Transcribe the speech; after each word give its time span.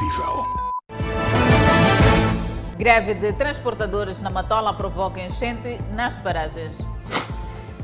possível. 0.00 0.44
Greve 2.78 3.14
de 3.14 3.32
transportadores 3.34 4.20
na 4.22 4.30
Matola 4.30 4.72
provoca 4.72 5.20
enchente 5.20 5.78
nas 5.92 6.18
paragens. 6.18 6.78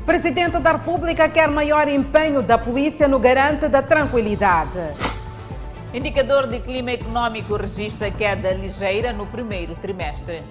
Presidente 0.05 0.57
da 0.59 0.71
República 0.71 1.29
quer 1.29 1.47
maior 1.47 1.87
empenho 1.87 2.41
da 2.41 2.57
polícia 2.57 3.07
no 3.07 3.19
garante 3.19 3.67
da 3.67 3.83
tranquilidade. 3.83 4.79
Indicador 5.93 6.47
de 6.47 6.59
clima 6.59 6.91
econômico 6.91 7.55
registra 7.55 8.09
queda 8.09 8.51
ligeira 8.51 9.13
no 9.13 9.27
primeiro 9.27 9.75
trimestre. 9.75 10.43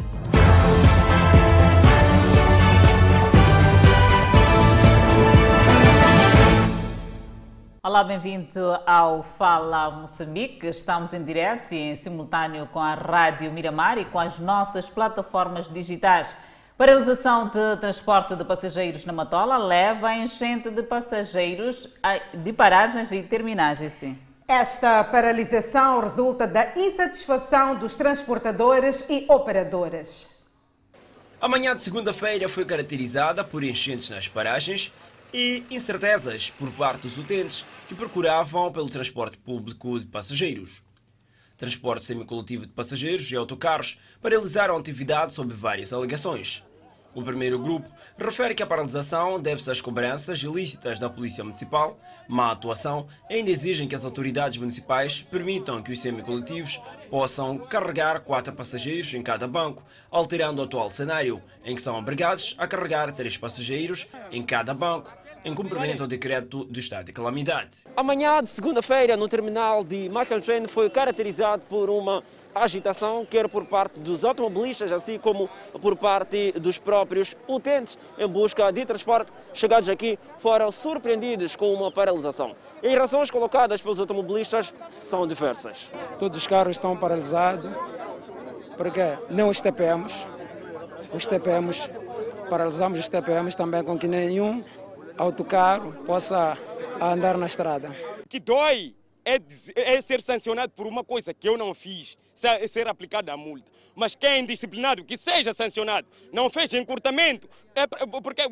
Olá, 7.86 8.02
bem-vindo 8.02 8.76
ao 8.84 9.22
Fala 9.38 9.88
Moçambique. 9.92 10.66
Estamos 10.66 11.12
em 11.12 11.22
direto 11.22 11.72
e 11.72 11.78
em 11.78 11.94
simultâneo 11.94 12.66
com 12.72 12.80
a 12.80 12.94
Rádio 12.94 13.52
Miramar 13.52 13.96
e 13.96 14.04
com 14.06 14.18
as 14.18 14.40
nossas 14.40 14.90
plataformas 14.90 15.68
digitais. 15.68 16.36
Paralisação 16.76 17.46
de 17.46 17.76
transporte 17.80 18.34
de 18.34 18.44
passageiros 18.44 19.04
na 19.04 19.12
Matola 19.12 19.56
leva 19.56 20.08
a 20.08 20.18
enchente 20.18 20.68
de 20.68 20.82
passageiros 20.82 21.88
de 22.34 22.52
paragens 22.52 23.12
e 23.12 23.22
terminais, 23.22 23.78
sim. 23.92 24.18
Esta 24.48 25.04
paralisação 25.04 26.00
resulta 26.00 26.44
da 26.44 26.72
insatisfação 26.74 27.76
dos 27.76 27.94
transportadores 27.94 29.08
e 29.08 29.26
operadoras. 29.28 30.26
A 31.40 31.48
manhã 31.48 31.76
de 31.76 31.82
segunda-feira 31.82 32.48
foi 32.48 32.64
caracterizada 32.64 33.44
por 33.44 33.62
enchentes 33.62 34.10
nas 34.10 34.26
paragens 34.26 34.92
e 35.36 35.62
incertezas 35.70 36.48
por 36.48 36.70
parte 36.72 37.02
dos 37.02 37.18
utentes 37.18 37.62
que 37.86 37.94
procuravam 37.94 38.72
pelo 38.72 38.88
transporte 38.88 39.36
público 39.36 40.00
de 40.00 40.06
passageiros. 40.06 40.82
Transporte 41.58 42.06
semicoletivo 42.06 42.64
de 42.64 42.72
passageiros 42.72 43.30
e 43.30 43.36
autocarros 43.36 44.00
paralisaram 44.22 44.74
a 44.74 44.80
atividade 44.80 45.34
sob 45.34 45.52
várias 45.52 45.92
alegações. 45.92 46.64
O 47.14 47.22
primeiro 47.22 47.58
grupo 47.58 47.86
refere 48.16 48.54
que 48.54 48.62
a 48.62 48.66
paralisação 48.66 49.38
deve-se 49.38 49.70
às 49.70 49.80
cobranças 49.82 50.42
ilícitas 50.42 50.98
da 50.98 51.10
Polícia 51.10 51.44
Municipal, 51.44 52.00
má 52.26 52.50
atuação 52.50 53.06
ainda 53.30 53.50
exigem 53.50 53.86
que 53.86 53.94
as 53.94 54.06
autoridades 54.06 54.56
municipais 54.56 55.22
permitam 55.22 55.82
que 55.82 55.92
os 55.92 55.98
semicoletivos 55.98 56.80
possam 57.10 57.58
carregar 57.58 58.20
quatro 58.20 58.54
passageiros 58.54 59.12
em 59.12 59.22
cada 59.22 59.46
banco, 59.46 59.82
alterando 60.10 60.62
o 60.62 60.64
atual 60.64 60.88
cenário, 60.88 61.42
em 61.62 61.74
que 61.74 61.82
são 61.82 61.98
obrigados 61.98 62.54
a 62.56 62.66
carregar 62.66 63.12
três 63.12 63.36
passageiros 63.36 64.06
em 64.30 64.42
cada 64.42 64.72
banco, 64.72 65.10
em 65.46 65.54
cumprimento 65.54 66.02
ao 66.02 66.08
decreto 66.08 66.64
do 66.64 66.80
estado 66.80 67.04
de 67.04 67.12
calamidade. 67.12 67.84
Amanhã 67.96 68.42
de 68.42 68.50
segunda-feira, 68.50 69.16
no 69.16 69.28
terminal 69.28 69.84
de 69.84 70.10
Train, 70.44 70.66
foi 70.66 70.90
caracterizado 70.90 71.62
por 71.68 71.88
uma 71.88 72.20
agitação, 72.52 73.24
quer 73.24 73.48
por 73.48 73.64
parte 73.64 74.00
dos 74.00 74.24
automobilistas, 74.24 74.90
assim 74.90 75.18
como 75.18 75.48
por 75.80 75.94
parte 75.94 76.50
dos 76.58 76.78
próprios 76.78 77.36
utentes 77.46 77.96
em 78.18 78.26
busca 78.26 78.72
de 78.72 78.84
transporte. 78.84 79.30
Chegados 79.54 79.88
aqui, 79.88 80.18
foram 80.40 80.72
surpreendidos 80.72 81.54
com 81.54 81.72
uma 81.72 81.92
paralisação. 81.92 82.56
E 82.82 82.88
as 82.88 82.94
razões 82.96 83.30
colocadas 83.30 83.80
pelos 83.80 84.00
automobilistas 84.00 84.74
são 84.90 85.28
diversas. 85.28 85.92
Todos 86.18 86.36
os 86.38 86.46
carros 86.48 86.72
estão 86.72 86.96
paralisados, 86.96 87.70
porque 88.76 89.16
não 89.30 89.50
os 89.50 89.60
TPMs, 89.60 90.26
os 91.14 91.24
TPMs, 91.24 91.88
paralisamos 92.50 92.98
os 92.98 93.08
TPMs 93.08 93.56
também 93.56 93.84
com 93.84 93.96
que 93.96 94.08
nenhum 94.08 94.64
autocarro 95.16 95.92
possa 96.04 96.56
andar 97.00 97.36
na 97.36 97.46
estrada. 97.46 97.90
Que 98.28 98.38
dói 98.40 98.94
é, 99.24 99.40
é, 99.74 100.00
ser 100.00 100.22
sancionado 100.22 100.72
por 100.72 100.86
uma 100.86 101.02
coisa 101.02 101.34
que 101.34 101.48
eu 101.48 101.58
não 101.58 101.74
fiz, 101.74 102.16
ser, 102.32 102.66
ser 102.68 102.86
aplicada 102.86 103.32
a 103.32 103.36
multa. 103.36 103.70
Mas 103.94 104.14
quem 104.14 104.30
é 104.30 104.38
indisciplinado, 104.38 105.04
que 105.04 105.16
seja 105.16 105.52
sancionado. 105.52 106.06
Não 106.32 106.48
fez 106.48 106.72
encurtamento, 106.74 107.48
é, 107.74 107.86
porque, 107.86 108.42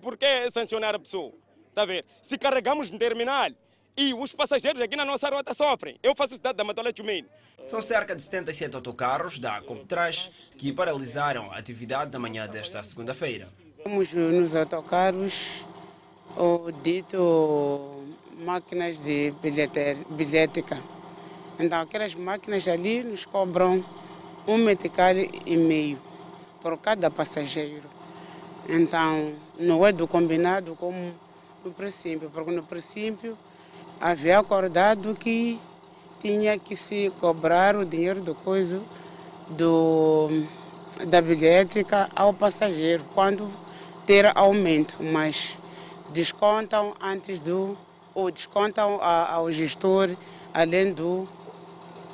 porque 0.00 0.50
sancionar 0.50 0.94
a 0.94 0.98
pessoa? 0.98 1.32
Está 1.68 1.82
a 1.82 1.86
ver? 1.86 2.04
Se 2.22 2.38
carregamos 2.38 2.90
no 2.90 2.98
terminal 2.98 3.50
e 3.96 4.14
os 4.14 4.32
passageiros 4.32 4.80
aqui 4.80 4.94
na 4.94 5.04
nossa 5.04 5.28
rota 5.28 5.52
sofrem. 5.54 5.98
Eu 6.02 6.14
faço 6.14 6.34
cidade 6.36 6.56
da 6.56 6.64
Matola 6.64 6.92
Tchumene. 6.92 7.26
São 7.66 7.80
cerca 7.80 8.14
de 8.14 8.22
77 8.22 8.76
autocarros 8.76 9.38
da 9.38 9.60
Comptras 9.62 10.30
que 10.56 10.72
paralisaram 10.72 11.50
a 11.50 11.58
atividade 11.58 12.10
da 12.10 12.18
manhã 12.18 12.46
desta 12.46 12.82
segunda-feira. 12.82 13.48
Vamos 13.84 14.12
nos 14.12 14.54
autocarros 14.54 15.64
o 16.36 16.70
dito 16.82 18.02
máquinas 18.44 18.98
de 18.98 19.32
bilhética. 20.10 20.80
Então 21.58 21.80
aquelas 21.80 22.14
máquinas 22.14 22.66
ali 22.66 23.02
nos 23.02 23.24
cobram 23.24 23.84
um 24.46 24.58
metical 24.58 25.14
e 25.14 25.56
meio 25.56 25.98
por 26.60 26.76
cada 26.78 27.10
passageiro. 27.10 27.88
Então 28.68 29.32
não 29.58 29.86
é 29.86 29.92
do 29.92 30.08
combinado 30.08 30.74
como 30.74 31.12
no 31.64 31.70
princípio, 31.70 32.30
porque 32.32 32.50
no 32.50 32.62
princípio 32.62 33.38
havia 34.00 34.38
acordado 34.38 35.14
que 35.14 35.58
tinha 36.18 36.58
que 36.58 36.74
se 36.74 37.12
cobrar 37.20 37.76
o 37.76 37.84
dinheiro 37.84 38.20
do 38.20 38.34
coisa 38.34 38.80
do, 39.48 40.28
da 41.06 41.20
bilhética 41.20 42.08
ao 42.16 42.32
passageiro 42.32 43.04
quando 43.14 43.48
ter 44.06 44.30
aumento, 44.36 44.96
mas 45.00 45.56
descontam 46.14 46.94
antes 47.02 47.40
do, 47.40 47.76
ou 48.14 48.30
descontam 48.30 49.00
ao 49.02 49.50
gestor, 49.50 50.16
além 50.54 50.92
do, 50.92 51.28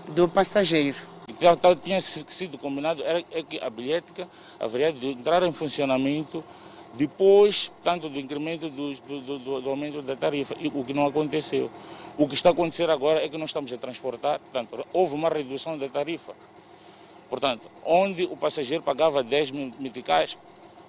do 0.09 0.27
passageiro. 0.27 0.97
Já 1.38 1.55
tinha 1.77 2.00
sido 2.00 2.56
combinado 2.59 3.03
era, 3.05 3.22
é 3.31 3.43
que 3.43 3.61
a 3.61 3.69
bilhética 3.69 4.27
haveria 4.59 4.93
de 4.93 5.09
entrar 5.09 5.43
em 5.43 5.53
funcionamento 5.53 6.43
depois, 6.94 7.71
tanto 7.84 8.09
do 8.09 8.19
incremento 8.19 8.69
do, 8.69 8.94
do, 8.94 9.38
do, 9.38 9.61
do, 9.61 9.71
aumento 9.71 10.03
da 10.03 10.17
tarifa, 10.17 10.56
e 10.59 10.69
o 10.69 10.82
que 10.82 10.93
não 10.93 11.06
aconteceu. 11.06 11.71
O 12.19 12.27
que 12.27 12.34
está 12.34 12.49
a 12.49 12.53
acontecer 12.53 12.91
agora 12.91 13.22
é 13.25 13.28
que 13.28 13.37
nós 13.38 13.50
estamos 13.50 13.72
a 13.72 13.77
transportar, 13.77 14.41
portanto, 14.41 14.84
houve 14.93 15.15
uma 15.15 15.28
redução 15.28 15.78
da 15.78 15.88
tarifa. 15.88 16.34
Portanto, 17.28 17.71
onde 17.84 18.25
o 18.25 18.37
passageiro 18.37 18.82
pagava 18.82 19.22
10 19.22 19.53
meticais 19.78 20.37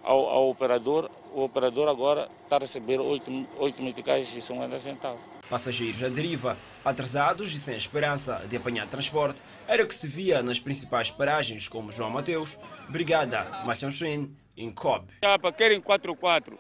ao, 0.04 0.28
ao 0.28 0.50
operador, 0.50 1.10
o 1.34 1.44
operador 1.44 1.88
agora 1.88 2.30
está 2.44 2.58
a 2.58 2.60
receber 2.60 3.00
8, 3.00 3.48
8 3.58 3.84
meticais 3.84 4.36
e 4.36 4.42
50 4.42 4.80
centavos. 4.80 5.22
Passageiros 5.50 6.04
à 6.04 6.10
deriva, 6.10 6.58
atrasados 6.84 7.54
e 7.54 7.60
sem 7.60 7.76
esperança 7.76 8.42
de 8.48 8.56
apanhar 8.56 8.88
transporte, 8.88 9.42
era 9.68 9.84
o 9.84 9.88
que 9.88 9.96
se 9.96 10.08
via 10.08 10.42
nas 10.42 10.60
principais 10.60 11.12
paragens 11.12 11.68
como 11.68 11.92
João 11.92 12.10
Mateus, 12.10 12.58
Brigada, 12.90 13.44
Machamswin 13.66 14.36
e 14.56 14.64
Incob. 14.64 15.06
Para 15.20 15.52
querem 15.52 15.82
4x4. 15.82 16.54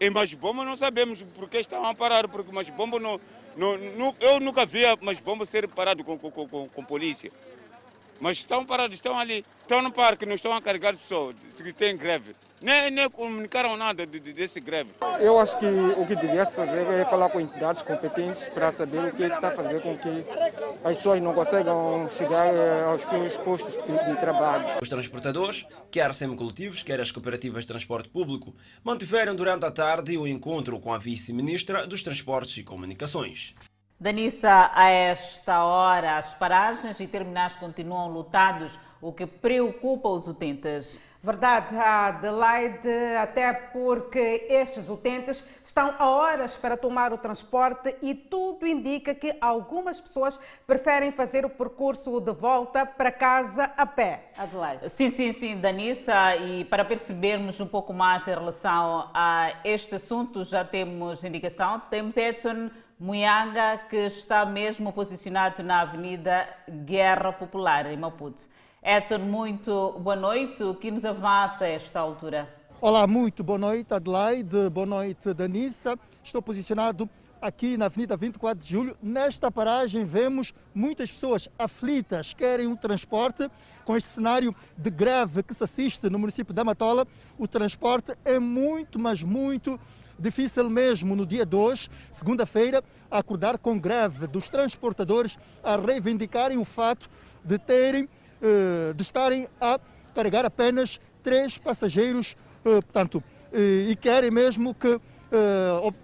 Em 0.00 0.10
Masbomba 0.10 0.64
não 0.64 0.76
sabemos 0.76 1.22
por 1.34 1.48
que 1.48 1.58
estão 1.58 1.84
a 1.84 1.92
parar, 1.92 2.28
porque 2.28 2.52
Masbomba 2.52 3.00
não, 3.00 3.20
não, 3.56 3.76
não, 3.76 4.16
eu 4.20 4.38
nunca 4.38 4.64
vi 4.64 4.82
Masbomba 5.00 5.44
ser 5.44 5.66
parado 5.66 6.04
com, 6.04 6.16
com, 6.16 6.30
com, 6.30 6.68
com 6.68 6.84
polícia. 6.84 7.32
Mas 8.20 8.38
estão 8.38 8.64
parados, 8.64 8.96
estão 8.96 9.18
ali, 9.18 9.44
estão 9.62 9.82
no 9.82 9.92
parque, 9.92 10.26
não 10.26 10.34
estão 10.34 10.52
a 10.52 10.60
carregar 10.60 10.96
pessoas, 10.96 11.36
que 11.56 11.72
tem 11.72 11.96
greve 11.96 12.34
nem, 12.60 12.90
nem 12.90 13.08
comunicaram 13.08 13.76
nada 13.76 14.06
de, 14.06 14.18
de, 14.18 14.32
desse 14.32 14.60
greve. 14.60 14.90
Eu 15.20 15.38
acho 15.38 15.58
que 15.58 15.66
o 15.66 16.06
que 16.06 16.16
devia 16.16 16.44
se 16.44 16.56
fazer 16.56 16.82
é 16.86 17.04
falar 17.04 17.30
com 17.30 17.40
entidades 17.40 17.82
competentes 17.82 18.48
para 18.48 18.70
saber 18.70 19.08
o 19.08 19.12
que, 19.14 19.24
é 19.24 19.28
que 19.28 19.34
está 19.34 19.48
a 19.48 19.56
fazer 19.56 19.80
com 19.80 19.96
que 19.96 20.24
as 20.84 20.96
pessoas 20.96 21.22
não 21.22 21.34
consigam 21.34 22.08
chegar 22.10 22.46
eh, 22.46 22.84
aos 22.84 23.02
seus 23.02 23.36
postos 23.38 23.74
de, 23.74 24.10
de 24.10 24.20
trabalho. 24.20 24.78
Os 24.80 24.88
transportadores, 24.88 25.66
quer 25.90 26.12
semicoletivos, 26.14 26.82
quer 26.82 27.00
as 27.00 27.10
cooperativas 27.10 27.64
de 27.64 27.68
transporte 27.68 28.08
público, 28.08 28.54
mantiveram 28.82 29.34
durante 29.34 29.64
a 29.64 29.70
tarde 29.70 30.16
o 30.16 30.26
encontro 30.26 30.78
com 30.80 30.92
a 30.92 30.98
vice-ministra 30.98 31.86
dos 31.86 32.02
Transportes 32.02 32.56
e 32.56 32.62
Comunicações. 32.62 33.54
Danissa, 34.00 34.70
a 34.72 34.90
esta 34.90 35.64
hora 35.64 36.18
as 36.18 36.32
paragens 36.32 37.00
e 37.00 37.06
terminais 37.08 37.56
continuam 37.56 38.06
lotados, 38.06 38.78
o 39.00 39.12
que 39.12 39.26
preocupa 39.26 40.08
os 40.08 40.28
utentes. 40.28 41.00
Verdade, 41.20 41.74
Adelaide, 41.76 42.88
até 43.20 43.52
porque 43.52 44.46
estes 44.48 44.88
utentes 44.88 45.44
estão 45.64 45.92
a 45.98 46.08
horas 46.10 46.54
para 46.54 46.76
tomar 46.76 47.12
o 47.12 47.18
transporte 47.18 47.96
e 48.00 48.14
tudo 48.14 48.68
indica 48.68 49.12
que 49.16 49.36
algumas 49.40 50.00
pessoas 50.00 50.38
preferem 50.64 51.10
fazer 51.10 51.44
o 51.44 51.50
percurso 51.50 52.20
de 52.20 52.30
volta 52.30 52.86
para 52.86 53.10
casa 53.10 53.64
a 53.76 53.84
pé. 53.84 54.30
Adelaide. 54.38 54.88
Sim, 54.90 55.10
sim, 55.10 55.32
sim, 55.32 55.56
Danissa, 55.60 56.36
e 56.36 56.64
para 56.66 56.84
percebermos 56.84 57.60
um 57.60 57.66
pouco 57.66 57.92
mais 57.92 58.28
em 58.28 58.30
relação 58.30 59.10
a 59.12 59.54
este 59.64 59.96
assunto, 59.96 60.44
já 60.44 60.64
temos 60.64 61.24
indicação, 61.24 61.80
temos 61.90 62.16
Edson 62.16 62.70
Muyanga, 63.00 63.78
que 63.88 64.08
está 64.08 64.44
mesmo 64.44 64.92
posicionado 64.92 65.62
na 65.62 65.82
Avenida 65.82 66.48
Guerra 66.84 67.32
Popular, 67.32 67.86
em 67.86 67.96
Maputo. 67.96 68.42
Edson, 68.82 69.18
muito 69.18 69.92
boa 70.00 70.16
noite. 70.16 70.64
O 70.64 70.74
que 70.74 70.90
nos 70.90 71.04
avança 71.04 71.64
a 71.64 71.68
esta 71.68 72.00
altura? 72.00 72.52
Olá, 72.80 73.06
muito 73.06 73.44
boa 73.44 73.58
noite, 73.58 73.94
Adelaide. 73.94 74.68
Boa 74.70 74.84
noite, 74.86 75.32
Danissa. 75.32 75.96
Estou 76.24 76.42
posicionado 76.42 77.08
aqui 77.40 77.76
na 77.76 77.84
Avenida 77.84 78.16
24 78.16 78.58
de 78.58 78.68
Julho. 78.68 78.96
Nesta 79.00 79.48
paragem 79.48 80.04
vemos 80.04 80.52
muitas 80.74 81.12
pessoas 81.12 81.48
aflitas, 81.56 82.34
querem 82.34 82.66
um 82.66 82.74
transporte. 82.74 83.48
Com 83.84 83.96
este 83.96 84.08
cenário 84.08 84.52
de 84.76 84.90
greve 84.90 85.44
que 85.44 85.54
se 85.54 85.62
assiste 85.62 86.10
no 86.10 86.18
município 86.18 86.52
da 86.52 86.64
Matola, 86.64 87.06
o 87.38 87.46
transporte 87.46 88.12
é 88.24 88.40
muito, 88.40 88.98
mas 88.98 89.22
muito 89.22 89.78
difícil 90.18 90.68
mesmo 90.68 91.14
no 91.14 91.24
dia 91.24 91.46
2, 91.46 91.88
segunda-feira, 92.10 92.82
acordar 93.10 93.58
com 93.58 93.78
greve 93.78 94.26
dos 94.26 94.48
transportadores 94.48 95.38
a 95.62 95.76
reivindicarem 95.76 96.58
o 96.58 96.64
fato 96.64 97.08
de 97.44 97.58
terem, 97.58 98.08
eh, 98.42 98.92
de 98.94 99.02
estarem 99.02 99.48
a 99.60 99.78
carregar 100.14 100.44
apenas 100.44 101.00
três 101.22 101.56
passageiros, 101.58 102.36
eh, 102.64 102.80
portanto, 102.82 103.22
e 103.50 103.96
querem 103.96 104.30
mesmo 104.30 104.74
que 104.74 105.00
uh, 105.32 105.94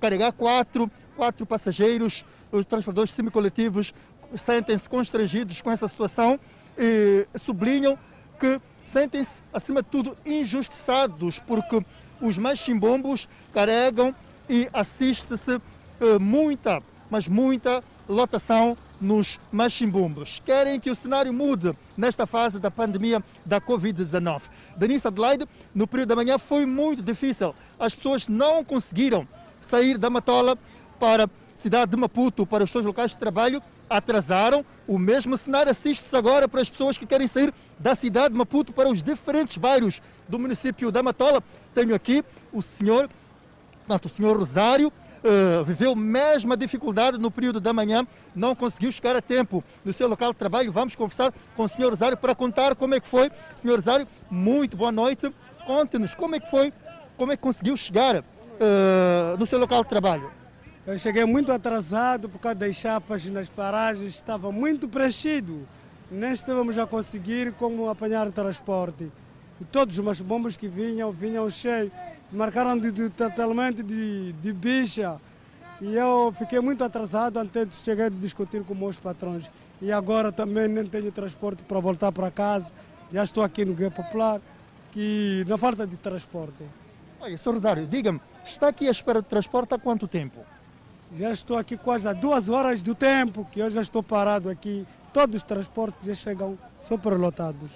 carregar 0.00 0.32
quatro, 0.32 0.90
quatro 1.16 1.44
passageiros, 1.44 2.24
os 2.50 2.64
transportadores 2.64 3.12
semicoletivos 3.12 3.92
sentem-se 4.36 4.88
constrangidos 4.88 5.60
com 5.60 5.70
essa 5.70 5.86
situação 5.86 6.40
e 6.78 7.26
sublinham 7.38 7.98
que 8.38 8.60
sentem-se, 8.86 9.42
acima 9.52 9.82
de 9.82 9.88
tudo, 9.88 10.16
injustiçados, 10.24 11.38
porque 11.40 11.84
os 12.20 12.38
machimbombos 12.38 13.28
carregam 13.52 14.14
e 14.48 14.68
assiste-se 14.72 15.56
uh, 15.56 16.20
muita, 16.20 16.82
mas 17.10 17.28
muita 17.28 17.82
lotação 18.08 18.76
nos 19.00 19.38
machimbumbos. 19.52 20.40
Querem 20.44 20.80
que 20.80 20.90
o 20.90 20.94
cenário 20.94 21.32
mude 21.32 21.72
nesta 21.96 22.26
fase 22.26 22.58
da 22.58 22.70
pandemia 22.70 23.22
da 23.44 23.60
Covid-19. 23.60 24.42
Denise 24.76 25.06
Adelaide, 25.06 25.46
no 25.74 25.86
período 25.86 26.08
da 26.10 26.16
manhã 26.16 26.38
foi 26.38 26.66
muito 26.66 27.02
difícil. 27.02 27.54
As 27.78 27.94
pessoas 27.94 28.28
não 28.28 28.64
conseguiram 28.64 29.26
sair 29.60 29.98
da 29.98 30.10
Matola 30.10 30.58
para 30.98 31.24
a 31.24 31.30
cidade 31.54 31.90
de 31.90 31.96
Maputo, 31.96 32.46
para 32.46 32.64
os 32.64 32.70
seus 32.70 32.84
locais 32.84 33.12
de 33.12 33.18
trabalho, 33.18 33.62
atrasaram. 33.88 34.64
O 34.86 34.98
mesmo 34.98 35.36
cenário 35.36 35.70
assiste-se 35.70 36.14
agora 36.16 36.48
para 36.48 36.60
as 36.60 36.70
pessoas 36.70 36.96
que 36.96 37.06
querem 37.06 37.26
sair 37.26 37.52
da 37.78 37.94
cidade 37.94 38.32
de 38.32 38.38
Maputo 38.38 38.72
para 38.72 38.88
os 38.88 39.02
diferentes 39.02 39.56
bairros 39.56 40.00
do 40.28 40.38
município 40.38 40.90
da 40.90 41.02
Matola. 41.02 41.42
Tenho 41.74 41.94
aqui 41.94 42.24
o 42.52 42.62
senhor, 42.62 43.08
o 43.88 44.08
senhor 44.08 44.36
Rosário, 44.36 44.88
uh, 44.88 45.64
viveu 45.64 45.94
mesma 45.94 46.56
dificuldade 46.56 47.18
no 47.18 47.30
período 47.30 47.60
da 47.60 47.72
manhã, 47.72 48.06
não 48.34 48.54
conseguiu 48.54 48.90
chegar 48.90 49.16
a 49.16 49.22
tempo 49.22 49.62
no 49.84 49.92
seu 49.92 50.08
local 50.08 50.32
de 50.32 50.38
trabalho. 50.38 50.72
Vamos 50.72 50.94
conversar 50.94 51.32
com 51.56 51.64
o 51.64 51.68
senhor 51.68 51.90
Rosário 51.90 52.16
para 52.16 52.34
contar 52.34 52.74
como 52.74 52.94
é 52.94 53.00
que 53.00 53.08
foi. 53.08 53.30
Senhor 53.56 53.76
Rosário, 53.76 54.06
muito 54.30 54.76
boa 54.76 54.92
noite. 54.92 55.32
Conte-nos 55.66 56.14
como 56.14 56.34
é 56.34 56.40
que 56.40 56.50
foi, 56.50 56.72
como 57.16 57.32
é 57.32 57.36
que 57.36 57.42
conseguiu 57.42 57.76
chegar 57.76 58.20
uh, 58.20 59.36
no 59.38 59.46
seu 59.46 59.58
local 59.58 59.82
de 59.82 59.88
trabalho. 59.88 60.37
Eu 60.88 60.98
cheguei 60.98 61.26
muito 61.26 61.52
atrasado 61.52 62.30
por 62.30 62.38
causa 62.38 62.60
das 62.60 62.74
chapas 62.74 63.26
nas 63.26 63.46
paragens, 63.46 64.08
estava 64.08 64.50
muito 64.50 64.88
preenchido. 64.88 65.68
Nem 66.10 66.32
estávamos 66.32 66.78
a 66.78 66.86
conseguir 66.86 67.52
como 67.52 67.90
apanhar 67.90 68.26
o 68.26 68.32
transporte. 68.32 69.12
E 69.60 69.64
todos 69.66 69.98
os 69.98 70.20
bombas 70.22 70.56
que 70.56 70.66
vinham, 70.66 71.12
vinham 71.12 71.50
cheios 71.50 71.92
marcaram 72.32 72.78
de, 72.78 72.90
de, 72.90 73.10
totalmente 73.10 73.82
de, 73.82 74.32
de 74.32 74.50
bicha. 74.50 75.20
E 75.78 75.94
eu 75.94 76.34
fiquei 76.38 76.58
muito 76.58 76.82
atrasado 76.82 77.36
antes 77.36 77.80
de 77.80 77.84
chegar 77.84 78.06
a 78.06 78.08
discutir 78.08 78.64
com 78.64 78.74
meus 78.74 78.98
patrões. 78.98 79.44
E 79.82 79.92
agora 79.92 80.32
também 80.32 80.68
nem 80.68 80.86
tenho 80.86 81.12
transporte 81.12 81.62
para 81.64 81.78
voltar 81.80 82.12
para 82.12 82.30
casa. 82.30 82.72
Já 83.12 83.24
estou 83.24 83.44
aqui 83.44 83.62
no 83.62 83.74
Guia 83.74 83.90
Popular, 83.90 84.40
que 84.92 85.44
na 85.46 85.58
falta 85.58 85.86
de 85.86 85.98
transporte. 85.98 86.64
Olha, 87.20 87.36
Sr. 87.36 87.52
Rosário, 87.52 87.86
diga-me, 87.86 88.22
está 88.42 88.68
aqui 88.68 88.88
à 88.88 88.90
espera 88.90 89.20
de 89.20 89.28
transporte 89.28 89.74
há 89.74 89.78
quanto 89.78 90.08
tempo? 90.08 90.40
Já 91.16 91.30
estou 91.30 91.56
aqui 91.56 91.76
quase 91.76 92.06
há 92.06 92.12
duas 92.12 92.48
horas 92.48 92.82
do 92.82 92.94
tempo 92.94 93.46
que 93.50 93.60
eu 93.60 93.70
já 93.70 93.80
estou 93.80 94.02
parado 94.02 94.50
aqui. 94.50 94.86
Todos 95.12 95.36
os 95.36 95.42
transportes 95.42 96.04
já 96.04 96.14
chegam 96.14 96.58
superlotados. 96.78 97.70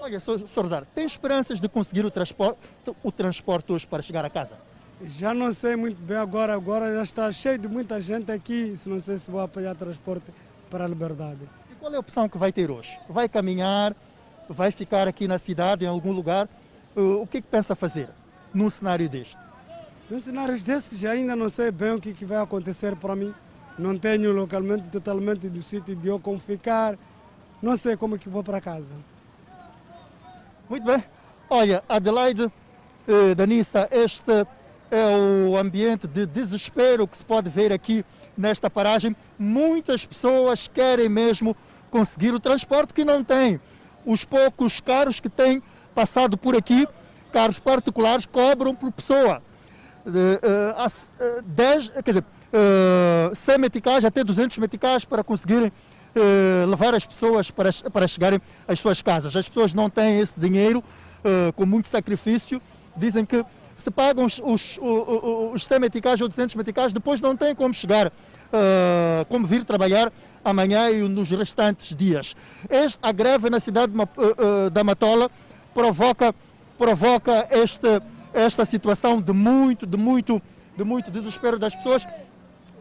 Olha, 0.00 0.18
Sr. 0.18 0.44
Rosário, 0.56 0.86
tem 0.94 1.04
esperanças 1.04 1.60
de 1.60 1.68
conseguir 1.68 2.04
o 2.04 2.10
transporte, 2.10 2.58
o 3.04 3.12
transporte 3.12 3.72
hoje 3.72 3.86
para 3.86 4.02
chegar 4.02 4.24
a 4.24 4.30
casa? 4.30 4.56
Já 5.04 5.32
não 5.32 5.54
sei 5.54 5.76
muito 5.76 6.00
bem 6.02 6.16
agora, 6.16 6.54
agora 6.54 6.92
já 6.94 7.02
está 7.02 7.32
cheio 7.32 7.58
de 7.58 7.68
muita 7.68 8.00
gente 8.00 8.30
aqui, 8.30 8.76
se 8.76 8.88
não 8.88 8.98
sei 8.98 9.18
se 9.18 9.30
vou 9.30 9.40
apanhar 9.40 9.76
transporte 9.76 10.24
para 10.68 10.84
a 10.84 10.88
Liberdade. 10.88 11.40
E 11.70 11.74
qual 11.76 11.92
é 11.92 11.96
a 11.96 12.00
opção 12.00 12.28
que 12.28 12.36
vai 12.36 12.52
ter 12.52 12.70
hoje? 12.70 12.98
Vai 13.08 13.28
caminhar, 13.28 13.94
vai 14.48 14.72
ficar 14.72 15.06
aqui 15.06 15.28
na 15.28 15.38
cidade, 15.38 15.84
em 15.84 15.88
algum 15.88 16.12
lugar? 16.12 16.48
O 16.94 17.26
que, 17.26 17.38
é 17.38 17.40
que 17.40 17.46
pensa 17.46 17.74
fazer 17.74 18.08
num 18.52 18.68
cenário 18.68 19.08
deste? 19.08 19.38
Num 20.12 20.20
cenário 20.20 20.60
desses 20.60 21.02
ainda 21.06 21.34
não 21.34 21.48
sei 21.48 21.70
bem 21.70 21.92
o 21.92 21.98
que, 21.98 22.12
que 22.12 22.26
vai 22.26 22.36
acontecer 22.36 22.94
para 22.96 23.16
mim. 23.16 23.32
Não 23.78 23.96
tenho 23.96 24.30
localmente 24.30 24.86
totalmente 24.88 25.48
do 25.48 25.62
sítio 25.62 25.96
de 25.96 26.06
eu 26.06 26.20
como 26.20 26.38
ficar. 26.38 26.98
Não 27.62 27.78
sei 27.78 27.96
como 27.96 28.16
é 28.16 28.18
que 28.18 28.28
vou 28.28 28.44
para 28.44 28.60
casa. 28.60 28.94
Muito 30.68 30.84
bem. 30.84 31.02
Olha, 31.48 31.82
Adelaide, 31.88 32.52
eh, 33.08 33.34
Danissa, 33.34 33.88
este 33.90 34.46
é 34.90 35.48
o 35.48 35.56
ambiente 35.56 36.06
de 36.06 36.26
desespero 36.26 37.08
que 37.08 37.16
se 37.16 37.24
pode 37.24 37.48
ver 37.48 37.72
aqui 37.72 38.04
nesta 38.36 38.68
paragem. 38.68 39.16
Muitas 39.38 40.04
pessoas 40.04 40.68
querem 40.68 41.08
mesmo 41.08 41.56
conseguir 41.90 42.34
o 42.34 42.38
transporte 42.38 42.92
que 42.92 43.02
não 43.02 43.24
têm. 43.24 43.58
Os 44.04 44.26
poucos 44.26 44.78
carros 44.78 45.20
que 45.20 45.30
têm 45.30 45.62
passado 45.94 46.36
por 46.36 46.54
aqui, 46.54 46.86
carros 47.32 47.58
particulares, 47.58 48.26
cobram 48.26 48.74
por 48.74 48.92
pessoa. 48.92 49.40
Uh, 50.04 51.42
10, 51.44 51.88
quer 51.88 52.10
dizer, 52.10 52.24
uh, 53.30 53.34
100 53.34 53.58
meticais 53.58 54.04
até 54.04 54.24
200 54.24 54.58
meticais 54.58 55.04
para 55.04 55.22
conseguirem 55.22 55.72
eh, 56.14 56.66
levar 56.68 56.94
as 56.94 57.06
pessoas 57.06 57.50
para, 57.50 57.70
para 57.90 58.06
chegarem 58.06 58.38
às 58.68 58.78
suas 58.78 59.00
casas. 59.00 59.34
As 59.34 59.48
pessoas 59.48 59.72
não 59.72 59.88
têm 59.88 60.18
esse 60.20 60.38
dinheiro, 60.38 60.84
eh, 61.24 61.50
com 61.56 61.64
muito 61.64 61.88
sacrifício, 61.88 62.60
dizem 62.94 63.24
que 63.24 63.42
se 63.74 63.90
pagam 63.90 64.26
os, 64.26 64.38
os, 64.38 64.78
os, 64.78 65.54
os 65.54 65.66
100 65.66 65.78
meticais 65.78 66.20
ou 66.20 66.28
200 66.28 66.54
meticais, 66.54 66.92
depois 66.92 67.18
não 67.22 67.34
têm 67.34 67.54
como 67.54 67.72
chegar, 67.72 68.08
uh, 68.08 69.24
como 69.28 69.46
vir 69.46 69.64
trabalhar 69.64 70.12
amanhã 70.44 70.90
e 70.90 71.08
nos 71.08 71.30
restantes 71.30 71.96
dias. 71.96 72.36
Este, 72.68 72.98
a 73.02 73.10
greve 73.10 73.48
na 73.48 73.58
cidade 73.58 73.90
de, 73.90 73.98
uh, 73.98 74.04
uh, 74.04 74.70
da 74.70 74.84
Matola 74.84 75.30
provoca, 75.74 76.34
provoca 76.78 77.48
este, 77.50 78.00
esta 78.34 78.64
situação 78.64 79.20
de 79.20 79.32
muito, 79.32 79.86
de 79.86 79.96
muito, 79.96 80.40
de 80.76 80.84
muito 80.84 81.10
desespero 81.10 81.58
das 81.58 81.74
pessoas. 81.74 82.06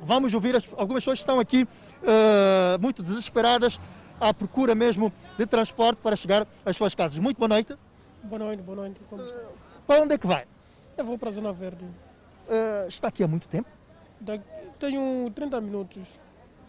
Vamos 0.01 0.33
ouvir, 0.33 0.55
as, 0.55 0.67
algumas 0.77 1.03
pessoas 1.03 1.19
estão 1.19 1.39
aqui 1.39 1.63
uh, 1.63 2.81
muito 2.81 3.03
desesperadas 3.03 3.79
à 4.19 4.33
procura 4.33 4.73
mesmo 4.73 5.11
de 5.37 5.45
transporte 5.45 5.97
para 5.97 6.15
chegar 6.15 6.47
às 6.65 6.75
suas 6.77 6.95
casas. 6.95 7.19
Muito 7.19 7.37
boa 7.37 7.49
noite. 7.49 7.75
Boa 8.23 8.39
noite, 8.39 8.63
boa 8.63 8.75
noite. 8.75 9.01
Como 9.09 9.23
está? 9.23 9.39
para 9.85 10.03
onde 10.03 10.15
é 10.15 10.17
que 10.17 10.27
vai? 10.27 10.45
Eu 10.97 11.05
vou 11.05 11.17
para 11.17 11.29
a 11.29 11.31
Zona 11.31 11.51
Verde. 11.51 11.83
Uh, 11.83 12.87
está 12.87 13.07
aqui 13.07 13.23
há 13.23 13.27
muito 13.27 13.47
tempo? 13.47 13.69
Da, 14.19 14.39
tenho 14.79 15.31
30 15.35 15.59
minutos. 15.61 16.19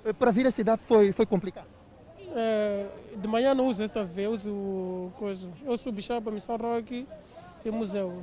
Uh, 0.04 0.12
para 0.14 0.30
vir 0.30 0.46
à 0.46 0.50
cidade 0.50 0.82
foi, 0.84 1.12
foi 1.12 1.26
complicado? 1.26 1.70
de 3.14 3.28
manhã 3.28 3.54
não 3.54 3.66
uso 3.66 3.82
essa 3.82 4.02
vez, 4.02 4.46
uso 4.46 5.12
coisa. 5.18 5.50
Eu 5.66 5.76
sou 5.76 5.92
Bichapa, 5.92 6.30
Missão 6.30 6.56
Roque 6.56 7.06
e 7.62 7.70
museu. 7.70 8.22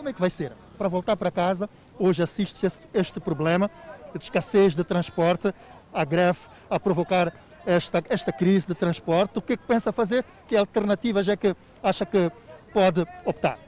Como 0.00 0.08
é 0.08 0.14
que 0.14 0.20
vai 0.20 0.30
ser? 0.30 0.52
Para 0.78 0.88
voltar 0.88 1.14
para 1.14 1.30
casa, 1.30 1.68
hoje 1.98 2.22
assiste 2.22 2.66
este, 2.94 3.20
problema 3.20 3.70
de 4.14 4.24
escassez 4.24 4.74
de 4.74 4.82
transporte 4.82 5.52
a 5.92 6.04
greve 6.06 6.38
a 6.70 6.80
provocar 6.80 7.30
esta, 7.66 8.02
esta 8.08 8.32
crise 8.32 8.66
de 8.66 8.74
transporte. 8.74 9.38
O 9.38 9.42
que 9.42 9.52
é 9.52 9.56
que 9.58 9.62
pensa 9.64 9.92
fazer? 9.92 10.24
Que 10.48 10.56
alternativas 10.56 11.28
é 11.28 11.36
que 11.36 11.54
acha 11.82 12.06
que 12.06 12.32
pode 12.72 13.06
optar? 13.26 13.58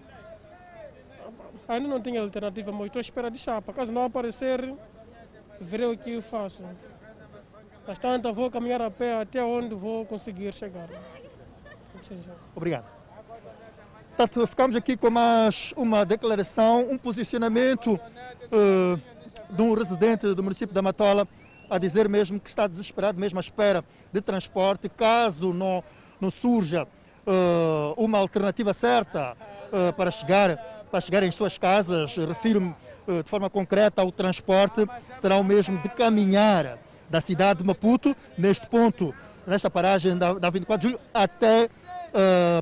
Ainda 1.68 1.86
não 1.86 2.00
tenho 2.00 2.22
alternativa, 2.22 2.72
mas 2.72 2.86
estou 2.86 3.00
à 3.00 3.02
espera 3.02 3.30
de 3.30 3.38
chapa. 3.38 3.70
Caso 3.70 3.92
não 3.92 4.04
aparecer, 4.06 4.74
verei 5.60 5.92
o 5.92 5.98
que 5.98 6.12
eu 6.12 6.22
faço. 6.22 6.64
Mas 7.86 7.98
tanto 7.98 8.32
vou 8.32 8.50
caminhar 8.50 8.80
a 8.80 8.90
pé 8.90 9.20
até 9.20 9.44
onde 9.44 9.74
vou 9.74 10.06
conseguir 10.06 10.54
chegar. 10.54 10.88
Obrigado. 12.56 13.01
Portanto, 14.22 14.46
ficamos 14.46 14.76
aqui 14.76 14.96
com 14.96 15.10
mais 15.10 15.74
uma 15.76 16.06
declaração, 16.06 16.88
um 16.88 16.96
posicionamento 16.96 17.94
uh, 17.94 19.00
de 19.50 19.62
um 19.62 19.74
residente 19.74 20.32
do 20.32 20.44
município 20.44 20.72
da 20.72 20.80
Matola 20.80 21.26
a 21.68 21.76
dizer 21.76 22.08
mesmo 22.08 22.38
que 22.38 22.48
está 22.48 22.68
desesperado, 22.68 23.18
mesmo 23.18 23.40
à 23.40 23.42
espera 23.42 23.84
de 24.12 24.20
transporte, 24.20 24.88
caso 24.88 25.52
não, 25.52 25.82
não 26.20 26.30
surja 26.30 26.84
uh, 26.84 27.94
uma 27.96 28.18
alternativa 28.18 28.72
certa 28.72 29.36
uh, 29.72 29.92
para, 29.94 30.12
chegar, 30.12 30.56
para 30.88 31.00
chegar 31.00 31.24
em 31.24 31.30
suas 31.32 31.58
casas, 31.58 32.14
refiro-me 32.14 32.76
de 33.24 33.28
forma 33.28 33.50
concreta 33.50 34.02
ao 34.02 34.12
transporte, 34.12 34.86
terão 35.20 35.42
mesmo 35.42 35.78
de 35.78 35.88
caminhar 35.88 36.78
da 37.10 37.20
cidade 37.20 37.58
de 37.58 37.66
Maputo, 37.66 38.14
neste 38.38 38.68
ponto, 38.68 39.12
nesta 39.44 39.68
paragem 39.68 40.16
da, 40.16 40.34
da 40.34 40.48
24 40.48 40.86
de 40.86 40.92
julho, 40.92 41.04
até, 41.12 41.68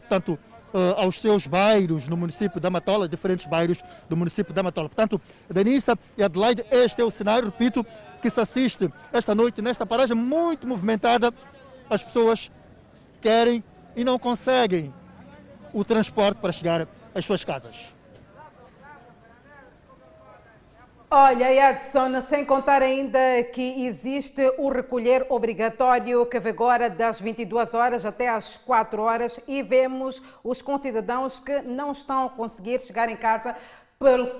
portanto, 0.00 0.38
aos 0.96 1.20
seus 1.20 1.46
bairros 1.46 2.08
no 2.08 2.16
município 2.16 2.60
da 2.60 2.70
Matola, 2.70 3.08
diferentes 3.08 3.46
bairros 3.46 3.78
do 4.08 4.16
município 4.16 4.54
da 4.54 4.62
Matola. 4.62 4.88
Portanto, 4.88 5.20
Denissa 5.48 5.98
e 6.16 6.22
Adelaide, 6.22 6.64
este 6.70 7.00
é 7.00 7.04
o 7.04 7.10
cenário, 7.10 7.46
repito, 7.46 7.84
que 8.22 8.30
se 8.30 8.40
assiste 8.40 8.92
esta 9.12 9.34
noite 9.34 9.60
nesta 9.62 9.84
paragem 9.84 10.16
muito 10.16 10.66
movimentada. 10.66 11.32
As 11.88 12.02
pessoas 12.02 12.50
querem 13.20 13.64
e 13.96 14.04
não 14.04 14.18
conseguem 14.18 14.94
o 15.72 15.84
transporte 15.84 16.38
para 16.38 16.52
chegar 16.52 16.86
às 17.14 17.24
suas 17.24 17.44
casas. 17.44 17.99
Olha, 21.12 21.72
Edson, 21.72 22.22
sem 22.22 22.44
contar 22.44 22.82
ainda 22.82 23.42
que 23.52 23.84
existe 23.84 24.42
o 24.56 24.68
recolher 24.68 25.26
obrigatório 25.28 26.24
que 26.24 26.38
vigora 26.38 26.88
das 26.88 27.20
22 27.20 27.74
horas 27.74 28.06
até 28.06 28.28
às 28.28 28.54
4 28.54 29.02
horas 29.02 29.40
e 29.48 29.60
vemos 29.60 30.22
os 30.44 30.62
concidadãos 30.62 31.40
que 31.40 31.62
não 31.62 31.90
estão 31.90 32.26
a 32.26 32.30
conseguir 32.30 32.80
chegar 32.80 33.08
em 33.08 33.16
casa 33.16 33.56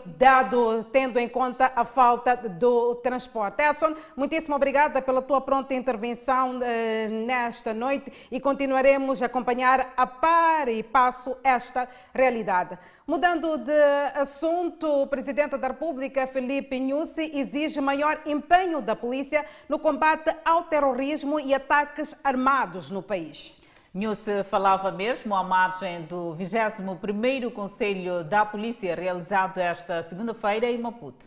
dado 0.06 0.84
tendo 0.90 1.18
em 1.18 1.28
conta 1.28 1.70
a 1.76 1.84
falta 1.84 2.34
do 2.34 2.94
transporte. 2.94 3.62
Edson, 3.62 3.94
muitíssimo 4.16 4.56
obrigada 4.56 5.02
pela 5.02 5.20
tua 5.20 5.38
pronta 5.42 5.74
intervenção 5.74 6.60
eh, 6.62 7.08
nesta 7.10 7.74
noite 7.74 8.10
e 8.32 8.40
continuaremos 8.40 9.22
a 9.22 9.26
acompanhar 9.26 9.92
a 9.98 10.06
par 10.06 10.66
e 10.66 10.82
passo 10.82 11.36
esta 11.44 11.86
realidade. 12.14 12.78
Mudando 13.06 13.58
de 13.58 13.82
assunto, 14.14 14.86
o 15.02 15.06
Presidente 15.06 15.58
da 15.58 15.68
República, 15.68 16.26
Felipe 16.26 16.80
Nussi, 16.80 17.30
exige 17.34 17.82
maior 17.82 18.18
empenho 18.24 18.80
da 18.80 18.96
polícia 18.96 19.44
no 19.68 19.78
combate 19.78 20.34
ao 20.42 20.62
terrorismo 20.64 21.38
e 21.38 21.52
ataques 21.52 22.14
armados 22.24 22.90
no 22.90 23.02
país. 23.02 23.59
Nhusse 23.92 24.44
falava 24.44 24.92
mesmo 24.92 25.34
à 25.34 25.42
margem 25.42 26.02
do 26.06 26.36
21º 26.36 27.52
Conselho 27.52 28.22
da 28.22 28.46
Polícia 28.46 28.94
realizado 28.94 29.58
esta 29.58 30.00
segunda-feira 30.04 30.70
em 30.70 30.78
Maputo. 30.78 31.26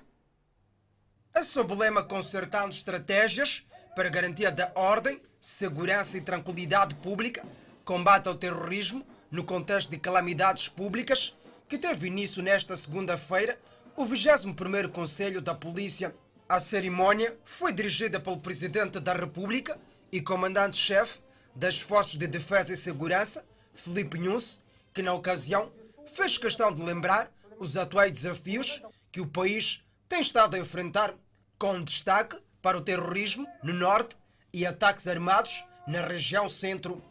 A 1.36 1.44
sob 1.44 1.76
lema 1.76 2.02
Concertando 2.02 2.70
Estratégias 2.70 3.68
para 3.94 4.08
Garantia 4.08 4.50
da 4.50 4.72
Ordem, 4.76 5.22
Segurança 5.42 6.18
e 6.18 6.22
Tranquilidade 6.22 6.96
Pública, 6.96 7.44
Combate 7.84 8.30
ao 8.30 8.36
Terrorismo 8.36 9.06
no 9.30 9.44
contexto 9.44 9.90
de 9.90 9.98
calamidades 9.98 10.70
públicas, 10.70 11.36
que 11.68 11.78
teve 11.78 12.08
início 12.08 12.42
nesta 12.42 12.78
segunda-feira, 12.78 13.60
o 13.94 14.06
21º 14.06 14.90
Conselho 14.90 15.42
da 15.42 15.54
Polícia. 15.54 16.16
A 16.48 16.62
cerimónia 16.62 17.38
foi 17.44 17.74
dirigida 17.74 18.22
pelo 18.22 18.38
Presidente 18.38 19.02
da 19.02 19.12
República 19.12 19.78
e 20.10 20.22
Comandante-Chefe 20.22 21.23
das 21.56 21.80
Forças 21.80 22.18
de 22.18 22.28
Defesa 22.28 22.74
e 22.74 22.78
Segurança, 22.78 23.46
Felipe 23.74 24.18
Nunes, 24.18 24.62
que 24.94 25.02
na 25.02 25.14
ocasião 25.14 25.72
fez 26.06 26.38
questão 26.38 26.74
de 26.74 26.82
lembrar 26.82 27.32
os 27.60 27.78
atuais 27.78 28.12
desafios 28.12 28.82
que 29.12 29.22
o 29.22 29.28
país 29.28 29.82
tem 30.10 30.22
estado 30.22 30.56
a 30.56 30.60
enfrentar, 30.60 31.14
com 31.58 31.82
destaque 31.82 32.38
para 32.62 32.78
o 32.78 32.82
terrorismo 32.82 33.48
no 33.64 33.74
norte 33.74 34.16
e 34.54 34.66
ataques 34.66 35.08
armados 35.08 35.64
na 35.88 36.06
região 36.06 36.48
centro. 36.50 37.02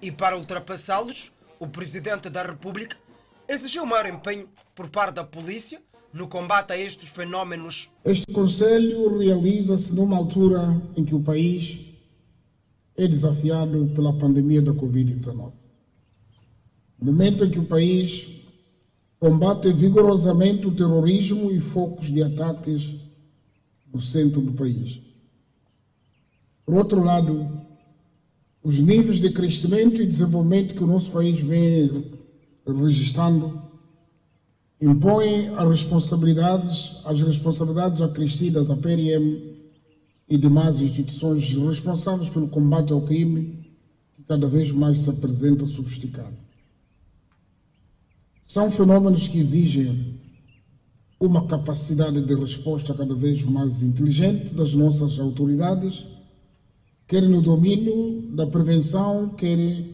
E 0.00 0.10
para 0.10 0.36
ultrapassá-los, 0.36 1.32
o 1.58 1.66
Presidente 1.66 2.30
da 2.30 2.42
República 2.42 2.96
exigiu 3.48 3.84
maior 3.86 4.06
empenho 4.06 4.48
por 4.74 4.88
parte 4.88 5.14
da 5.14 5.24
polícia 5.24 5.80
no 6.12 6.28
combate 6.28 6.72
a 6.72 6.76
estes 6.76 7.08
fenómenos. 7.08 7.90
Este 8.04 8.26
Conselho 8.32 9.18
realiza-se 9.18 9.94
numa 9.94 10.16
altura 10.16 10.80
em 10.96 11.04
que 11.04 11.14
o 11.14 11.20
país 11.20 11.87
é 12.98 13.06
desafiado 13.06 13.92
pela 13.94 14.12
pandemia 14.12 14.60
da 14.60 14.72
Covid-19. 14.72 15.52
Momento 17.00 17.44
em 17.44 17.50
que 17.50 17.60
o 17.60 17.64
país 17.64 18.40
combate 19.20 19.72
vigorosamente 19.72 20.66
o 20.66 20.74
terrorismo 20.74 21.52
e 21.52 21.60
focos 21.60 22.12
de 22.12 22.24
ataques 22.24 22.96
no 23.92 24.00
centro 24.00 24.40
do 24.40 24.52
país. 24.52 25.00
Por 26.66 26.74
outro 26.74 27.02
lado, 27.02 27.48
os 28.64 28.80
níveis 28.80 29.20
de 29.20 29.30
crescimento 29.30 30.02
e 30.02 30.06
desenvolvimento 30.06 30.74
que 30.74 30.82
o 30.82 30.86
nosso 30.86 31.12
país 31.12 31.40
vem 31.40 32.04
registrando 32.66 33.62
impõem 34.80 35.48
as 35.56 35.68
responsabilidades, 35.68 36.96
as 37.04 37.22
responsabilidades 37.22 38.02
acrescidas 38.02 38.70
à 38.72 38.76
PRM 38.76 39.57
e 40.28 40.36
demais 40.36 40.80
instituições 40.80 41.54
responsáveis 41.54 42.28
pelo 42.28 42.48
combate 42.48 42.92
ao 42.92 43.00
crime, 43.02 43.66
que 44.14 44.22
cada 44.24 44.46
vez 44.46 44.70
mais 44.70 45.00
se 45.00 45.10
apresenta 45.10 45.64
sofisticado. 45.64 46.36
São 48.44 48.70
fenômenos 48.70 49.28
que 49.28 49.38
exigem 49.38 50.18
uma 51.20 51.46
capacidade 51.46 52.20
de 52.20 52.34
resposta 52.34 52.94
cada 52.94 53.14
vez 53.14 53.44
mais 53.44 53.82
inteligente 53.82 54.54
das 54.54 54.74
nossas 54.74 55.18
autoridades, 55.18 56.06
quer 57.06 57.22
no 57.22 57.42
domínio 57.42 58.22
da 58.34 58.46
prevenção, 58.46 59.30
quer 59.30 59.84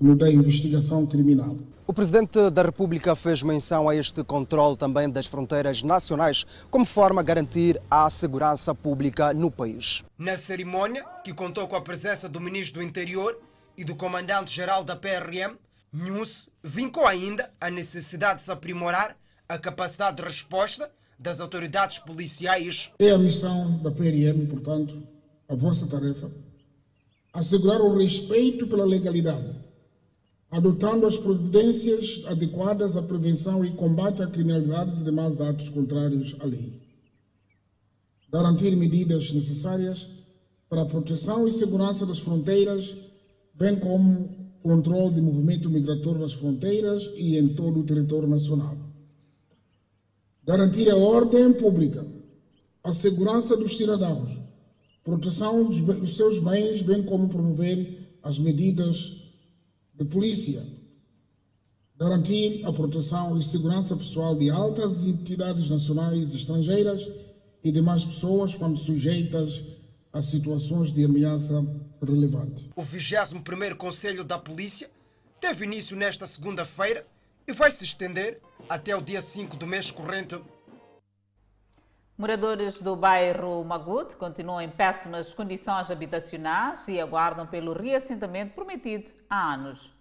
no 0.00 0.16
da 0.16 0.30
investigação 0.32 1.06
criminal. 1.06 1.56
O 1.86 1.92
Presidente 1.92 2.48
da 2.48 2.62
República 2.62 3.14
fez 3.14 3.42
menção 3.42 3.90
a 3.90 3.94
este 3.94 4.24
controle 4.24 4.74
também 4.74 5.10
das 5.10 5.26
fronteiras 5.26 5.82
nacionais 5.82 6.46
como 6.70 6.86
forma 6.86 7.22
de 7.22 7.26
garantir 7.26 7.78
a 7.90 8.08
segurança 8.08 8.74
pública 8.74 9.34
no 9.34 9.50
país. 9.50 10.02
Na 10.16 10.38
cerimónia, 10.38 11.04
que 11.22 11.34
contou 11.34 11.68
com 11.68 11.76
a 11.76 11.82
presença 11.82 12.26
do 12.26 12.40
Ministro 12.40 12.80
do 12.80 12.86
Interior 12.86 13.38
e 13.76 13.84
do 13.84 13.94
Comandante-Geral 13.94 14.82
da 14.82 14.96
PRM, 14.96 15.58
Nunes 15.92 16.48
vincou 16.62 17.06
ainda 17.06 17.50
a 17.60 17.70
necessidade 17.70 18.38
de 18.38 18.46
se 18.46 18.50
aprimorar 18.50 19.14
a 19.46 19.58
capacidade 19.58 20.16
de 20.16 20.22
resposta 20.22 20.90
das 21.18 21.38
autoridades 21.38 21.98
policiais. 21.98 22.92
É 22.98 23.10
a 23.10 23.18
missão 23.18 23.76
da 23.82 23.90
PRM, 23.90 24.46
portanto, 24.48 25.02
a 25.46 25.54
vossa 25.54 25.86
tarefa, 25.86 26.30
assegurar 27.30 27.82
o 27.82 27.94
respeito 27.98 28.66
pela 28.66 28.86
legalidade 28.86 29.63
adotando 30.54 31.04
as 31.04 31.16
providências 31.16 32.22
adequadas 32.26 32.96
à 32.96 33.02
prevenção 33.02 33.64
e 33.64 33.72
combate 33.72 34.22
à 34.22 34.26
criminalidade 34.28 35.00
e 35.00 35.02
demais 35.02 35.40
atos 35.40 35.68
contrários 35.68 36.36
à 36.38 36.46
lei. 36.46 36.80
Garantir 38.30 38.76
medidas 38.76 39.32
necessárias 39.32 40.08
para 40.68 40.82
a 40.82 40.86
proteção 40.86 41.48
e 41.48 41.52
segurança 41.52 42.06
das 42.06 42.20
fronteiras, 42.20 42.96
bem 43.52 43.74
como 43.80 44.28
controle 44.62 45.16
de 45.16 45.20
movimento 45.20 45.68
migratório 45.68 46.20
nas 46.20 46.34
fronteiras 46.34 47.10
e 47.16 47.36
em 47.36 47.48
todo 47.48 47.80
o 47.80 47.84
território 47.84 48.28
nacional. 48.28 48.76
Garantir 50.44 50.88
a 50.88 50.96
ordem 50.96 51.52
pública, 51.52 52.06
a 52.84 52.92
segurança 52.92 53.56
dos 53.56 53.76
cidadãos, 53.76 54.38
proteção 55.02 55.64
dos 55.64 56.16
seus 56.16 56.38
bens, 56.38 56.80
bem 56.80 57.02
como 57.02 57.28
promover 57.28 58.18
as 58.22 58.38
medidas 58.38 59.23
de 59.94 60.04
polícia, 60.04 60.62
garantir 61.96 62.64
a 62.66 62.72
proteção 62.72 63.38
e 63.38 63.42
segurança 63.42 63.96
pessoal 63.96 64.36
de 64.36 64.50
altas 64.50 65.06
entidades 65.06 65.70
nacionais 65.70 66.32
e 66.32 66.36
estrangeiras 66.36 67.08
e 67.62 67.70
demais 67.70 68.04
pessoas 68.04 68.54
quando 68.54 68.76
sujeitas 68.76 69.62
a 70.12 70.20
situações 70.20 70.92
de 70.92 71.04
ameaça 71.04 71.64
relevante. 72.02 72.70
O 72.76 72.82
21º 72.82 73.76
Conselho 73.76 74.24
da 74.24 74.38
Polícia 74.38 74.90
teve 75.40 75.64
início 75.64 75.96
nesta 75.96 76.26
segunda-feira 76.26 77.06
e 77.46 77.52
vai 77.52 77.70
se 77.70 77.84
estender 77.84 78.40
até 78.68 78.96
o 78.96 79.02
dia 79.02 79.20
5 79.20 79.56
do 79.56 79.66
mês 79.66 79.90
corrente. 79.90 80.40
Moradores 82.16 82.80
do 82.80 82.94
bairro 82.94 83.64
Magut 83.64 84.16
continuam 84.16 84.60
em 84.60 84.70
péssimas 84.70 85.34
condições 85.34 85.90
habitacionais 85.90 86.86
e 86.86 87.00
aguardam 87.00 87.44
pelo 87.44 87.72
reassentamento 87.72 88.54
prometido 88.54 89.10
há 89.28 89.54
anos. 89.54 89.92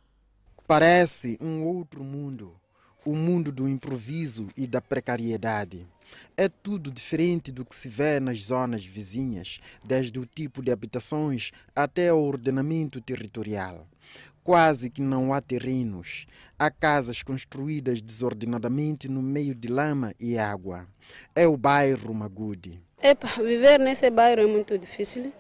Parece 0.68 1.40
um 1.42 1.64
outro 1.64 2.04
mundo, 2.04 2.56
o 3.04 3.16
mundo 3.16 3.52
do 3.52 3.68
improviso 3.68 4.48
e 4.56 4.68
da 4.68 4.80
precariedade. 4.80 5.88
É 6.38 6.48
tudo 6.48 6.92
diferente 6.92 7.52
do 7.52 7.66
que 7.66 7.76
se 7.76 7.90
vê 7.90 8.20
nas 8.20 8.44
zonas 8.44 8.86
vizinhas, 8.86 9.60
desde 9.84 10.20
o 10.20 10.26
tipo 10.28 10.62
de 10.62 10.72
habitações 10.72 11.50
até 11.76 12.14
o 12.14 12.24
ordenamento 12.24 13.02
territorial. 13.02 13.88
Quase 14.44 14.90
que 14.90 15.02
não 15.02 15.32
há 15.32 15.40
terrenos. 15.40 16.26
Há 16.60 16.70
casas 16.70 17.24
construídas 17.24 18.02
desordenadamente 18.02 19.08
no 19.08 19.22
meio 19.22 19.56
de 19.56 19.70
lama 19.70 20.14
e 20.20 20.38
água. 20.38 20.86
É 21.34 21.48
o 21.48 21.56
bairro 21.56 22.14
Magude. 22.14 22.78
Epa, 23.02 23.42
viver 23.42 23.80
nesse 23.80 24.10
bairro 24.10 24.42
é 24.42 24.46
muito 24.46 24.78
difícil. 24.78 25.32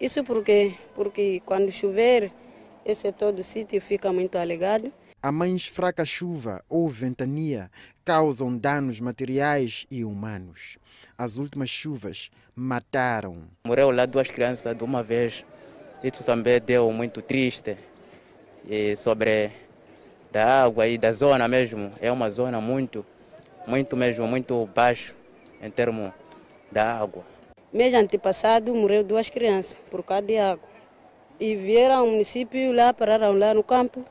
Isso 0.00 0.22
porque, 0.22 0.76
porque 0.94 1.42
quando 1.44 1.72
chover, 1.72 2.30
esse 2.84 3.10
todo 3.10 3.40
o 3.40 3.44
sítio 3.44 3.80
fica 3.82 4.12
muito 4.12 4.38
alagado. 4.38 4.92
A 5.20 5.32
mais 5.32 5.66
fraca 5.66 6.04
chuva 6.04 6.62
ou 6.68 6.88
ventania 6.88 7.68
causam 8.04 8.56
danos 8.56 9.00
materiais 9.00 9.84
e 9.90 10.04
humanos. 10.04 10.78
As 11.18 11.38
últimas 11.38 11.70
chuvas 11.70 12.30
mataram. 12.54 13.48
Morreu 13.66 13.90
lá 13.90 14.06
duas 14.06 14.30
crianças 14.30 14.76
de 14.76 14.84
uma 14.84 15.02
vez. 15.02 15.44
Isso 16.04 16.22
também 16.22 16.60
deu 16.60 16.92
muito 16.92 17.20
triste 17.20 17.76
e 18.68 18.96
sobre 18.96 19.50
da 20.30 20.64
água 20.64 20.86
e 20.88 20.98
da 20.98 21.12
zona 21.12 21.46
mesmo. 21.46 21.92
É 22.00 22.10
uma 22.10 22.28
zona 22.30 22.60
muito, 22.60 23.04
muito 23.66 23.96
mesmo, 23.96 24.26
muito 24.26 24.68
baixo 24.74 25.14
em 25.62 25.70
termos 25.70 26.12
da 26.70 26.98
água. 26.98 27.24
Mês 27.72 27.94
antepassado 27.94 28.74
morreu 28.74 29.02
duas 29.02 29.30
crianças 29.30 29.78
por 29.90 30.02
causa 30.02 30.22
de 30.22 30.38
água. 30.38 30.68
E 31.38 31.56
vieram 31.56 31.96
ao 31.96 32.06
município 32.06 32.72
lá, 32.72 32.92
pararam 32.92 33.36
lá 33.36 33.52
no 33.52 33.62
campo. 33.62 34.04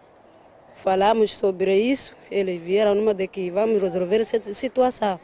Falamos 0.75 1.31
sobre 1.31 1.75
isso, 1.77 2.13
eles 2.29 2.61
vieram 2.61 2.95
numa 2.95 3.13
de 3.13 3.27
que 3.27 3.49
vamos 3.49 3.81
resolver 3.81 4.21
essa 4.21 4.41
situação. 4.53 5.19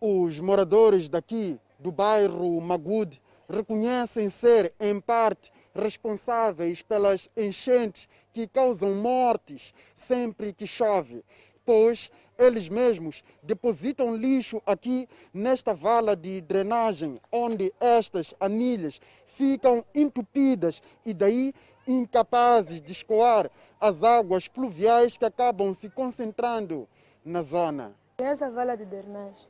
Os 0.00 0.38
moradores 0.40 1.08
daqui 1.08 1.58
do 1.78 1.90
bairro 1.92 2.60
Magude 2.60 3.20
reconhecem 3.48 4.30
ser, 4.30 4.72
em 4.80 4.98
parte, 5.00 5.52
responsáveis 5.74 6.82
pelas 6.82 7.28
enchentes 7.36 8.08
que 8.32 8.46
causam 8.46 8.94
mortes 8.94 9.74
sempre 9.94 10.52
que 10.52 10.66
chove, 10.66 11.24
pois 11.64 12.10
eles 12.38 12.68
mesmos 12.68 13.22
depositam 13.42 14.16
lixo 14.16 14.60
aqui 14.66 15.08
nesta 15.32 15.74
vala 15.74 16.16
de 16.16 16.40
drenagem, 16.40 17.20
onde 17.30 17.72
estas 17.78 18.34
anilhas 18.40 19.00
ficam 19.26 19.84
entupidas 19.94 20.82
e 21.04 21.14
daí 21.14 21.52
incapazes 21.86 22.80
de 22.80 22.92
escoar 22.92 23.50
as 23.80 24.02
águas 24.02 24.48
pluviais 24.48 25.16
que 25.16 25.24
acabam 25.24 25.74
se 25.74 25.88
concentrando 25.88 26.88
na 27.24 27.42
zona. 27.42 27.94
Essa 28.18 28.50
vala 28.50 28.76
de 28.76 28.84
drenagem. 28.84 29.48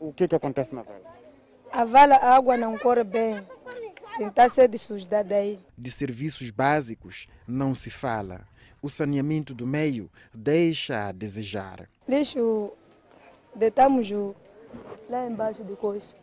O 0.00 0.12
que, 0.12 0.28
que 0.28 0.34
acontece 0.34 0.74
na 0.74 0.82
vala? 0.82 1.00
A 1.72 1.84
vala, 1.84 2.16
a 2.16 2.36
água 2.36 2.56
não 2.56 2.78
corre 2.78 3.04
bem. 3.04 3.46
Está 4.20 4.48
sendo 4.48 4.78
sujada 4.78 5.34
aí. 5.34 5.58
De 5.76 5.90
serviços 5.90 6.50
básicos 6.50 7.26
não 7.46 7.74
se 7.74 7.90
fala. 7.90 8.46
O 8.80 8.88
saneamento 8.88 9.54
do 9.54 9.66
meio 9.66 10.10
deixa 10.32 11.08
a 11.08 11.12
desejar. 11.12 11.88
Lixo, 12.08 12.72
deitamos 13.54 14.08
lá 15.08 15.26
embaixo 15.26 15.62
do 15.64 15.76
coice, 15.76 16.14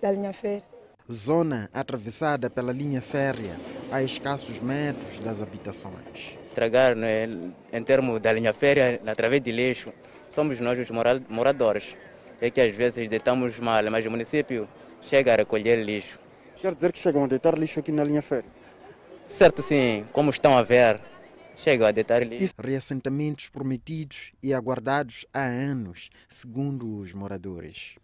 da 0.00 0.12
linha 0.12 0.32
férrea. 0.32 0.64
Zona 1.10 1.68
atravessada 1.72 2.48
pela 2.48 2.72
linha 2.72 3.02
férrea 3.02 3.56
a 3.90 4.02
escassos 4.02 4.60
metros 4.60 5.18
das 5.18 5.42
habitações. 5.42 6.38
Estragar 6.48 6.94
né, 6.94 7.24
em 7.72 7.82
termos 7.82 8.20
da 8.20 8.32
linha 8.32 8.52
férrea, 8.52 9.00
através 9.06 9.42
de 9.42 9.50
lixo, 9.50 9.92
somos 10.30 10.60
nós 10.60 10.78
os 10.78 10.90
moradores. 11.28 11.96
É 12.40 12.50
que 12.50 12.60
às 12.60 12.74
vezes 12.74 13.08
deitamos 13.08 13.58
mal, 13.58 13.82
mas 13.90 14.04
o 14.06 14.10
município 14.10 14.68
chega 15.00 15.32
a 15.32 15.36
recolher 15.36 15.76
lixo. 15.84 16.21
Quer 16.62 16.76
dizer 16.76 16.92
que 16.92 17.00
chegam 17.00 17.24
a 17.24 17.26
deitar 17.26 17.58
lixo 17.58 17.80
aqui 17.80 17.90
na 17.90 18.04
linha 18.04 18.22
férrea? 18.22 18.48
Certo, 19.26 19.60
sim. 19.60 20.06
Como 20.12 20.30
estão 20.30 20.56
a 20.56 20.62
ver, 20.62 21.00
chegam 21.56 21.88
a 21.88 21.90
deitar 21.90 22.24
lixo. 22.24 22.54
Reassentamentos 22.56 23.48
prometidos 23.48 24.32
e 24.40 24.54
aguardados 24.54 25.26
há 25.34 25.42
anos, 25.42 26.08
segundo 26.28 26.98
os 26.98 27.12
moradores. 27.12 27.98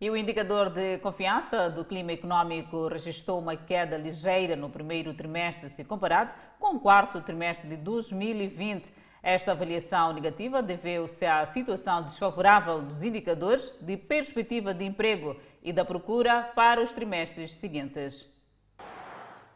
E 0.00 0.08
o 0.08 0.16
indicador 0.16 0.70
de 0.70 0.98
confiança 0.98 1.68
do 1.68 1.84
clima 1.84 2.12
econômico 2.12 2.86
registrou 2.86 3.40
uma 3.40 3.56
queda 3.56 3.96
ligeira 3.96 4.54
no 4.54 4.70
primeiro 4.70 5.12
trimestre, 5.12 5.68
se 5.68 5.82
comparado 5.82 6.32
com 6.60 6.76
o 6.76 6.80
quarto 6.80 7.20
trimestre 7.22 7.70
de 7.70 7.76
2020. 7.78 8.88
Esta 9.22 9.52
avaliação 9.52 10.14
negativa 10.14 10.62
deveu-se 10.62 11.26
à 11.26 11.44
situação 11.44 12.02
desfavorável 12.02 12.80
dos 12.80 13.02
indicadores 13.02 13.70
de 13.80 13.96
perspectiva 13.96 14.72
de 14.72 14.84
emprego 14.84 15.36
e 15.62 15.72
da 15.72 15.84
procura 15.84 16.44
para 16.54 16.82
os 16.82 16.92
trimestres 16.92 17.54
seguintes. 17.56 18.26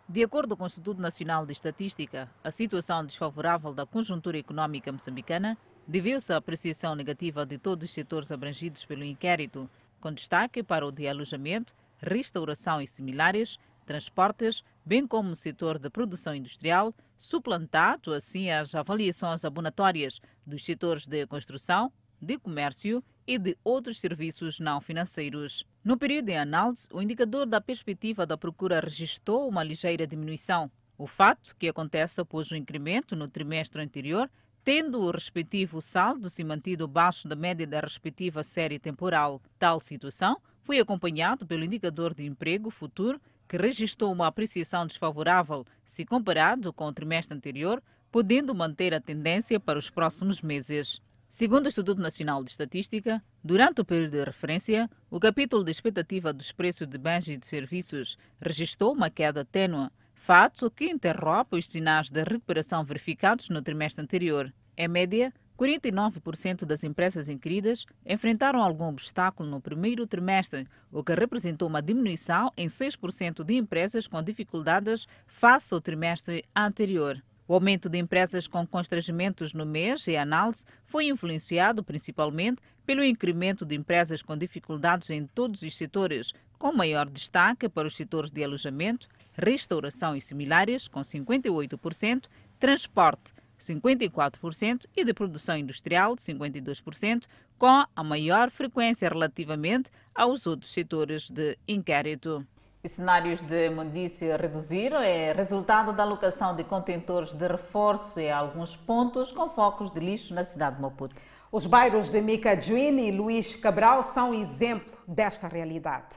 De 0.07 0.23
acordo 0.23 0.55
com 0.55 0.65
o 0.65 0.67
Instituto 0.67 1.01
Nacional 1.01 1.47
de 1.47 1.53
Estatística, 1.53 2.31
a 2.43 2.51
situação 2.51 3.07
desfavorável 3.07 3.73
da 3.73 3.87
conjuntura 3.87 4.37
econômica 4.37 4.93
moçambicana 4.93 5.57
deveu-se 5.87 6.31
à 6.31 6.37
apreciação 6.37 6.95
negativa 6.95 7.47
de 7.47 7.57
todos 7.57 7.87
os 7.87 7.95
setores 7.95 8.31
abrangidos 8.31 8.85
pelo 8.85 9.03
inquérito, 9.03 9.69
com 9.99 10.13
destaque 10.13 10.63
para 10.63 10.87
o 10.87 10.93
de 10.93 11.09
alojamento, 11.09 11.75
restauração 11.99 12.83
e 12.83 12.87
similares, 12.87 13.59
transportes, 13.87 14.63
bem 14.85 15.07
como 15.07 15.31
o 15.31 15.37
setor 15.37 15.79
da 15.79 15.91
produção 15.91 16.35
industrial, 16.35 16.93
suplantado 17.25 18.13
assim 18.13 18.51
as 18.51 18.75
avaliações 18.75 19.45
abonatórias 19.45 20.21
dos 20.47 20.65
setores 20.65 21.07
de 21.07 21.27
construção, 21.27 21.91
de 22.21 22.39
comércio 22.39 23.03
e 23.27 23.39
de 23.39 23.57
outros 23.65 23.99
serviços 23.99 24.61
não 24.61 24.81
financeiros. 24.81 25.65
No 25.83 25.97
período 25.97 26.27
de 26.27 26.35
análise, 26.35 26.87
o 26.93 27.01
indicador 27.01 27.47
da 27.47 27.61
perspectiva 27.61 28.27
da 28.27 28.37
procura 28.37 28.81
registrou 28.81 29.49
uma 29.49 29.65
ligeira 29.65 30.07
diminuição. 30.07 30.71
O 30.99 31.07
fato 31.07 31.57
que 31.57 31.69
acontece 31.69 32.21
após 32.21 32.51
o 32.51 32.57
incremento 32.57 33.17
no 33.17 33.29
trimestre 33.29 33.83
anterior, 33.83 34.31
tendo 34.63 35.01
o 35.01 35.11
respectivo 35.11 35.81
saldo 35.81 36.29
se 36.29 36.45
mantido 36.45 36.85
abaixo 36.85 37.27
da 37.27 37.35
média 37.35 37.67
da 37.67 37.81
respectiva 37.81 38.45
série 38.45 38.79
temporal. 38.79 39.43
Tal 39.59 39.81
situação 39.81 40.41
foi 40.63 40.79
acompanhado 40.79 41.47
pelo 41.47 41.65
indicador 41.65 42.15
de 42.15 42.25
emprego 42.25 42.71
futuro, 42.71 43.21
que 43.49 43.57
registrou 43.57 44.13
uma 44.13 44.27
apreciação 44.27 44.87
desfavorável 44.87 45.65
se 45.85 46.05
comparado 46.05 46.73
com 46.73 46.87
o 46.87 46.93
trimestre 46.93 47.37
anterior, 47.37 47.83
podendo 48.11 48.55
manter 48.55 48.95
a 48.95 49.01
tendência 49.01 49.59
para 49.59 49.79
os 49.79 49.91
próximos 49.91 50.41
meses. 50.41 51.01
Segundo 51.29 51.67
o 51.67 51.69
Instituto 51.69 52.01
Nacional 52.01 52.45
de 52.45 52.51
Estatística, 52.51 53.23
durante 53.43 53.81
o 53.81 53.85
período 53.85 54.13
de 54.13 54.23
referência, 54.25 54.89
o 55.11 55.19
capítulo 55.19 55.65
de 55.65 55.71
expectativa 55.73 56.33
dos 56.33 56.53
preços 56.53 56.87
de 56.87 56.97
bens 56.97 57.27
e 57.27 57.37
de 57.37 57.47
serviços 57.47 58.17
registrou 58.41 58.93
uma 58.93 59.11
queda 59.11 59.45
tênue, 59.45 59.91
fato 60.15 60.71
que 60.71 60.85
interrompe 60.85 61.57
os 61.57 61.67
sinais 61.67 62.09
de 62.09 62.23
recuperação 62.23 62.85
verificados 62.85 63.49
no 63.49 63.61
trimestre 63.61 64.05
anterior. 64.05 64.53
Em 64.77 64.87
média, 64.87 65.33
49% 65.59 66.65
das 66.65 66.83
empresas 66.83 67.29
inquiridas 67.29 67.87
enfrentaram 68.05 68.63
algum 68.63 68.89
obstáculo 68.89 69.49
no 69.49 69.61
primeiro 69.61 70.07
trimestre, 70.07 70.67
o 70.91 71.03
que 71.03 71.15
representou 71.15 71.69
uma 71.69 71.81
diminuição 71.81 72.51
em 72.57 72.67
6% 72.67 73.45
de 73.45 73.55
empresas 73.55 74.09
com 74.09 74.23
dificuldades 74.23 75.07
face 75.27 75.73
ao 75.73 75.81
trimestre 75.81 76.45
anterior. 76.55 77.23
O 77.47 77.55
aumento 77.55 77.91
de 77.91 77.99
empresas 77.99 78.49
com 78.49 78.67
constrangimentos 78.67 79.53
no 79.53 79.67
mês 79.67 80.07
e 80.09 80.17
análise 80.17 80.65
foi 80.87 81.07
influenciado 81.07 81.85
principalmente 81.85 82.63
pelo 82.87 83.05
incremento 83.05 83.67
de 83.67 83.77
empresas 83.77 84.23
com 84.23 84.37
dificuldades 84.37 85.11
em 85.11 85.27
todos 85.27 85.61
os 85.61 85.77
setores, 85.77 86.33
com 86.59 86.73
maior 86.73 87.09
destaque 87.09 87.69
para 87.69 87.87
os 87.87 87.95
setores 87.95 88.31
de 88.31 88.43
alojamento, 88.43 89.07
restauração 89.35 90.17
e 90.17 90.21
similares, 90.23 90.89
com 90.89 91.03
58%, 91.03 92.25
transporte, 92.59 93.35
54% 93.59 94.87
e 94.97 95.05
de 95.05 95.15
produção 95.15 95.57
industrial, 95.57 96.17
52%, 96.17 97.27
com 97.59 97.85
a 97.95 98.05
maior 98.05 98.51
frequência 98.51 99.09
relativamente 99.09 99.91
aos 100.15 100.47
outros 100.47 100.73
setores 100.73 101.31
de 101.31 101.57
inquérito. 101.67 102.47
E 102.83 102.89
cenários 102.89 103.41
de 103.41 103.69
imundícia 103.69 104.37
reduziram 104.37 105.01
é 105.01 105.33
resultado 105.33 105.91
da 105.91 106.03
alocação 106.03 106.55
de 106.55 106.65
contentores 106.65 107.33
de 107.33 107.49
reforço 107.49 108.21
em 108.21 108.31
alguns 108.31 108.77
pontos 108.77 109.33
com 109.33 109.49
focos 109.49 109.91
de 109.91 110.01
lixo 110.01 110.35
na 110.35 110.45
cidade 110.45 110.77
de 110.77 110.83
Maputo. 110.83 111.17
Os 111.51 111.65
bairros 111.65 112.11
de 112.11 112.21
Mica 112.21 112.61
Juíne 112.61 113.09
e 113.09 113.11
Luís 113.11 113.57
Cabral 113.57 114.05
são 114.05 114.35
exemplo 114.35 114.93
desta 115.09 115.49
realidade. 115.49 116.17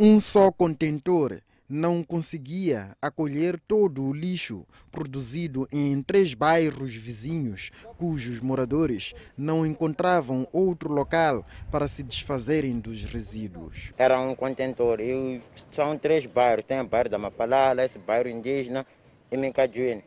Um 0.00 0.18
só 0.18 0.50
contentor 0.50 1.42
não 1.72 2.04
conseguia 2.04 2.94
acolher 3.00 3.58
todo 3.66 4.04
o 4.04 4.12
lixo 4.12 4.66
produzido 4.90 5.66
em 5.72 6.02
três 6.02 6.34
bairros 6.34 6.94
vizinhos, 6.94 7.70
cujos 7.96 8.40
moradores 8.40 9.14
não 9.38 9.64
encontravam 9.64 10.46
outro 10.52 10.92
local 10.92 11.46
para 11.70 11.88
se 11.88 12.02
desfazerem 12.02 12.78
dos 12.78 13.04
resíduos. 13.04 13.94
Era 13.96 14.20
um 14.20 14.34
contentor 14.34 15.00
e 15.00 15.40
são 15.70 15.96
três 15.96 16.26
bairros, 16.26 16.66
tem 16.66 16.78
o 16.78 16.86
bairro 16.86 17.08
da 17.08 17.18
Mafalala, 17.18 17.82
esse 17.84 17.98
bairro 17.98 18.28
indígena 18.28 18.86
e 19.30 19.36
Micajuíne. 19.38 20.04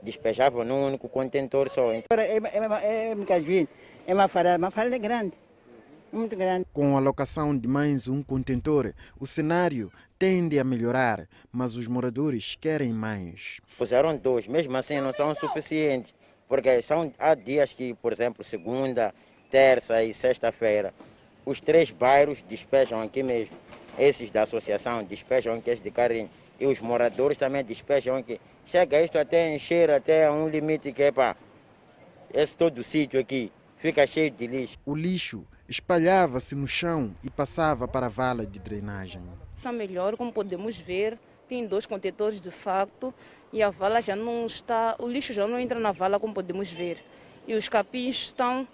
Despejavam 0.00 0.64
num 0.64 0.86
único 0.86 1.08
contentor 1.08 1.68
só. 1.68 1.90
É, 1.90 2.04
é, 2.10 2.38
é, 2.38 3.10
é 3.10 3.14
Micajuíne, 3.16 3.68
é 4.06 4.14
Mafalala, 4.14 4.58
Mafalala 4.58 4.94
é 4.94 4.98
grande 5.00 5.32
muito 6.12 6.36
grande. 6.36 6.66
Com 6.72 6.96
a 6.96 7.00
alocação 7.00 7.56
de 7.56 7.68
mais 7.68 8.08
um 8.08 8.22
contentor, 8.22 8.92
o 9.18 9.26
cenário 9.26 9.90
tende 10.18 10.58
a 10.58 10.64
melhorar, 10.64 11.28
mas 11.52 11.76
os 11.76 11.86
moradores 11.86 12.56
querem 12.60 12.92
mais. 12.92 13.60
Puseram 13.76 14.16
dois, 14.16 14.46
mesmo 14.46 14.76
assim 14.76 15.00
não 15.00 15.12
são 15.12 15.34
suficientes, 15.34 16.14
porque 16.48 16.82
são, 16.82 17.12
há 17.18 17.34
dias 17.34 17.72
que, 17.72 17.94
por 17.94 18.12
exemplo, 18.12 18.42
segunda, 18.44 19.14
terça 19.50 20.02
e 20.02 20.12
sexta-feira, 20.12 20.92
os 21.46 21.60
três 21.60 21.90
bairros 21.90 22.42
despejam 22.48 23.00
aqui 23.00 23.22
mesmo. 23.22 23.56
Esses 23.98 24.30
da 24.30 24.42
associação 24.42 25.04
despejam 25.04 25.56
aqui 25.56 25.74
de 25.76 25.90
carrinho. 25.90 26.30
E 26.60 26.66
os 26.66 26.80
moradores 26.80 27.38
também 27.38 27.64
despejam 27.64 28.16
aqui. 28.16 28.40
Chega 28.66 29.02
isto 29.02 29.16
até 29.16 29.54
encher 29.54 29.90
até 29.90 30.30
um 30.30 30.48
limite 30.48 30.92
que 30.92 31.04
é 31.04 31.12
para 31.12 31.36
esse 32.34 32.54
todo 32.54 32.78
o 32.78 32.84
sítio 32.84 33.18
aqui 33.18 33.50
fica 33.78 34.06
cheio 34.06 34.30
de 34.30 34.46
lixo. 34.46 34.76
O 34.84 34.94
lixo 34.94 35.46
espalhava-se 35.68 36.54
no 36.54 36.66
chão 36.66 37.14
e 37.24 37.30
passava 37.30 37.88
para 37.88 38.06
a 38.06 38.10
vala 38.10 38.46
de 38.46 38.58
drenagem. 38.58 39.22
Está 39.58 39.72
melhor, 39.72 40.16
como 40.16 40.32
podemos 40.32 40.78
ver, 40.78 41.18
tem 41.48 41.66
dois 41.66 41.84
contentores 41.84 42.40
de 42.40 42.50
facto 42.52 43.12
e 43.52 43.60
a 43.60 43.70
vala 43.70 44.00
já 44.00 44.14
não 44.14 44.46
está, 44.46 44.94
o 45.00 45.08
lixo 45.08 45.32
já 45.32 45.48
não 45.48 45.58
entra 45.58 45.80
na 45.80 45.90
vala 45.90 46.20
como 46.20 46.32
podemos 46.32 46.70
ver. 46.70 47.04
E 47.44 47.54
os 47.54 47.68
capins 47.68 48.26
estão, 48.26 48.68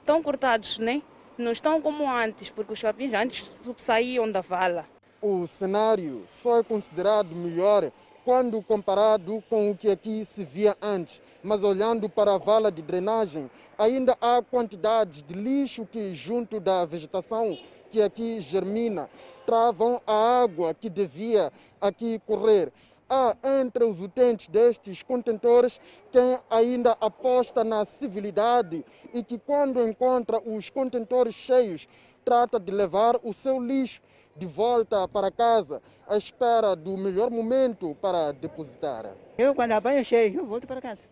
estão 0.00 0.20
cortados, 0.24 0.80
né? 0.80 1.02
Não 1.38 1.52
estão 1.52 1.80
como 1.80 2.10
antes, 2.10 2.50
porque 2.50 2.72
os 2.72 2.82
capins 2.82 3.12
antes 3.12 3.52
saíam 3.76 4.28
da 4.28 4.40
vala. 4.40 4.86
O 5.22 5.46
cenário 5.46 6.24
só 6.26 6.58
é 6.58 6.64
considerado 6.64 7.36
melhor 7.36 7.92
quando 8.24 8.60
comparado 8.62 9.40
com 9.48 9.70
o 9.70 9.76
que 9.76 9.88
aqui 9.88 10.24
se 10.24 10.44
via 10.44 10.76
antes. 10.82 11.22
Mas 11.44 11.62
olhando 11.62 12.08
para 12.08 12.34
a 12.34 12.38
vala 12.38 12.72
de 12.72 12.82
drenagem, 12.82 13.48
ainda 13.78 14.18
há 14.20 14.42
quantidades 14.42 15.22
de 15.22 15.32
lixo 15.32 15.86
que, 15.86 16.12
junto 16.12 16.58
da 16.58 16.84
vegetação 16.84 17.56
que 17.96 18.02
aqui 18.02 18.40
germina, 18.42 19.08
travam 19.46 20.02
a 20.06 20.42
água 20.42 20.74
que 20.74 20.90
devia 20.90 21.50
aqui 21.80 22.20
correr. 22.26 22.70
Há 23.08 23.34
entre 23.62 23.84
os 23.84 24.02
utentes 24.02 24.48
destes 24.48 25.02
contentores 25.02 25.80
quem 26.12 26.38
ainda 26.50 26.94
aposta 27.00 27.64
na 27.64 27.86
civilidade 27.86 28.84
e 29.14 29.22
que, 29.22 29.38
quando 29.38 29.80
encontra 29.80 30.38
os 30.40 30.68
contentores 30.68 31.34
cheios, 31.34 31.88
trata 32.22 32.60
de 32.60 32.70
levar 32.70 33.18
o 33.22 33.32
seu 33.32 33.58
lixo 33.58 34.02
de 34.36 34.44
volta 34.44 35.08
para 35.08 35.30
casa 35.30 35.80
à 36.06 36.18
espera 36.18 36.76
do 36.76 36.98
melhor 36.98 37.30
momento 37.30 37.94
para 38.02 38.32
depositar. 38.32 39.14
Eu, 39.38 39.54
quando 39.54 39.72
apanho 39.72 40.04
cheio, 40.04 40.40
eu 40.40 40.44
volto 40.44 40.66
para 40.66 40.82
casa. 40.82 41.08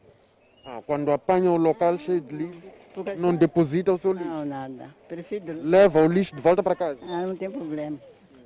Ah, 0.66 0.82
quando 0.84 1.10
apanha 1.10 1.50
o 1.50 1.56
local 1.56 1.96
cheio 1.96 2.20
de 2.20 2.36
lixo, 2.36 2.83
não 3.18 3.34
deposita 3.34 3.92
o 3.92 3.98
seu 3.98 4.12
lixo? 4.12 4.28
Não, 4.28 4.44
nada. 4.44 4.94
Prefiro... 5.08 5.60
Leva 5.62 6.02
o 6.02 6.06
lixo 6.06 6.34
de 6.34 6.40
volta 6.40 6.62
para 6.62 6.74
casa? 6.74 7.00
Ah, 7.04 7.26
não 7.26 7.36
tem 7.36 7.50
problema. 7.50 7.98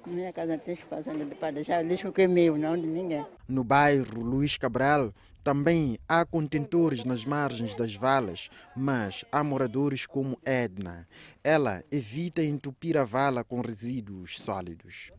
Minha 0.06 0.32
casa 0.32 0.52
não 0.52 0.58
tem 0.58 0.74
espaço 0.74 1.10
para 1.38 1.50
deixar 1.50 1.84
o 1.84 1.86
lixo 1.86 2.10
que 2.12 2.22
é 2.22 2.28
meu, 2.28 2.56
não 2.56 2.76
de 2.76 2.86
ninguém. 2.86 3.24
No 3.46 3.62
bairro 3.62 4.22
Luís 4.22 4.56
Cabral, 4.56 5.12
também 5.44 5.98
há 6.08 6.24
contentores 6.24 7.04
nas 7.04 7.24
margens 7.24 7.74
das 7.74 7.94
valas, 7.94 8.50
mas 8.76 9.24
há 9.30 9.42
moradores 9.42 10.06
como 10.06 10.38
Edna. 10.44 11.06
Ela 11.42 11.82
evita 11.90 12.42
entupir 12.42 12.96
a 12.96 13.04
vala 13.04 13.44
com 13.44 13.60
resíduos 13.60 14.40
sólidos. 14.40 15.10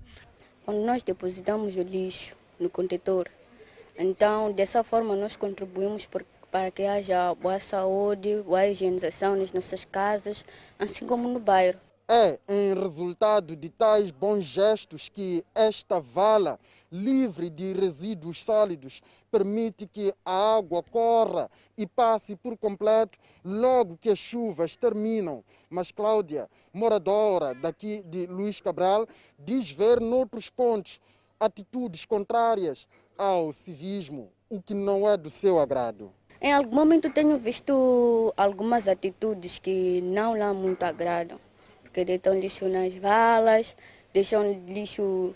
Quando 0.66 0.86
nós 0.86 1.02
depositamos 1.04 1.76
o 1.76 1.82
lixo 1.82 2.36
no 2.60 2.70
contentor, 2.70 3.28
então 3.98 4.52
dessa 4.52 4.84
forma 4.84 5.16
nós 5.16 5.36
contribuímos 5.36 6.06
por, 6.06 6.24
para 6.52 6.72
que 6.72 6.84
haja 6.84 7.34
boa 7.36 7.60
saúde, 7.60 8.42
boa 8.44 8.68
higienização 8.68 9.36
nas 9.36 9.52
nossas 9.52 9.86
casas, 9.86 10.46
assim 10.78 11.06
como 11.06 11.28
no 11.28 11.40
bairro. 11.40 11.80
É 12.08 12.40
em 12.50 12.74
resultado 12.74 13.56
de 13.56 13.70
tais 13.70 14.10
bons 14.10 14.44
gestos 14.44 15.10
que 15.10 15.46
esta 15.54 16.00
vala, 16.00 16.60
livre 16.92 17.52
de 17.52 17.74
resíduos 17.74 18.44
sólidos, 18.44 19.00
permite 19.32 19.86
que 19.86 20.12
a 20.26 20.58
água 20.58 20.82
corra 20.82 21.52
e 21.78 21.86
passe 21.86 22.36
por 22.36 22.58
completo 22.58 23.20
logo 23.46 23.96
que 23.96 24.10
as 24.10 24.18
chuvas 24.18 24.76
terminam. 24.76 25.44
Mas 25.70 25.92
Cláudia, 25.92 26.50
moradora 26.74 27.54
daqui 27.54 28.02
de 28.02 28.26
Luís 28.26 28.60
Cabral, 28.60 29.06
diz 29.38 29.70
ver 29.70 30.02
noutros 30.02 30.50
pontos 30.50 31.00
atitudes 31.40 32.06
contrárias 32.06 32.88
ao 33.16 33.54
civismo, 33.54 34.32
o 34.50 34.60
que 34.62 34.74
não 34.74 35.08
é 35.08 35.16
do 35.16 35.30
seu 35.30 35.60
agrado. 35.60 36.12
Em 36.42 36.54
algum 36.54 36.76
momento 36.76 37.10
tenho 37.10 37.38
visto 37.38 38.34
algumas 38.38 38.88
atitudes 38.88 39.60
que 39.60 40.02
não 40.02 40.38
lá 40.38 40.54
muito 40.54 40.84
agradam 40.84 41.40
porque 41.90 42.06
deitam 42.06 42.40
lixo 42.40 42.70
nas 42.70 42.94
valas, 42.94 43.76
deixam 44.14 44.54
lixo 44.68 45.34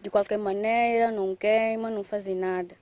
de 0.00 0.10
qualquer 0.10 0.38
maneira, 0.38 1.10
não 1.10 1.36
queimam, 1.36 1.90
não 1.90 2.02
fazem 2.02 2.34
nada. 2.34 2.74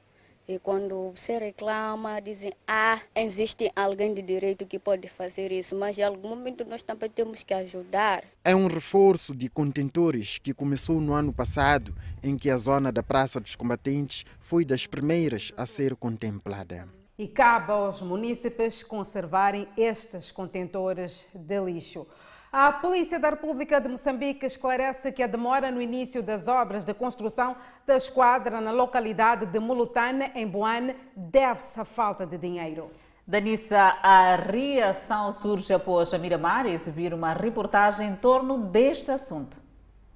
E 0.48 0.58
quando 0.58 1.10
você 1.10 1.38
reclama, 1.38 2.20
dizem, 2.20 2.52
ah, 2.66 3.00
existe 3.14 3.70
alguém 3.76 4.12
de 4.12 4.22
direito 4.22 4.66
que 4.66 4.78
pode 4.78 5.08
fazer 5.08 5.52
isso, 5.52 5.76
mas 5.76 5.98
em 5.98 6.02
algum 6.02 6.28
momento 6.28 6.64
nós 6.64 6.82
também 6.82 7.08
temos 7.08 7.42
que 7.42 7.54
ajudar. 7.54 8.24
É 8.44 8.54
um 8.54 8.66
reforço 8.66 9.34
de 9.34 9.48
contentores 9.48 10.38
que 10.38 10.52
começou 10.52 11.00
no 11.00 11.12
ano 11.12 11.32
passado, 11.32 11.94
em 12.22 12.36
que 12.36 12.50
a 12.50 12.56
zona 12.56 12.90
da 12.90 13.02
Praça 13.02 13.40
dos 13.40 13.54
Combatentes 13.54 14.24
foi 14.40 14.64
das 14.64 14.86
primeiras 14.86 15.52
a 15.56 15.64
ser 15.64 15.94
contemplada. 15.94 17.01
E 17.22 17.28
cabe 17.28 17.70
aos 17.70 18.02
munícipes 18.02 18.82
conservarem 18.82 19.68
estes 19.76 20.32
contentores 20.32 21.24
de 21.32 21.60
lixo. 21.60 22.04
A 22.50 22.72
Polícia 22.72 23.16
da 23.20 23.30
República 23.30 23.80
de 23.80 23.88
Moçambique 23.88 24.44
esclarece 24.44 25.12
que 25.12 25.22
a 25.22 25.28
demora 25.28 25.70
no 25.70 25.80
início 25.80 26.20
das 26.20 26.48
obras 26.48 26.84
de 26.84 26.92
construção 26.92 27.54
da 27.86 27.96
esquadra 27.96 28.60
na 28.60 28.72
localidade 28.72 29.46
de 29.46 29.60
Mulutane, 29.60 30.32
em 30.34 30.48
Boane, 30.48 30.96
deve-se 31.14 31.78
à 31.78 31.84
falta 31.84 32.26
de 32.26 32.36
dinheiro. 32.36 32.90
Danissa, 33.24 33.78
a 34.02 34.34
reação 34.34 35.30
surge 35.30 35.72
após 35.72 36.12
a 36.12 36.18
Miramar 36.18 36.66
exibir 36.66 37.14
uma 37.14 37.32
reportagem 37.32 38.08
em 38.08 38.16
torno 38.16 38.58
deste 38.58 39.12
assunto. 39.12 39.62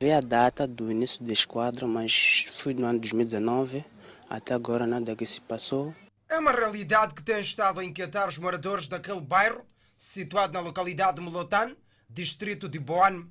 Vi 0.01 0.11
a 0.11 0.19
data 0.19 0.67
do 0.67 0.91
início 0.91 1.25
da 1.25 1.33
esquadra, 1.33 1.87
mas 1.87 2.51
foi 2.57 2.75
no 2.75 2.85
ano 2.85 2.99
2019. 2.99 3.85
Até 4.29 4.55
agora 4.55 4.89
nada 4.89 5.15
que 5.15 5.25
se 5.25 5.41
passou. 5.41 5.95
É 6.29 6.41
uma 6.41 6.51
realidade 6.51 7.15
que 7.15 7.23
tem 7.23 7.41
estado 7.41 7.79
a 7.79 7.85
inquietar 7.85 8.29
os 8.29 8.37
moradores 8.37 8.89
daquele 8.89 9.21
bairro, 9.21 9.65
situado 9.97 10.53
na 10.53 10.59
localidade 10.59 11.17
de 11.17 11.23
Mulotane, 11.23 11.77
distrito 12.11 12.69
de 12.69 12.81
Boane. 12.81 13.31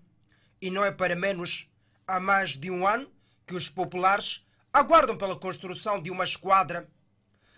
E 0.61 0.69
não 0.69 0.83
é 0.83 0.91
para 0.91 1.13
menos, 1.13 1.69
há 2.07 2.21
mais 2.21 2.51
de 2.51 2.71
um 2.71 2.87
ano 2.87 3.11
que 3.45 3.53
os 3.53 3.69
populares 3.69 4.45
aguardam 4.71 5.17
pela 5.17 5.35
construção 5.35 6.01
de 6.01 6.09
uma 6.09 6.23
esquadra. 6.23 6.89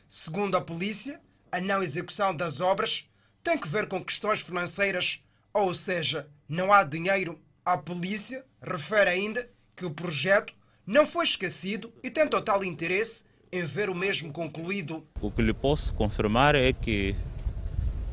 Segundo 0.07 0.57
a 0.57 0.61
polícia, 0.61 1.21
a 1.51 1.61
não 1.61 1.83
execução 1.83 2.35
das 2.35 2.59
obras 2.59 3.07
tem 3.43 3.59
que 3.59 3.67
ver 3.67 3.87
com 3.87 4.03
questões 4.03 4.41
financeiras, 4.41 5.23
ou 5.53 5.71
seja, 5.71 6.27
não 6.49 6.73
há 6.73 6.83
dinheiro. 6.83 7.39
A 7.63 7.77
polícia 7.77 8.43
refere 8.59 9.11
ainda 9.11 9.47
que 9.75 9.85
o 9.85 9.91
projeto 9.91 10.55
não 10.83 11.05
foi 11.05 11.25
esquecido 11.25 11.93
e 12.01 12.09
tem 12.09 12.27
total 12.27 12.63
interesse 12.63 13.26
em 13.51 13.63
ver 13.63 13.89
o 13.89 13.95
mesmo 13.95 14.31
concluído. 14.31 15.05
O 15.21 15.31
que 15.31 15.41
lhe 15.41 15.53
posso 15.53 15.93
confirmar 15.93 16.55
é 16.55 16.73
que 16.73 17.15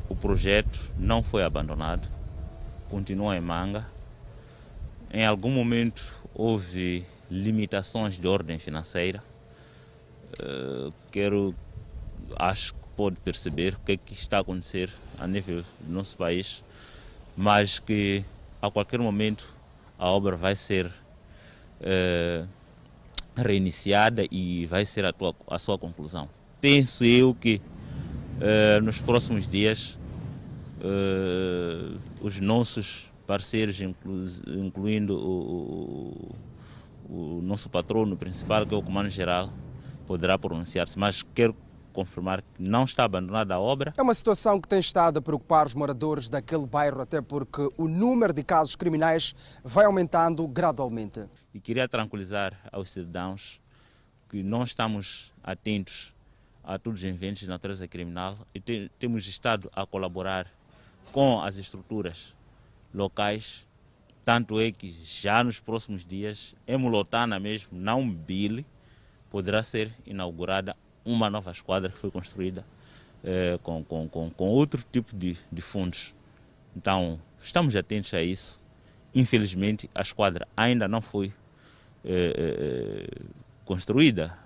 o 0.09 0.15
projeto 0.15 0.79
não 0.97 1.23
foi 1.23 1.43
abandonado 1.43 2.15
continua 2.89 3.35
em 3.35 3.41
manga. 3.41 3.85
Em 5.11 5.25
algum 5.25 5.49
momento 5.49 6.03
houve 6.33 7.05
limitações 7.29 8.17
de 8.17 8.27
ordem 8.27 8.57
financeira. 8.59 9.23
Uh, 10.41 10.93
quero, 11.11 11.55
acho 12.37 12.73
que 12.73 12.79
pode 12.95 13.17
perceber 13.17 13.73
o 13.73 13.79
que, 13.79 13.93
é 13.93 13.97
que 13.97 14.13
está 14.13 14.37
a 14.37 14.41
acontecer 14.41 14.89
a 15.19 15.27
nível 15.27 15.63
do 15.81 15.91
nosso 15.91 16.15
país, 16.17 16.63
mas 17.35 17.79
que 17.79 18.23
a 18.61 18.69
qualquer 18.69 18.99
momento 18.99 19.53
a 19.97 20.07
obra 20.09 20.35
vai 20.35 20.55
ser 20.55 20.87
uh, 20.87 22.47
reiniciada 23.35 24.25
e 24.31 24.65
vai 24.65 24.85
ser 24.85 25.05
a, 25.05 25.13
tua, 25.13 25.35
a, 25.47 25.59
sua 25.59 25.77
conclusão. 25.77 26.29
Penso 26.61 27.03
eu 27.03 27.33
que 27.35 27.61
uh, 28.37 28.81
nos 28.81 28.99
próximos 28.99 29.47
dias 29.47 29.97
uh, 30.79 31.97
os 32.21 32.39
nossos 32.39 33.11
parceiros, 33.27 33.81
inclu 33.81 34.25
incluindo 34.47 35.15
o, 35.15 36.35
o, 37.09 37.15
o, 37.37 37.41
nosso 37.41 37.69
patrono 37.69 38.15
principal, 38.15 38.65
que 38.65 38.73
é 38.73 38.77
o 38.77 38.81
Comando-Geral, 38.81 39.51
poderá 40.07 40.37
pronunciar-se. 40.37 40.97
Mas 40.97 41.23
quero 41.33 41.55
confirmar 41.95 42.41
que 42.41 42.61
não 42.61 42.83
está 42.83 43.05
abandonada 43.05 43.55
a 43.55 43.59
obra. 43.59 43.93
É 43.97 44.01
uma 44.01 44.13
situação 44.13 44.59
que 44.59 44.67
tem 44.67 44.79
estado 44.79 45.17
a 45.17 45.21
preocupar 45.21 45.65
os 45.65 45.73
moradores 45.73 46.29
daquele 46.29 46.67
bairro, 46.67 47.01
até 47.01 47.21
porque 47.21 47.69
o 47.77 47.87
número 47.87 48.33
de 48.33 48.43
casos 48.43 48.75
criminais 48.75 49.33
vai 49.63 49.85
aumentando 49.85 50.45
gradualmente. 50.47 51.21
E 51.53 51.59
queria 51.59 51.87
tranquilizar 51.87 52.59
aos 52.71 52.89
cidadãos 52.89 53.61
que 54.29 54.43
não 54.43 54.63
estamos 54.63 55.31
atentos 55.41 56.13
a 56.61 56.77
todos 56.77 56.99
os 56.99 57.05
eventos 57.05 57.41
de 57.41 57.47
natureza 57.47 57.87
criminal 57.87 58.37
e 58.53 58.59
te, 58.59 58.91
temos 58.99 59.25
estado 59.27 59.71
a 59.73 59.85
colaborar 59.85 60.51
com 61.13 61.41
as 61.41 61.55
estruturas 61.57 62.33
locais. 62.93 63.65
Tanto 64.25 64.59
é 64.59 64.71
que 64.71 64.89
já 64.89 65.43
nos 65.43 65.59
próximos 65.59 66.03
dias, 66.03 66.55
em 66.67 66.75
Mulotana 66.75 67.39
mesmo, 67.39 67.77
não 67.77 68.09
Bile, 68.09 68.65
poderá 69.29 69.61
ser 69.61 69.93
inaugurada 70.05 70.75
uma 71.05 71.29
nova 71.29 71.51
esquadra 71.51 71.89
que 71.89 71.97
foi 71.97 72.09
construída 72.09 72.65
eh, 73.23 73.57
com, 73.63 73.83
com, 73.83 74.09
com, 74.09 74.29
com, 74.29 74.45
outro 74.45 74.83
tipo 74.91 75.15
de, 75.15 75.37
de 75.51 75.61
fundos. 75.61 76.13
Então, 76.75 77.19
estamos 77.41 77.75
atentos 77.75 78.13
a 78.13 78.21
isso. 78.21 78.65
Infelizmente, 79.13 79.89
a 79.95 80.01
esquadra 80.01 80.47
ainda 80.57 80.87
não 80.87 81.01
foi 81.01 81.33
eh, 82.03 82.33
eh, 82.37 83.25
construída, 83.63 84.37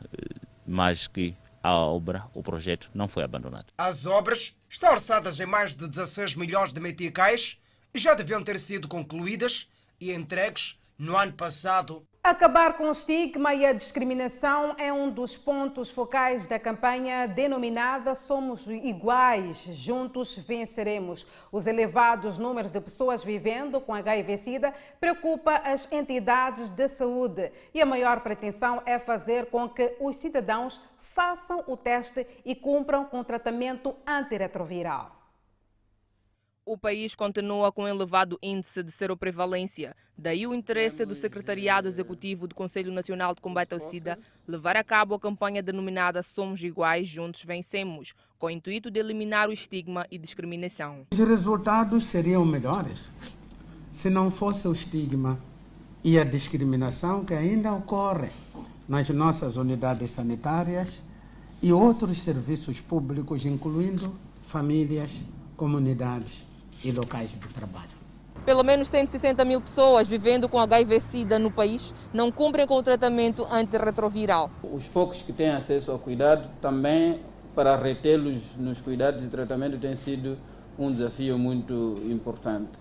mas 0.68 1.08
que 1.08 1.36
a 1.64 1.74
obra, 1.76 2.26
o 2.34 2.42
projeto, 2.42 2.90
não 2.94 3.08
foi 3.08 3.24
abandonado. 3.24 3.74
As 3.78 4.06
obras 4.06 4.56
estão 4.70 4.92
orçadas 4.92 5.40
em 5.40 5.46
mais 5.46 5.76
de 5.76 5.88
16 5.88 6.36
milhões 6.36 6.72
de 6.72 6.80
meticais 6.80 7.58
e 7.94 8.00
já 8.00 8.14
deviam 8.14 8.44
ter 8.44 8.60
sido 8.60 8.88
concluídas 8.88 9.68
e 10.00 10.14
entregues 10.14 10.78
no 10.98 11.18
ano 11.18 11.34
passado. 11.34 12.06
Acabar 12.22 12.74
com 12.74 12.90
o 12.90 12.92
estigma 12.92 13.54
e 13.54 13.66
a 13.66 13.72
discriminação 13.72 14.76
é 14.78 14.92
um 14.92 15.10
dos 15.10 15.38
pontos 15.38 15.90
focais 15.90 16.46
da 16.46 16.60
campanha 16.60 17.26
denominada 17.26 18.14
Somos 18.14 18.68
Iguais, 18.68 19.58
Juntos 19.70 20.36
Venceremos. 20.36 21.26
Os 21.50 21.66
elevados 21.66 22.38
números 22.38 22.72
de 22.72 22.82
pessoas 22.82 23.24
vivendo 23.24 23.80
com 23.80 23.94
HIV-Sida 23.94 24.74
preocupa 25.00 25.62
as 25.64 25.90
entidades 25.94 26.70
de 26.70 26.90
saúde 26.90 27.54
e 27.74 27.82
a 27.82 27.86
maior 27.86 28.20
pretensão 28.20 28.84
é 28.86 29.00
fazer 29.00 29.46
com 29.46 29.70
que 29.70 29.96
os 29.98 30.18
cidadãos 30.18 30.82
façam 31.16 31.64
o 31.68 31.78
teste 31.78 32.28
e 32.44 32.54
cumpram 32.54 33.06
com 33.06 33.22
o 33.22 33.24
tratamento 33.24 33.96
antirretroviral 34.06 35.19
o 36.72 36.78
país 36.78 37.16
continua 37.16 37.72
com 37.72 37.82
um 37.82 37.88
elevado 37.88 38.38
índice 38.44 38.84
de 38.84 38.92
seroprevalência. 38.92 39.96
Daí 40.16 40.46
o 40.46 40.54
interesse 40.54 41.04
do 41.04 41.16
Secretariado 41.16 41.88
Executivo 41.88 42.48
do 42.48 42.54
Conselho 42.54 42.92
Nacional 42.92 43.34
de 43.34 43.42
Combate 43.42 43.74
ao 43.74 43.80
SIDA 43.80 44.20
levar 44.48 44.78
a 44.78 44.84
cabo 44.84 45.16
a 45.16 45.20
campanha 45.20 45.64
denominada 45.64 46.22
Somos 46.22 46.64
Iguais, 46.64 47.08
Juntos 47.08 47.44
Vencemos, 47.44 48.14
com 48.38 48.46
o 48.46 48.50
intuito 48.52 48.92
de 48.92 49.00
eliminar 49.00 49.50
o 49.50 49.52
estigma 49.52 50.06
e 50.12 50.20
discriminação. 50.20 51.08
Os 51.12 51.18
resultados 51.18 52.06
seriam 52.06 52.46
melhores 52.46 53.10
se 53.92 54.12
não 54.12 54.30
fosse 54.30 54.68
o 54.68 54.72
estigma 54.72 55.40
e 56.04 56.20
a 56.20 56.24
discriminação 56.24 57.26
que 57.26 57.34
ainda 57.34 57.74
ocorre 57.74 58.30
nas 58.88 59.10
nossas 59.10 59.58
unidades 59.58 60.12
sanitárias 60.12 61.04
e 61.64 61.74
outros 61.74 62.22
serviços 62.22 62.80
públicos, 62.80 63.44
incluindo 63.44 64.14
famílias, 64.46 65.24
comunidades 65.58 66.48
e 66.84 66.92
locais 66.92 67.32
de 67.32 67.48
trabalho. 67.50 68.00
Pelo 68.46 68.64
menos 68.64 68.88
160 68.88 69.46
mil 69.46 69.62
pessoas 69.62 70.08
vivendo 70.08 70.48
com 70.50 70.60
HIV-Sida 70.60 71.38
no 71.38 71.52
país 71.52 71.94
não 72.14 72.32
cumprem 72.32 72.66
com 72.66 72.76
o 72.76 72.84
tratamento 72.84 73.46
antirretroviral. 73.52 74.50
Os 74.64 74.88
poucos 74.88 75.22
que 75.22 75.34
têm 75.34 75.50
acesso 75.50 75.92
ao 75.92 76.00
cuidado 76.00 76.50
também 76.62 77.20
para 77.54 77.76
retê-los 77.76 78.56
nos 78.58 78.82
cuidados 78.82 79.24
e 79.24 79.28
tratamento 79.28 79.78
tem 79.78 79.94
sido 79.94 80.38
um 80.78 80.92
desafio 80.92 81.38
muito 81.38 81.98
importante. 82.10 82.72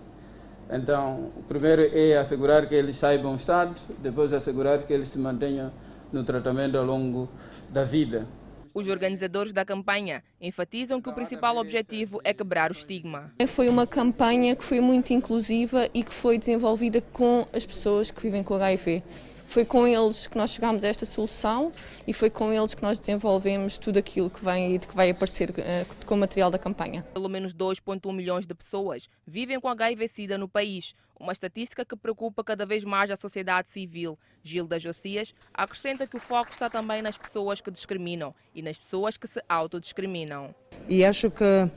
Então, 0.71 1.31
o 1.35 1.43
primeiro 1.43 1.81
é 1.81 2.17
assegurar 2.17 2.67
que 2.67 2.75
eles 2.75 2.95
saibam 2.95 3.33
o 3.33 3.35
estado, 3.35 3.73
depois 3.99 4.31
assegurar 4.31 4.79
que 4.83 4.93
eles 4.93 5.09
se 5.09 5.19
mantenham 5.19 5.71
no 6.11 6.23
tratamento 6.23 6.77
ao 6.77 6.85
longo 6.85 7.27
da 7.69 7.83
vida. 7.83 8.25
Os 8.73 8.87
organizadores 8.87 9.51
da 9.51 9.65
campanha 9.65 10.23
enfatizam 10.39 11.01
que 11.01 11.09
o 11.09 11.13
principal 11.13 11.57
objetivo 11.57 12.19
é 12.23 12.33
quebrar 12.33 12.71
o 12.71 12.73
estigma. 12.73 13.33
Foi 13.47 13.67
uma 13.67 13.87
campanha 13.87 14.55
que 14.55 14.63
foi 14.63 14.79
muito 14.79 15.11
inclusiva 15.11 15.89
e 15.93 16.03
que 16.03 16.13
foi 16.13 16.37
desenvolvida 16.37 17.01
com 17.01 17.47
as 17.53 17.65
pessoas 17.65 18.11
que 18.11 18.21
vivem 18.21 18.43
com 18.43 18.55
HIV. 18.55 19.03
Foi 19.49 19.65
com 19.65 19.87
eles 19.87 20.27
que 20.27 20.37
nós 20.37 20.51
chegámos 20.51 20.83
a 20.83 20.87
esta 20.87 21.07
solução 21.07 21.71
e 22.05 22.13
foi 22.13 22.29
com 22.29 22.53
eles 22.53 22.75
que 22.75 22.83
nós 22.83 22.99
desenvolvemos 22.99 23.79
tudo 23.79 23.97
aquilo 23.97 24.29
que 24.29 24.43
vai, 24.43 24.77
que 24.77 24.95
vai 24.95 25.09
aparecer 25.09 25.49
uh, 25.49 26.05
com 26.05 26.13
o 26.13 26.17
material 26.19 26.51
da 26.51 26.59
campanha. 26.59 27.01
Pelo 27.15 27.27
menos 27.27 27.51
2,1 27.51 28.13
milhões 28.13 28.45
de 28.45 28.53
pessoas 28.53 29.09
vivem 29.25 29.59
com 29.59 29.67
HIV-Sida 29.67 30.37
no 30.37 30.47
país, 30.47 30.93
uma 31.19 31.31
estatística 31.31 31.83
que 31.83 31.95
preocupa 31.95 32.43
cada 32.43 32.63
vez 32.63 32.83
mais 32.83 33.09
a 33.09 33.15
sociedade 33.15 33.69
civil. 33.69 34.19
Gilda 34.43 34.77
Josias 34.77 35.33
acrescenta 35.51 36.05
que 36.05 36.15
o 36.15 36.19
foco 36.19 36.51
está 36.51 36.69
também 36.69 37.01
nas 37.01 37.17
pessoas 37.17 37.59
que 37.59 37.71
discriminam 37.71 38.35
e 38.53 38.61
nas 38.61 38.77
pessoas 38.77 39.17
que 39.17 39.27
se 39.27 39.41
autodiscriminam. 39.49 40.53
E 40.87 41.03
acho 41.03 41.31
que 41.31 41.71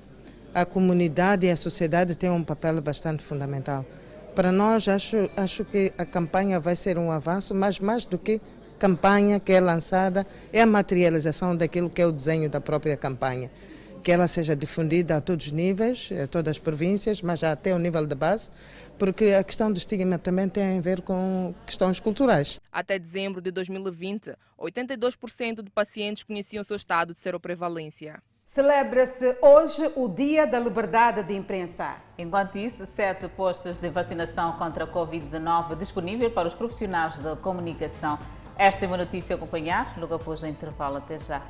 a 0.54 0.66
comunidade 0.66 1.46
e 1.46 1.50
a 1.50 1.56
sociedade 1.56 2.16
têm 2.16 2.28
um 2.28 2.44
papel 2.44 2.82
bastante 2.82 3.22
fundamental. 3.22 3.86
Para 4.34 4.50
nós, 4.50 4.88
acho, 4.88 5.28
acho 5.36 5.62
que 5.62 5.92
a 5.98 6.06
campanha 6.06 6.58
vai 6.58 6.74
ser 6.74 6.96
um 6.96 7.10
avanço, 7.10 7.54
mas 7.54 7.78
mais 7.78 8.06
do 8.06 8.18
que 8.18 8.40
campanha 8.78 9.38
que 9.38 9.52
é 9.52 9.60
lançada, 9.60 10.26
é 10.50 10.62
a 10.62 10.66
materialização 10.66 11.54
daquilo 11.54 11.90
que 11.90 12.00
é 12.00 12.06
o 12.06 12.10
desenho 12.10 12.48
da 12.48 12.60
própria 12.60 12.96
campanha. 12.96 13.50
Que 14.02 14.10
ela 14.10 14.26
seja 14.26 14.56
difundida 14.56 15.18
a 15.18 15.20
todos 15.20 15.46
os 15.46 15.52
níveis, 15.52 16.08
a 16.20 16.26
todas 16.26 16.52
as 16.52 16.58
províncias, 16.58 17.20
mas 17.20 17.44
até 17.44 17.74
o 17.74 17.78
nível 17.78 18.06
de 18.06 18.14
base, 18.14 18.50
porque 18.98 19.26
a 19.26 19.44
questão 19.44 19.70
do 19.70 19.76
estigma 19.76 20.18
também 20.18 20.48
tem 20.48 20.78
a 20.78 20.80
ver 20.80 21.02
com 21.02 21.54
questões 21.66 22.00
culturais. 22.00 22.58
Até 22.72 22.98
dezembro 22.98 23.40
de 23.40 23.50
2020, 23.50 24.34
82% 24.58 25.62
de 25.62 25.70
pacientes 25.70 26.22
conheciam 26.22 26.64
seu 26.64 26.76
estado 26.76 27.12
de 27.12 27.20
seroprevalência. 27.20 28.22
Celebra-se 28.52 29.34
hoje 29.40 29.90
o 29.96 30.06
Dia 30.06 30.46
da 30.46 30.58
Liberdade 30.58 31.22
de 31.22 31.34
Imprensa. 31.34 31.94
Enquanto 32.18 32.58
isso, 32.58 32.84
sete 32.84 33.26
postos 33.26 33.78
de 33.78 33.88
vacinação 33.88 34.52
contra 34.58 34.84
a 34.84 34.86
Covid-19 34.86 35.74
disponíveis 35.78 36.30
para 36.30 36.48
os 36.48 36.52
profissionais 36.52 37.16
da 37.16 37.34
comunicação. 37.34 38.18
Esta 38.58 38.84
é 38.84 38.88
uma 38.88 38.98
notícia 38.98 39.34
a 39.34 39.36
acompanhar 39.38 39.98
logo 39.98 40.12
após 40.16 40.42
o 40.42 40.46
intervalo. 40.46 40.98
Até 40.98 41.16
já. 41.16 41.40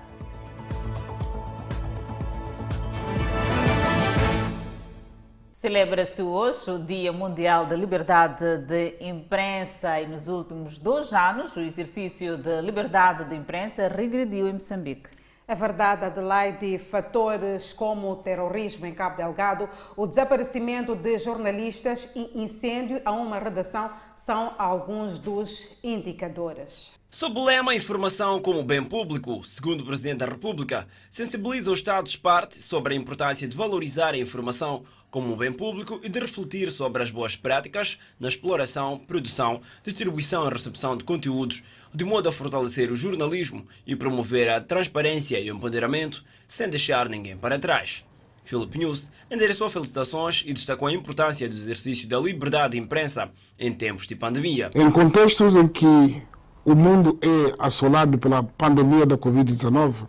Celebra-se 5.55 6.23
hoje 6.23 6.71
o 6.71 6.79
Dia 6.79 7.12
Mundial 7.12 7.67
da 7.67 7.75
Liberdade 7.75 8.59
de 8.59 8.95
Imprensa 9.01 10.01
e 10.01 10.07
nos 10.07 10.29
últimos 10.29 10.79
dois 10.79 11.12
anos 11.12 11.57
o 11.57 11.61
exercício 11.62 12.38
da 12.38 12.61
liberdade 12.61 13.25
de 13.25 13.35
imprensa 13.35 13.88
regrediu 13.88 14.47
em 14.49 14.53
Moçambique. 14.53 15.22
É 15.53 15.55
verdade, 15.55 16.07
Adelaide, 16.07 16.79
fatores 16.79 17.75
como 17.75 18.11
o 18.11 18.17
terrorismo 18.17 18.87
em 18.87 18.95
Cabo 18.95 19.19
Delgado, 19.19 19.69
o 19.95 20.07
desaparecimento 20.07 20.95
de 20.95 21.19
jornalistas 21.19 22.11
e 22.17 22.43
incêndio 22.43 23.03
a 23.05 23.12
uma 23.12 23.38
redação 23.38 23.91
são 24.25 24.55
alguns 24.57 25.19
dos 25.19 25.79
indicadores. 25.85 26.93
Sob 27.11 27.38
o 27.38 27.45
lema 27.45 27.75
Informação 27.75 28.41
como 28.41 28.62
bem 28.62 28.83
público, 28.83 29.45
segundo 29.45 29.83
o 29.83 29.85
Presidente 29.85 30.21
da 30.21 30.27
República, 30.27 30.88
sensibiliza 31.11 31.71
os 31.71 31.81
Estados-parte 31.81 32.62
sobre 32.62 32.95
a 32.95 32.97
importância 32.97 33.47
de 33.47 33.55
valorizar 33.55 34.15
a 34.15 34.19
informação 34.19 34.85
como 35.12 35.31
um 35.31 35.37
bem 35.37 35.53
público 35.53 36.01
e 36.03 36.09
de 36.09 36.18
refletir 36.18 36.72
sobre 36.72 37.03
as 37.03 37.11
boas 37.11 37.37
práticas 37.37 37.98
na 38.18 38.29
exploração, 38.29 38.98
produção, 38.98 39.61
distribuição 39.85 40.48
e 40.48 40.53
recepção 40.53 40.96
de 40.96 41.05
conteúdos, 41.05 41.62
de 41.94 42.03
modo 42.03 42.31
a 42.31 42.33
fortalecer 42.33 42.90
o 42.90 42.96
jornalismo 42.96 43.66
e 43.87 43.94
promover 43.94 44.48
a 44.48 44.59
transparência 44.59 45.38
e 45.38 45.53
o 45.53 45.57
empoderamento, 45.57 46.25
sem 46.48 46.66
deixar 46.66 47.11
ninguém 47.11 47.37
para 47.37 47.59
trás. 47.59 48.07
Filipe 48.42 48.79
News 48.79 49.12
endereçou 49.31 49.68
felicitações 49.68 50.44
e 50.46 50.53
destacou 50.55 50.88
a 50.88 50.92
importância 50.92 51.46
do 51.46 51.55
exercício 51.55 52.09
da 52.09 52.18
liberdade 52.18 52.72
de 52.72 52.79
imprensa 52.79 53.31
em 53.59 53.70
tempos 53.70 54.07
de 54.07 54.16
pandemia. 54.16 54.70
Em 54.75 54.90
contextos 54.90 55.55
em 55.55 55.68
que 55.68 56.22
o 56.64 56.75
mundo 56.75 57.18
é 57.20 57.55
assolado 57.59 58.16
pela 58.16 58.42
pandemia 58.42 59.05
da 59.05 59.18
Covid-19, 59.18 60.09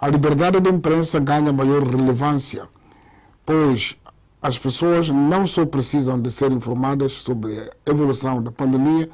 a 0.00 0.08
liberdade 0.08 0.60
de 0.60 0.70
imprensa 0.70 1.18
ganha 1.18 1.52
maior 1.52 1.82
relevância, 1.82 2.68
pois 3.44 3.96
as 4.42 4.58
pessoas 4.58 5.08
não 5.08 5.46
só 5.46 5.64
precisam 5.64 6.20
de 6.20 6.30
ser 6.30 6.50
informadas 6.50 7.12
sobre 7.12 7.60
a 7.60 7.90
evolução 7.90 8.42
da 8.42 8.50
pandemia, 8.50 9.08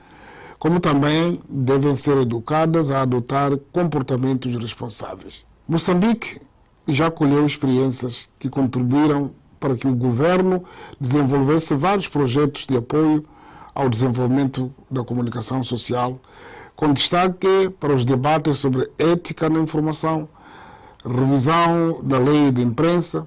como 0.58 0.80
também 0.80 1.40
devem 1.48 1.94
ser 1.94 2.16
educadas 2.16 2.90
a 2.90 3.02
adotar 3.02 3.56
comportamentos 3.70 4.54
responsáveis. 4.56 5.44
Moçambique 5.68 6.40
já 6.86 7.10
colheu 7.10 7.44
experiências 7.44 8.28
que 8.38 8.48
contribuíram 8.48 9.30
para 9.60 9.76
que 9.76 9.86
o 9.86 9.94
governo 9.94 10.64
desenvolvesse 10.98 11.74
vários 11.74 12.08
projetos 12.08 12.66
de 12.66 12.76
apoio 12.76 13.24
ao 13.74 13.88
desenvolvimento 13.88 14.72
da 14.90 15.04
comunicação 15.04 15.62
social, 15.62 16.18
com 16.74 16.92
destaque 16.92 17.68
para 17.78 17.94
os 17.94 18.04
debates 18.04 18.58
sobre 18.58 18.90
ética 18.98 19.50
na 19.50 19.60
informação, 19.60 20.28
revisão 21.04 22.00
da 22.02 22.18
lei 22.18 22.50
de 22.50 22.62
imprensa, 22.62 23.26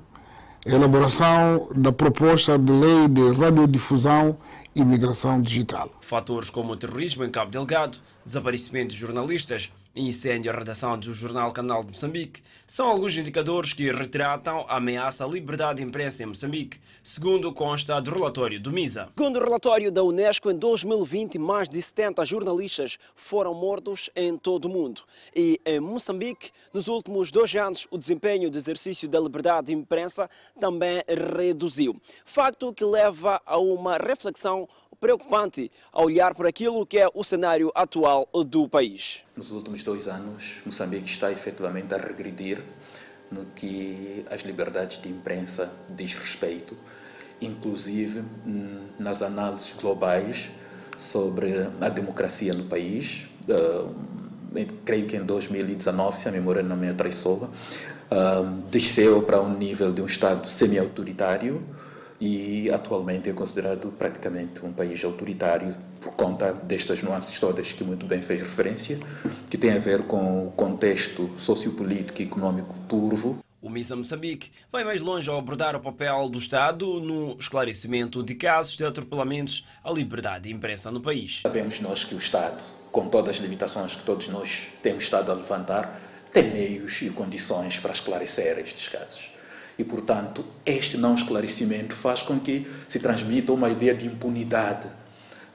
elaboração 0.66 1.68
da 1.76 1.92
proposta 1.92 2.58
de 2.58 2.72
lei 2.72 3.08
de 3.08 3.32
radiodifusão 3.32 4.38
e 4.76 4.84
migração 4.86 5.42
digital. 5.42 5.90
Fatores 6.02 6.50
como 6.50 6.74
o 6.74 6.78
terrorismo 6.78 7.24
em 7.24 7.30
Cabo 7.30 7.52
Delgado, 7.52 7.98
desaparecimento 8.24 8.94
de 8.94 9.00
jornalistas 9.00 9.72
incêndio 9.96 10.52
à 10.52 10.56
redação 10.56 10.98
do 10.98 11.14
jornal 11.14 11.52
Canal 11.52 11.84
de 11.84 11.92
Moçambique 11.92 12.42
são 12.66 12.88
alguns 12.88 13.16
indicadores 13.18 13.74
que 13.74 13.92
retratam 13.92 14.66
a 14.68 14.78
ameaça 14.78 15.26
à 15.26 15.28
liberdade 15.28 15.82
de 15.82 15.88
imprensa 15.88 16.24
em 16.24 16.28
Moçambique, 16.28 16.80
segundo 17.04 17.52
consta 17.54 18.00
do 18.00 18.12
relatório 18.12 18.60
do 18.60 18.72
MISA. 18.72 19.10
Segundo 19.18 19.38
o 19.38 19.44
relatório 19.44 19.92
da 19.92 20.04
Unesco, 20.04 20.50
em 20.50 20.56
2020, 20.56 21.38
mais 21.38 21.68
de 21.68 21.82
70 21.82 22.24
jornalistas 22.24 22.98
foram 23.14 23.54
mortos 23.54 24.10
em 24.16 24.38
todo 24.38 24.66
o 24.66 24.70
mundo. 24.70 25.02
E 25.36 25.60
em 25.66 25.80
Moçambique, 25.82 26.52
nos 26.74 26.88
últimos 26.88 27.32
dois 27.32 27.54
anos, 27.56 27.88
o 27.92 27.98
desempenho 27.98 28.50
do 28.50 28.58
exercício 28.58 29.10
da 29.10 29.20
liberdade 29.20 29.68
de 29.68 29.74
imprensa 29.74 30.30
também 30.60 31.04
reduziu. 31.38 32.00
Facto 32.24 32.74
que 32.74 32.86
leva 32.86 33.42
a 33.46 33.58
uma 33.58 33.98
reflexão 33.98 34.68
preocupante 35.02 35.72
a 35.92 36.04
olhar 36.04 36.36
por 36.36 36.46
aquilo 36.46 36.86
que 36.86 37.00
é 37.00 37.08
o 37.12 37.24
cenário 37.24 37.72
atual 37.74 38.30
do 38.46 38.70
país. 38.70 39.26
Nos 39.36 39.50
últimos 39.50 39.82
dois 39.82 40.08
anos, 40.08 40.62
Moçambique 40.64 41.10
está 41.10 41.32
efetivamente 41.32 41.96
a 41.96 41.98
regredir 41.98 42.64
no 43.32 43.46
que 43.56 44.24
as 44.30 44.42
liberdades 44.42 45.02
de 45.02 45.10
imprensa 45.10 45.74
diz 45.90 46.14
respeito, 46.14 46.78
inclusive 47.42 48.24
nas 49.00 49.24
análises 49.24 49.74
globais 49.74 50.52
sobre 50.96 51.54
a 51.82 51.90
democracia 51.90 52.54
no 52.54 52.66
país. 52.66 53.28
creio 54.86 55.08
que 55.08 55.16
em 55.16 55.26
2019, 55.26 56.18
se 56.18 56.30
a 56.30 56.32
memória 56.32 56.62
não 56.62 56.78
me 56.78 56.90
atraiçoa, 56.90 57.50
desceu 58.70 59.24
para 59.24 59.42
um 59.42 59.58
nível 59.58 59.92
de 59.92 60.02
um 60.02 60.06
Estado 60.06 60.48
semi-autoritário 60.48 61.66
e 62.22 62.70
atualmente 62.70 63.28
é 63.28 63.34
considerado 63.34 63.92
praticamente 63.98 64.64
um 64.64 64.72
país 64.72 65.04
autoritário 65.04 65.76
por 66.00 66.14
conta 66.14 66.54
destas 66.54 67.02
nuances 67.02 67.40
todas 67.40 67.74
que 67.74 67.84
muito 67.84 68.06
bem 68.06 68.22
fez 68.22 68.42
referência, 68.42 69.00
que 69.50 69.58
tem 69.58 69.72
a 69.72 69.80
ver 69.80 70.04
com 70.04 70.48
o 70.48 70.52
contexto 70.52 71.32
sociopolítico 71.36 72.22
e 72.22 72.26
econômico 72.26 72.76
turvo. 72.88 73.44
O 73.60 73.70
MISA 73.70 73.96
Moçambique 73.96 74.52
vai 74.72 74.84
mais 74.84 75.02
longe 75.02 75.30
ao 75.30 75.40
abordar 75.40 75.76
o 75.76 75.80
papel 75.80 76.30
do 76.30 76.38
Estado 76.38 77.00
no 77.00 77.36
esclarecimento 77.40 78.22
de 78.22 78.36
casos 78.36 78.78
de 78.78 78.86
atropelamentos 78.86 79.66
à 79.84 79.92
liberdade 79.92 80.44
de 80.44 80.54
imprensa 80.54 80.92
no 80.92 81.02
país. 81.02 81.42
Sabemos 81.42 81.80
nós 81.80 82.04
que 82.04 82.14
o 82.14 82.18
Estado, 82.20 82.64
com 82.92 83.08
todas 83.10 83.38
as 83.38 83.42
limitações 83.42 83.96
que 83.96 84.04
todos 84.04 84.28
nós 84.28 84.68
temos 84.84 85.04
estado 85.04 85.32
a 85.32 85.36
levantar, 85.36 86.00
tem 86.32 86.52
meios 86.52 87.02
e 87.02 87.10
condições 87.10 87.80
para 87.80 87.92
esclarecer 87.92 88.60
estes 88.60 88.88
casos. 88.88 89.31
E, 89.78 89.84
portanto, 89.84 90.44
este 90.66 90.98
não 90.98 91.16
esclarecimento 91.16 91.96
faz 91.96 92.22
com 92.24 92.40
que 92.40 92.68
se 92.88 93.00
transmita 93.00 93.52
uma 93.52 93.70
ideia 93.70 93.94
de 93.94 94.06
impunidade 94.06 94.88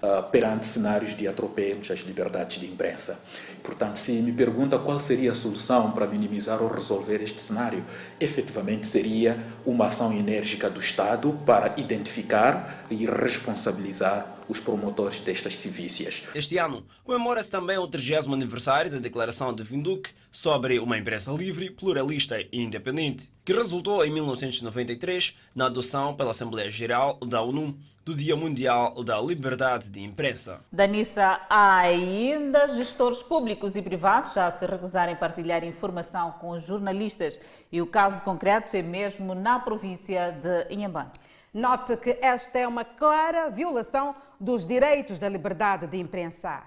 uh, 0.02 0.22
perante 0.30 0.66
cenários 0.66 1.14
de 1.14 1.28
atropelos 1.28 1.90
às 1.90 2.00
liberdades 2.00 2.58
de 2.58 2.66
imprensa. 2.66 3.20
Portanto, 3.66 3.96
se 3.96 4.12
me 4.22 4.32
pergunta 4.32 4.78
qual 4.78 5.00
seria 5.00 5.32
a 5.32 5.34
solução 5.34 5.90
para 5.90 6.06
minimizar 6.06 6.62
ou 6.62 6.68
resolver 6.68 7.20
este 7.20 7.40
cenário, 7.40 7.84
efetivamente 8.20 8.86
seria 8.86 9.36
uma 9.66 9.88
ação 9.88 10.12
enérgica 10.12 10.70
do 10.70 10.78
Estado 10.78 11.32
para 11.44 11.74
identificar 11.76 12.86
e 12.88 13.04
responsabilizar 13.04 14.36
os 14.48 14.60
promotores 14.60 15.18
destas 15.18 15.56
civícias. 15.56 16.22
Este 16.32 16.56
ano 16.58 16.86
comemora-se 17.02 17.50
também 17.50 17.76
o 17.76 17.88
30 17.88 18.32
aniversário 18.32 18.88
da 18.88 18.98
Declaração 18.98 19.52
de 19.52 19.64
Vinduque 19.64 20.10
sobre 20.30 20.78
uma 20.78 20.96
imprensa 20.96 21.32
livre, 21.32 21.70
pluralista 21.70 22.40
e 22.40 22.62
independente, 22.62 23.32
que 23.44 23.52
resultou 23.52 24.04
em 24.04 24.10
1993 24.12 25.34
na 25.56 25.66
adoção 25.66 26.14
pela 26.14 26.30
Assembleia 26.30 26.70
Geral 26.70 27.18
da 27.26 27.42
ONU 27.42 27.76
do 28.06 28.14
Dia 28.14 28.36
Mundial 28.36 29.02
da 29.02 29.20
Liberdade 29.20 29.90
de 29.90 30.00
Imprensa. 30.00 30.60
Danissa, 30.70 31.40
há 31.50 31.78
ainda 31.78 32.68
gestores 32.68 33.20
públicos 33.20 33.74
e 33.74 33.82
privados 33.82 34.36
a 34.36 34.48
se 34.48 34.64
recusarem 34.64 35.16
a 35.16 35.18
partilhar 35.18 35.64
informação 35.64 36.30
com 36.40 36.50
os 36.50 36.64
jornalistas 36.64 37.36
e 37.72 37.82
o 37.82 37.86
caso 37.88 38.22
concreto 38.22 38.76
é 38.76 38.80
mesmo 38.80 39.34
na 39.34 39.58
província 39.58 40.30
de 40.30 40.72
Inhambane. 40.72 41.10
Note 41.52 41.96
que 41.96 42.16
esta 42.22 42.60
é 42.60 42.68
uma 42.68 42.84
clara 42.84 43.50
violação 43.50 44.14
dos 44.38 44.64
direitos 44.64 45.18
da 45.18 45.28
liberdade 45.28 45.88
de 45.88 45.96
imprensa. 45.98 46.62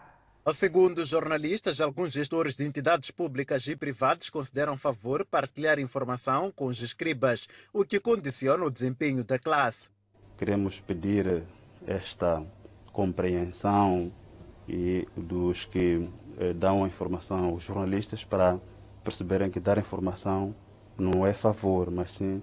Segundo 0.52 1.06
jornalistas, 1.06 1.80
alguns 1.80 2.12
gestores 2.12 2.54
de 2.54 2.66
entidades 2.66 3.12
públicas 3.12 3.66
e 3.68 3.78
privadas 3.78 4.30
consideram 4.30 4.78
favor 4.78 5.26
partilhar 5.26 5.80
informação 5.80 6.52
com 6.52 6.66
os 6.66 6.82
escribas, 6.82 7.48
o 7.72 7.86
que 7.86 7.98
condiciona 7.98 8.66
o 8.66 8.70
desempenho 8.70 9.24
da 9.24 9.40
classe. 9.40 9.90
Queremos 10.40 10.80
pedir 10.80 11.44
esta 11.86 12.42
compreensão 12.94 14.10
e 14.70 15.06
dos 15.18 15.66
que 15.66 16.08
eh, 16.38 16.54
dão 16.54 16.86
a 16.86 16.88
informação 16.88 17.50
aos 17.50 17.62
jornalistas 17.66 18.24
para 18.24 18.58
perceberem 19.04 19.52
que 19.52 19.60
dar 19.60 19.78
informação 19.78 20.56
não 20.98 21.28
é 21.28 21.34
favor, 21.34 21.92
mas 21.92 22.14
sim 22.14 22.42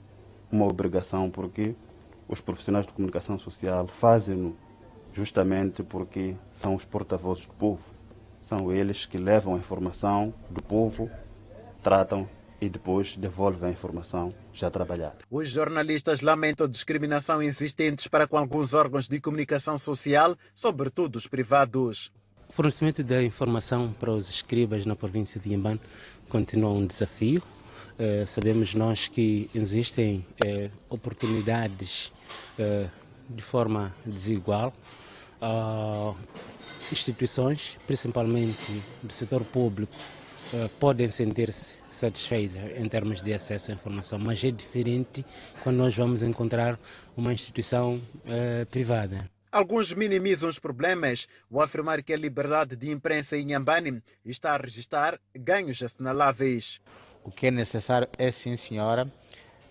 uma 0.53 0.67
obrigação, 0.67 1.31
porque 1.31 1.75
os 2.29 2.39
profissionais 2.39 2.87
de 2.87 2.93
comunicação 2.93 3.39
social 3.39 3.87
fazem-no 3.87 4.55
justamente 5.11 5.83
porque 5.83 6.37
são 6.53 6.75
os 6.75 6.85
porta-vozes 6.85 7.47
do 7.47 7.55
povo. 7.55 7.83
São 8.43 8.71
eles 8.71 9.07
que 9.07 9.17
levam 9.17 9.55
a 9.55 9.59
informação 9.59 10.35
do 10.51 10.63
povo, 10.63 11.11
tratam 11.83 12.29
e 12.61 12.69
depois 12.69 13.17
devolvem 13.17 13.69
a 13.69 13.73
informação 13.73 14.33
já 14.53 14.71
trabalhada. 14.71 15.19
Os 15.31 15.51
jornalistas 15.51 16.21
lamentam 16.21 16.69
discriminação 16.69 17.43
existentes 17.43 18.07
para 18.07 18.27
com 18.27 18.37
alguns 18.37 18.75
órgãos 18.75 19.09
de 19.09 19.21
comunicação 19.21 19.77
social, 19.77 20.37
sobretudo 20.55 21.17
os 21.17 21.27
privados. 21.27 22.11
O 22.49 22.53
fornecimento 22.53 23.03
da 23.03 23.23
informação 23.23 23.93
para 23.99 24.11
os 24.11 24.31
escribas 24.31 24.87
na 24.87 24.97
província 24.97 25.41
de 25.41 25.53
Imbane 25.53 25.81
continua 26.29 26.71
um 26.71 26.87
desafio. 26.87 27.43
Uh, 27.99 28.27
sabemos 28.27 28.75
nós 28.75 29.09
que 29.09 29.51
existem 29.55 30.25
uh, 30.45 30.71
oportunidades 30.89 32.13
uh, 32.59 32.91
de 33.29 33.43
forma 33.43 33.95
desigual. 34.05 34.73
instituições, 36.91 37.77
principalmente 37.87 38.83
do 39.03 39.13
setor 39.13 39.45
público, 39.45 39.93
podem 40.79 41.11
sentir-se 41.11 41.79
satisfeita 41.97 42.59
em 42.77 42.89
termos 42.89 43.23
de 43.23 43.33
acesso 43.33 43.71
à 43.71 43.75
informação, 43.75 44.19
mas 44.19 44.43
é 44.45 44.51
diferente 44.51 45.25
quando 45.63 45.77
nós 45.77 45.97
vamos 45.97 46.23
encontrar 46.23 46.79
uma 47.17 47.33
instituição 47.33 47.97
uh, 47.97 48.67
privada. 48.67 49.29
Alguns 49.51 49.93
minimizam 49.95 50.51
os 50.51 50.59
problemas 50.59 51.27
ao 51.51 51.63
afirmar 51.63 52.03
que 52.03 52.13
a 52.13 52.17
liberdade 52.17 52.77
de 52.77 52.91
imprensa 52.91 53.39
em 53.39 53.47
Nhambane 53.47 54.03
está 54.25 54.55
a 54.55 54.59
registrar 54.59 55.19
ganhos 55.35 55.83
assinaláveis. 55.83 56.81
O 57.25 57.31
que 57.31 57.47
é 57.47 57.51
necessário 57.51 58.07
é, 58.19 58.31
sim, 58.31 58.57
senhora, 58.57 59.11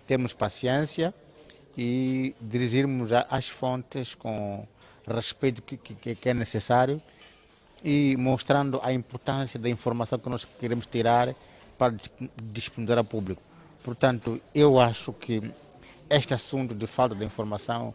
termos 0.07 0.33
paciência 0.33 1.13
e 1.77 2.35
dirigirmos 2.41 3.11
às 3.29 3.47
fontes 3.47 4.15
com 4.15 4.67
respeito 5.07 5.61
que, 5.61 5.77
que, 5.77 6.15
que 6.15 6.29
é 6.29 6.33
necessário 6.33 6.99
e 7.83 8.15
mostrando 8.17 8.79
a 8.81 8.91
importância 8.91 9.59
da 9.59 9.69
informação 9.69 10.17
que 10.17 10.27
nós 10.27 10.43
queremos 10.43 10.87
tirar 10.87 11.35
para 11.77 11.95
disponibilizar 12.43 12.97
ao 12.97 13.03
público. 13.03 13.41
Portanto, 13.83 14.41
eu 14.53 14.79
acho 14.79 15.13
que 15.13 15.41
este 16.09 16.33
assunto 16.33 16.73
de 16.73 16.87
falta 16.87 17.15
de 17.15 17.23
informação, 17.23 17.93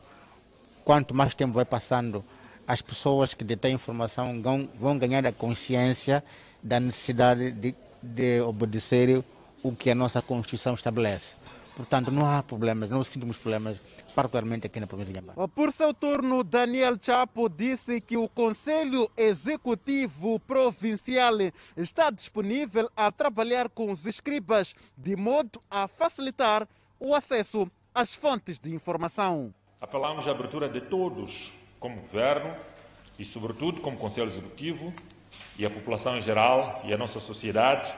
quanto 0.84 1.14
mais 1.14 1.34
tempo 1.34 1.54
vai 1.54 1.64
passando, 1.64 2.24
as 2.66 2.80
pessoas 2.80 3.34
que 3.34 3.42
detêm 3.42 3.74
informação 3.74 4.40
vão 4.78 4.98
ganhar 4.98 5.26
a 5.26 5.32
consciência 5.32 6.22
da 6.62 6.78
necessidade 6.78 7.50
de, 7.52 7.74
de 8.02 8.40
obedecer 8.42 9.24
o 9.62 9.72
que 9.72 9.90
a 9.90 9.94
nossa 9.94 10.22
Constituição 10.22 10.74
estabelece. 10.74 11.34
Portanto, 11.80 12.10
não 12.10 12.26
há 12.30 12.42
problemas, 12.42 12.90
não 12.90 13.02
sentimos 13.02 13.38
problemas, 13.38 13.80
particularmente 14.14 14.66
aqui 14.66 14.78
na 14.78 14.86
província 14.86 15.14
de 15.14 15.18
Inhambane. 15.18 15.48
Por 15.48 15.72
seu 15.72 15.94
turno, 15.94 16.44
Daniel 16.44 16.94
Chapo 17.00 17.48
disse 17.48 18.02
que 18.02 18.18
o 18.18 18.28
Conselho 18.28 19.10
Executivo 19.16 20.38
Provincial 20.40 21.38
está 21.74 22.10
disponível 22.10 22.90
a 22.94 23.10
trabalhar 23.10 23.70
com 23.70 23.90
os 23.90 24.06
escribas 24.06 24.74
de 24.94 25.16
modo 25.16 25.62
a 25.70 25.88
facilitar 25.88 26.68
o 26.98 27.14
acesso 27.14 27.66
às 27.94 28.14
fontes 28.14 28.58
de 28.58 28.74
informação. 28.74 29.54
Apelamos 29.80 30.28
à 30.28 30.32
abertura 30.32 30.68
de 30.68 30.82
todos, 30.82 31.50
como 31.78 32.02
governo 32.02 32.54
e, 33.18 33.24
sobretudo, 33.24 33.80
como 33.80 33.96
Conselho 33.96 34.28
Executivo 34.28 34.92
e 35.58 35.64
a 35.64 35.70
população 35.70 36.18
em 36.18 36.20
geral 36.20 36.82
e 36.84 36.92
a 36.92 36.98
nossa 36.98 37.20
sociedade, 37.20 37.90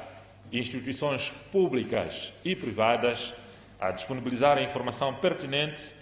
instituições 0.53 1.31
públicas 1.51 2.33
e 2.45 2.55
privadas 2.55 3.35
a 3.83 3.91
disponibilizar 3.91 4.59
a 4.59 4.63
informação 4.63 5.13
pertinente 5.15 5.93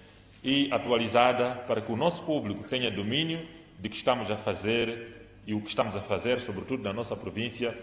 e 0.44 0.70
atualizada 0.70 1.54
para 1.66 1.80
que 1.80 1.90
o 1.90 1.96
nosso 1.96 2.22
público 2.24 2.68
tenha 2.68 2.90
domínio 2.90 3.48
de 3.78 3.88
que 3.88 3.96
estamos 3.96 4.30
a 4.30 4.36
fazer 4.36 5.28
e 5.46 5.54
o 5.54 5.62
que 5.62 5.70
estamos 5.70 5.96
a 5.96 6.02
fazer, 6.02 6.40
sobretudo 6.40 6.82
na 6.82 6.92
nossa 6.92 7.16
província, 7.16 7.74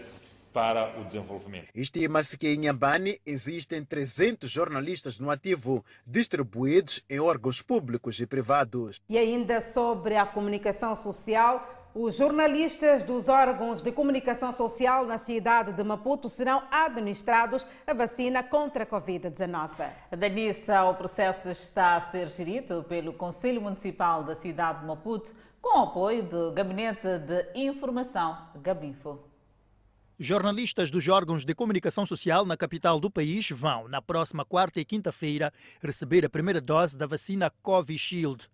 para 0.52 0.98
o 1.00 1.04
desenvolvimento. 1.04 1.68
Estima-se 1.74 2.38
que 2.38 2.48
em 2.48 2.58
Nhambane 2.58 3.20
existem 3.26 3.84
300 3.84 4.48
jornalistas 4.48 5.18
no 5.18 5.30
ativo, 5.30 5.84
distribuídos 6.06 7.02
em 7.10 7.18
órgãos 7.18 7.60
públicos 7.60 8.18
e 8.20 8.26
privados. 8.26 9.02
E 9.08 9.18
ainda 9.18 9.60
sobre 9.60 10.16
a 10.16 10.24
comunicação 10.24 10.94
social, 10.94 11.77
os 12.00 12.14
jornalistas 12.14 13.02
dos 13.02 13.28
órgãos 13.28 13.82
de 13.82 13.90
comunicação 13.90 14.52
social 14.52 15.04
na 15.04 15.18
cidade 15.18 15.72
de 15.72 15.82
Maputo 15.82 16.28
serão 16.28 16.62
administrados 16.70 17.66
a 17.84 17.92
vacina 17.92 18.40
contra 18.40 18.84
a 18.84 18.86
Covid-19. 18.86 19.90
Danissa, 20.16 20.84
o 20.84 20.94
processo 20.94 21.50
está 21.50 21.96
a 21.96 22.00
ser 22.02 22.28
gerido 22.28 22.84
pelo 22.88 23.12
Conselho 23.12 23.60
Municipal 23.60 24.22
da 24.22 24.36
cidade 24.36 24.78
de 24.78 24.86
Maputo 24.86 25.34
com 25.60 25.80
o 25.80 25.82
apoio 25.82 26.22
do 26.22 26.52
Gabinete 26.52 27.18
de 27.18 27.50
Informação 27.56 28.46
Gabinfo. 28.62 29.18
Jornalistas 30.20 30.92
dos 30.92 31.08
órgãos 31.08 31.44
de 31.44 31.52
comunicação 31.52 32.06
social 32.06 32.46
na 32.46 32.56
capital 32.56 33.00
do 33.00 33.10
país 33.10 33.50
vão, 33.50 33.88
na 33.88 34.00
próxima 34.00 34.44
quarta 34.44 34.78
e 34.78 34.84
quinta-feira, 34.84 35.52
receber 35.82 36.24
a 36.24 36.30
primeira 36.30 36.60
dose 36.60 36.96
da 36.96 37.06
vacina 37.08 37.52
Covishield. 37.60 38.48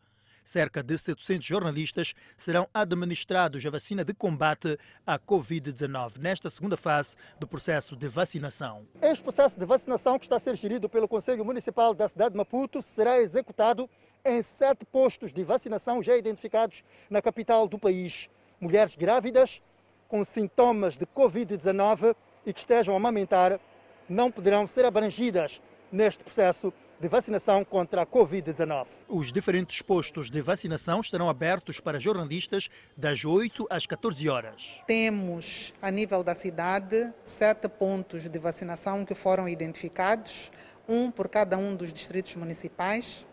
Cerca 0.45 0.83
de 0.83 0.99
700 0.99 1.45
jornalistas 1.45 2.15
serão 2.37 2.69
administrados 2.75 3.65
a 3.65 3.71
vacina 3.71 4.05
de 4.05 4.13
combate 4.13 4.79
à 5.07 5.19
Covid-19 5.19 6.19
nesta 6.19 6.51
segunda 6.51 6.77
fase 6.77 7.17
do 7.41 7.49
processo 7.49 7.97
de 7.97 8.07
vacinação. 8.09 8.87
Este 9.01 9.23
processo 9.23 9.59
de 9.59 9.65
vacinação, 9.65 10.19
que 10.19 10.27
está 10.27 10.37
a 10.37 10.39
ser 10.39 10.55
gerido 10.55 10.87
pelo 10.87 11.09
Conselho 11.09 11.47
Municipal 11.47 11.95
da 11.95 12.07
cidade 12.07 12.33
de 12.33 12.37
Maputo, 12.37 12.83
será 12.83 13.19
executado 13.19 13.89
em 14.23 14.43
sete 14.43 14.85
postos 14.85 15.33
de 15.33 15.43
vacinação 15.43 16.03
já 16.03 16.15
identificados 16.15 16.85
na 17.09 17.23
capital 17.23 17.67
do 17.67 17.79
país. 17.79 18.29
Mulheres 18.61 18.95
grávidas 18.97 19.63
com 20.07 20.23
sintomas 20.25 20.99
de 20.99 21.07
Covid-19 21.07 22.15
e 22.45 22.53
que 22.53 22.61
estejam 22.61 22.93
a 22.93 22.99
amamentar 22.99 23.59
não 24.07 24.31
poderão 24.31 24.67
ser 24.67 24.85
abrangidas 24.85 25.63
neste 25.91 26.23
processo 26.23 26.73
de 27.05 27.09
vacinação 27.09 27.63
contra 27.67 28.01
a 28.01 28.07
Covid-19. 28.07 28.87
Os 29.07 29.31
diferentes 29.31 29.83
postos 29.83 30.31
de 30.31 30.41
vacinação 30.41 31.01
estarão 31.01 31.29
abertos 31.29 31.79
para 31.79 32.01
jornalistas 32.01 32.71
das 32.97 33.27
8 33.27 33.67
às 33.69 33.85
14 33.85 34.27
horas. 34.27 34.83
Temos, 34.87 35.75
a 35.83 35.91
nível 35.91 36.25
da 36.25 36.35
cidade, 36.35 37.13
sete 37.23 37.69
pontos 37.69 38.27
de 38.27 38.39
vacinação 38.39 39.05
que 39.05 39.15
foram 39.15 39.47
identificados, 39.47 40.51
um 40.89 41.11
por 41.11 41.29
cada 41.29 41.59
um 41.59 41.77
dos 41.77 41.93
distritos 41.93 42.37
municipais. 42.37 43.27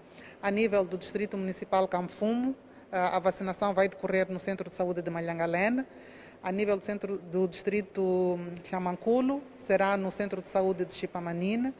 A 0.43 0.51
nível 0.51 0.83
do 0.83 0.97
Distrito 0.97 1.37
Municipal 1.37 1.87
Camfumo, 1.87 2.53
a 2.91 3.19
vacinação 3.19 3.73
vai 3.73 3.87
decorrer 3.87 4.29
no 4.29 4.37
Centro 4.37 4.69
de 4.69 4.75
Saúde 4.75 5.01
de 5.01 5.09
Malhangalene. 5.09 5.85
A 6.43 6.51
nível 6.51 6.75
do, 6.75 6.83
centro, 6.83 7.17
do 7.19 7.47
Distrito 7.47 8.37
Chamanculo, 8.65 9.41
será 9.57 9.95
no 9.95 10.11
Centro 10.11 10.41
de 10.41 10.49
Saúde 10.49 10.83
de 10.83 10.93
Chipamanine. 10.93 11.73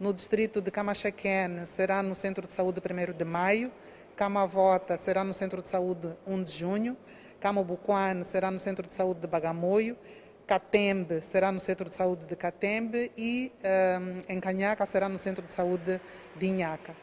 No 0.00 0.14
distrito 0.14 0.62
de 0.62 0.70
Camachaquene 0.70 1.66
será 1.66 2.02
no 2.02 2.14
Centro 2.14 2.46
de 2.46 2.54
Saúde 2.54 2.80
1 2.80 3.12
de 3.12 3.22
Maio. 3.22 3.70
Camavota 4.16 4.96
será 4.96 5.22
no 5.22 5.34
Centro 5.34 5.60
de 5.60 5.68
Saúde 5.68 6.16
1 6.26 6.42
de 6.42 6.52
Junho. 6.52 6.96
Camobuquane 7.38 8.24
será 8.24 8.50
no 8.50 8.58
Centro 8.58 8.86
de 8.86 8.94
Saúde 8.94 9.20
de 9.20 9.26
Bagamoio. 9.26 9.98
Catembe 10.46 11.20
será 11.20 11.52
no 11.52 11.60
Centro 11.60 11.86
de 11.90 11.94
Saúde 11.94 12.24
de 12.24 12.34
Catembe 12.34 13.12
e 13.14 13.52
um, 13.62 14.32
em 14.32 14.40
Canhaca 14.40 14.86
será 14.86 15.06
no 15.06 15.18
Centro 15.18 15.44
de 15.44 15.52
Saúde 15.52 16.00
de 16.34 16.46
Inhaca. 16.46 16.96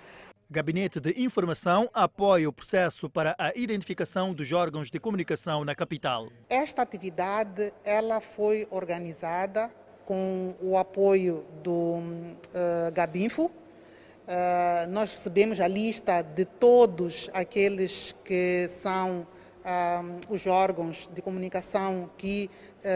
Gabinete 0.50 1.00
de 1.00 1.14
Informação 1.22 1.88
apoia 1.94 2.50
o 2.50 2.54
processo 2.54 3.08
para 3.08 3.36
a 3.38 3.52
identificação 3.56 4.34
dos 4.34 4.52
órgãos 4.52 4.90
de 4.90 5.00
comunicação 5.00 5.64
na 5.64 5.76
capital. 5.76 6.30
Esta 6.50 6.82
atividade 6.82 7.72
ela 7.84 8.20
foi 8.22 8.68
organizada 8.72 9.72
com 10.08 10.56
o 10.62 10.78
apoio 10.78 11.44
do 11.62 11.98
uh, 11.98 12.92
Gabinfo. 12.94 13.46
Uh, 13.46 14.90
nós 14.90 15.12
recebemos 15.12 15.60
a 15.60 15.68
lista 15.68 16.22
de 16.22 16.46
todos 16.46 17.30
aqueles 17.34 18.16
que 18.24 18.70
são 18.70 19.28
uh, 19.66 20.34
os 20.34 20.48
órgãos 20.48 21.10
de 21.14 21.22
comunicação 21.22 22.10
que 22.18 22.50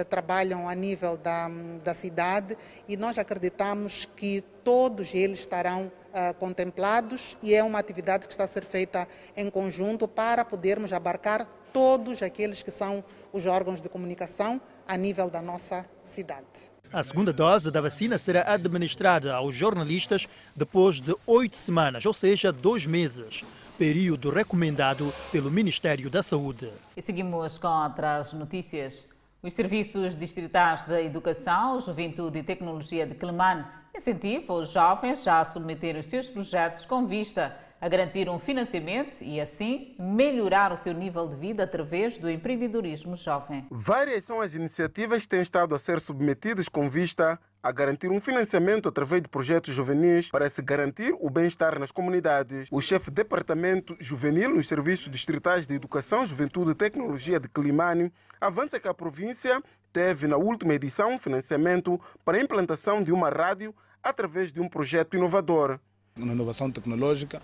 trabalham 0.09 0.69
a 0.69 0.73
nível 0.73 1.17
da, 1.17 1.49
da 1.83 1.93
cidade 1.93 2.57
e 2.87 2.95
nós 2.95 3.19
acreditamos 3.19 4.07
que 4.15 4.41
todos 4.63 5.13
eles 5.13 5.39
estarão 5.39 5.91
contemplados 6.39 7.37
e 7.41 7.53
é 7.53 7.63
uma 7.63 7.79
atividade 7.79 8.25
que 8.25 8.33
está 8.33 8.45
a 8.45 8.47
ser 8.47 8.63
feita 8.63 9.05
em 9.35 9.49
conjunto 9.49 10.07
para 10.07 10.45
podermos 10.45 10.93
abarcar 10.93 11.45
todos 11.73 12.21
aqueles 12.23 12.63
que 12.63 12.71
são 12.71 13.03
os 13.33 13.45
órgãos 13.45 13.81
de 13.81 13.89
comunicação 13.89 14.61
a 14.87 14.95
nível 14.95 15.29
da 15.29 15.41
nossa 15.41 15.85
cidade. 16.03 16.70
A 16.93 17.03
segunda 17.03 17.31
dose 17.31 17.71
da 17.71 17.79
vacina 17.79 18.17
será 18.17 18.51
administrada 18.51 19.33
aos 19.33 19.55
jornalistas 19.55 20.27
depois 20.53 20.99
de 20.99 21.15
oito 21.25 21.55
semanas, 21.55 22.05
ou 22.05 22.13
seja, 22.13 22.51
dois 22.51 22.85
meses, 22.85 23.45
período 23.77 24.29
recomendado 24.29 25.13
pelo 25.31 25.49
Ministério 25.49 26.09
da 26.11 26.21
Saúde. 26.21 26.69
E 26.97 27.01
seguimos 27.01 27.57
com 27.57 27.69
outras 27.69 28.33
notícias. 28.33 29.05
Os 29.41 29.53
serviços 29.53 30.17
distritais 30.17 30.83
da 30.83 31.01
Educação, 31.01 31.79
Juventude 31.79 32.39
e 32.39 32.43
Tecnologia 32.43 33.07
de 33.07 33.15
Quelimane 33.15 33.65
incentivam 33.95 34.57
os 34.57 34.69
jovens 34.69 35.25
a 35.25 35.45
submeter 35.45 35.97
os 35.97 36.07
seus 36.07 36.27
projetos 36.27 36.85
com 36.85 37.07
vista 37.07 37.55
a 37.81 37.89
garantir 37.89 38.29
um 38.29 38.37
financiamento 38.37 39.23
e, 39.23 39.41
assim, 39.41 39.95
melhorar 39.97 40.71
o 40.71 40.77
seu 40.77 40.93
nível 40.93 41.27
de 41.27 41.35
vida 41.35 41.63
através 41.63 42.19
do 42.19 42.29
empreendedorismo 42.29 43.15
jovem. 43.15 43.65
Várias 43.71 44.23
são 44.23 44.39
as 44.39 44.53
iniciativas 44.53 45.23
que 45.23 45.29
têm 45.29 45.41
estado 45.41 45.73
a 45.73 45.79
ser 45.79 45.99
submetidas 45.99 46.69
com 46.69 46.87
vista 46.87 47.39
a 47.63 47.71
garantir 47.71 48.09
um 48.09 48.21
financiamento 48.21 48.87
através 48.87 49.23
de 49.23 49.27
projetos 49.27 49.73
juvenis 49.73 50.29
para 50.29 50.47
se 50.47 50.61
garantir 50.61 51.15
o 51.19 51.29
bem-estar 51.29 51.79
nas 51.79 51.91
comunidades. 51.91 52.67
O 52.71 52.81
chefe 52.81 53.09
de 53.09 53.15
departamento 53.15 53.97
juvenil 53.99 54.53
nos 54.53 54.67
serviços 54.67 55.09
distritais 55.09 55.67
de 55.67 55.73
educação, 55.73 56.23
juventude 56.23 56.71
e 56.71 56.75
tecnologia 56.75 57.39
de 57.39 57.47
Climane 57.47 58.13
avança 58.39 58.79
que 58.79 58.87
a 58.87 58.93
província 58.93 59.61
teve 59.91 60.27
na 60.27 60.37
última 60.37 60.75
edição 60.75 61.17
financiamento 61.17 61.99
para 62.23 62.37
a 62.37 62.41
implantação 62.41 63.01
de 63.03 63.11
uma 63.11 63.29
rádio 63.29 63.73
através 64.03 64.51
de 64.51 64.61
um 64.61 64.67
projeto 64.67 65.15
inovador. 65.15 65.79
Na 66.15 66.33
inovação 66.33 66.71
tecnológica 66.71 67.41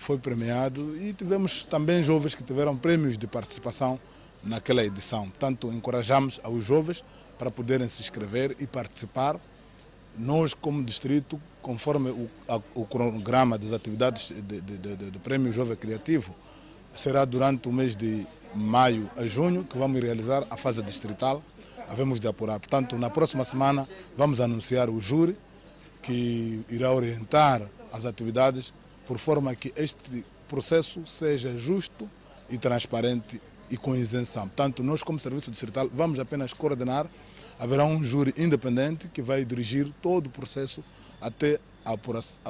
foi 0.00 0.18
premiado 0.18 0.96
e 0.96 1.12
tivemos 1.12 1.62
também 1.64 2.02
jovens 2.02 2.34
que 2.34 2.42
tiveram 2.42 2.74
prêmios 2.76 3.18
de 3.18 3.26
participação 3.26 4.00
naquela 4.42 4.82
edição. 4.82 5.28
Portanto, 5.28 5.68
encorajamos 5.68 6.40
aos 6.42 6.64
jovens 6.64 7.04
para 7.38 7.50
poderem 7.50 7.86
se 7.86 8.00
inscrever 8.00 8.56
e 8.58 8.66
participar. 8.66 9.38
Nós, 10.18 10.54
como 10.54 10.82
distrito, 10.82 11.40
conforme 11.60 12.10
o, 12.10 12.30
a, 12.48 12.56
o 12.74 12.86
cronograma 12.86 13.58
das 13.58 13.72
atividades 13.72 14.32
do 15.12 15.20
Prêmio 15.20 15.52
Jovem 15.52 15.76
Criativo, 15.76 16.34
será 16.96 17.24
durante 17.24 17.68
o 17.68 17.72
mês 17.72 17.94
de 17.94 18.26
maio 18.54 19.08
a 19.16 19.26
junho 19.26 19.64
que 19.64 19.76
vamos 19.76 20.00
realizar 20.00 20.46
a 20.50 20.56
fase 20.56 20.82
distrital. 20.82 21.42
Havemos 21.88 22.18
de 22.18 22.26
apurar. 22.26 22.58
Portanto, 22.58 22.96
na 22.96 23.10
próxima 23.10 23.44
semana 23.44 23.86
vamos 24.16 24.40
anunciar 24.40 24.88
o 24.88 24.98
júri 25.00 25.36
que 26.02 26.64
irá 26.70 26.90
orientar 26.90 27.68
as 27.92 28.06
atividades 28.06 28.72
por 29.10 29.18
forma 29.18 29.56
que 29.56 29.72
este 29.74 30.24
processo 30.48 31.04
seja 31.04 31.56
justo 31.56 32.08
e 32.48 32.56
transparente 32.56 33.42
e 33.68 33.76
com 33.76 33.96
isenção. 33.96 34.46
Portanto, 34.46 34.84
nós, 34.84 35.02
como 35.02 35.18
Serviço 35.18 35.50
Distrital, 35.50 35.90
vamos 35.92 36.20
apenas 36.20 36.52
coordenar. 36.52 37.08
Haverá 37.58 37.84
um 37.84 38.04
júri 38.04 38.32
independente 38.38 39.08
que 39.08 39.20
vai 39.20 39.44
dirigir 39.44 39.92
todo 40.00 40.28
o 40.28 40.30
processo 40.30 40.84
até 41.20 41.58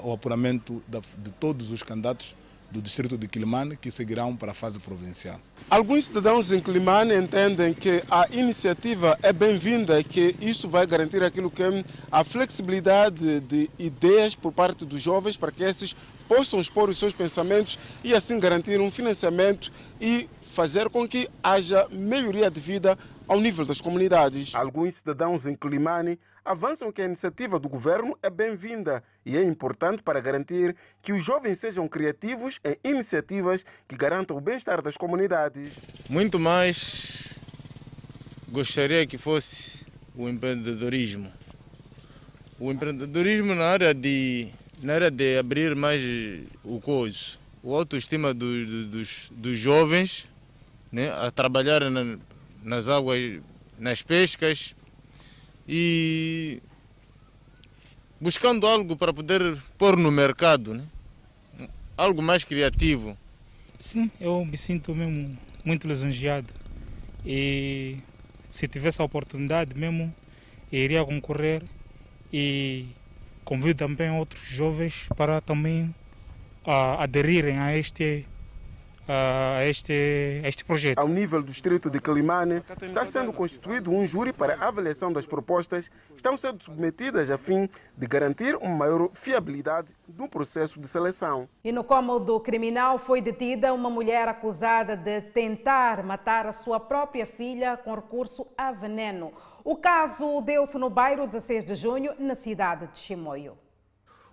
o 0.05 0.13
apuramento 0.13 0.83
de 1.17 1.31
todos 1.31 1.71
os 1.71 1.83
candidatos 1.83 2.37
do 2.71 2.83
distrito 2.83 3.17
de 3.17 3.27
Quilimane 3.27 3.75
que 3.75 3.91
seguirão 3.91 4.37
para 4.37 4.53
a 4.53 4.55
fase 4.55 4.79
provincial. 4.79 5.41
Alguns 5.71 6.05
cidadãos 6.05 6.53
em 6.53 6.61
Quilimane 6.61 7.15
entendem 7.15 7.73
que 7.73 8.05
a 8.11 8.29
iniciativa 8.31 9.19
é 9.23 9.33
bem-vinda 9.33 10.05
que 10.05 10.37
isso 10.43 10.69
vai 10.69 10.87
garantir 10.87 11.23
aquilo 11.23 11.51
que 11.51 11.63
é 11.63 11.85
a 12.13 12.23
flexibilidade 12.23 13.41
de 13.41 13.71
ideias 13.79 14.35
por 14.35 14.53
parte 14.53 14.85
dos 14.85 15.01
jovens 15.01 15.39
para 15.39 15.51
que 15.51 15.63
esses 15.63 15.97
possam 16.31 16.61
expor 16.61 16.89
os 16.89 16.97
seus 16.97 17.13
pensamentos 17.13 17.77
e 18.05 18.15
assim 18.15 18.39
garantir 18.39 18.81
um 18.81 18.89
financiamento 18.89 19.73
e 20.01 20.29
fazer 20.41 20.89
com 20.89 21.09
que 21.09 21.29
haja 21.43 21.89
melhoria 21.91 22.49
de 22.49 22.61
vida 22.61 22.97
ao 23.27 23.41
nível 23.41 23.67
das 23.67 23.81
comunidades. 23.81 24.55
Alguns 24.55 24.95
cidadãos 24.95 25.45
em 25.45 25.57
Climane 25.57 26.21
avançam 26.45 26.93
que 26.93 27.03
a 27.03 27.05
iniciativa 27.05 27.59
do 27.59 27.69
governo 27.69 28.17
é 28.23 28.31
bem-vinda 28.31 29.03
e 29.27 29.37
é 29.37 29.43
importante 29.43 30.05
para 30.05 30.21
garantir 30.21 30.77
que 31.03 31.13
os 31.13 31.25
jovens 31.25 31.59
sejam 31.59 31.89
criativos 31.89 32.61
em 32.65 32.77
iniciativas 32.89 33.67
que 33.89 33.97
garantam 33.97 34.37
o 34.37 34.41
bem-estar 34.41 34.81
das 34.81 34.97
comunidades. 34.97 35.73
Muito 36.09 36.39
mais 36.39 37.35
gostaria 38.49 39.05
que 39.05 39.19
fosse 39.19 39.85
o 40.15 40.29
empreendedorismo. 40.29 41.33
O 42.57 42.71
empreendedorismo 42.71 43.53
na 43.53 43.65
área 43.65 43.93
de 43.93 44.49
na 44.83 44.95
área 44.95 45.11
de 45.11 45.39
abrir 45.39 45.75
mais 45.75 46.03
o 46.65 46.81
coisa, 46.81 47.39
o 47.63 47.75
autoestima 47.75 48.33
do, 48.33 48.67
do, 48.67 48.87
dos, 48.87 49.31
dos 49.31 49.59
jovens 49.59 50.27
né, 50.91 51.11
a 51.11 51.31
trabalhar 51.31 51.89
na, 51.91 52.19
nas 52.63 52.89
águas, 52.89 53.41
nas 53.79 54.03
pescas 54.03 54.75
e 55.69 56.61
buscando 58.21 58.67
algo 58.67 58.97
para 58.97 59.13
poder 59.13 59.57
pôr 59.79 59.97
no 59.97 60.11
mercado, 60.11 60.75
né? 60.75 60.85
algo 61.97 62.23
mais 62.23 62.45
criativo. 62.45 63.17
Sim, 63.79 64.11
eu 64.21 64.45
me 64.45 64.57
sinto 64.57 64.95
mesmo 64.95 65.39
muito 65.65 65.87
lisonjeado 65.87 66.53
e 67.25 67.99
se 68.49 68.67
tivesse 68.67 69.01
a 69.01 69.05
oportunidade 69.05 69.75
mesmo, 69.79 70.13
iria 70.73 71.05
concorrer 71.05 71.63
e 72.33 72.87
convido 73.51 73.79
também 73.85 74.09
outros 74.13 74.47
jovens 74.47 75.09
para 75.17 75.41
também 75.41 75.93
uh, 76.65 77.01
aderirem 77.01 77.59
a 77.59 77.77
este, 77.77 78.25
uh, 79.09 79.59
a, 79.59 79.65
este, 79.67 80.41
a 80.45 80.49
este 80.49 80.65
projeto. 80.65 81.01
Ao 81.01 81.09
nível 81.09 81.43
do 81.43 81.51
distrito 81.51 81.91
de 81.91 81.99
Calimane, 81.99 82.63
está 82.81 83.05
sendo 83.05 83.33
constituído 83.33 83.91
um 83.91 84.07
júri 84.07 84.33
para 84.33 84.55
a 84.55 84.69
avaliação 84.69 85.13
das 85.13 85.27
propostas 85.27 85.89
que 85.89 86.15
estão 86.15 86.37
sendo 86.37 86.63
submetidas 86.63 87.29
a 87.29 87.37
fim 87.37 87.69
de 87.99 88.07
garantir 88.07 88.55
uma 88.55 88.77
maior 88.77 89.11
fiabilidade 89.15 89.89
no 90.17 90.29
processo 90.29 90.79
de 90.79 90.87
seleção. 90.87 91.49
E 91.65 91.73
no 91.73 91.83
cômodo 91.83 92.39
criminal 92.39 93.01
foi 93.01 93.21
detida 93.21 93.75
uma 93.75 93.91
mulher 93.91 94.29
acusada 94.29 94.97
de 94.97 95.23
tentar 95.23 96.05
matar 96.05 96.47
a 96.47 96.53
sua 96.53 96.79
própria 96.79 97.27
filha 97.27 97.77
com 97.77 97.97
recurso 97.97 98.47
a 98.57 98.71
veneno. 98.71 99.33
O 99.63 99.77
caso 99.77 100.41
deu-se 100.41 100.79
no 100.79 100.89
bairro 100.89 101.27
16 101.27 101.67
de 101.67 101.75
junho, 101.75 102.15
na 102.19 102.35
cidade 102.35 102.87
de 102.95 102.99
Chimoio. 102.99 103.59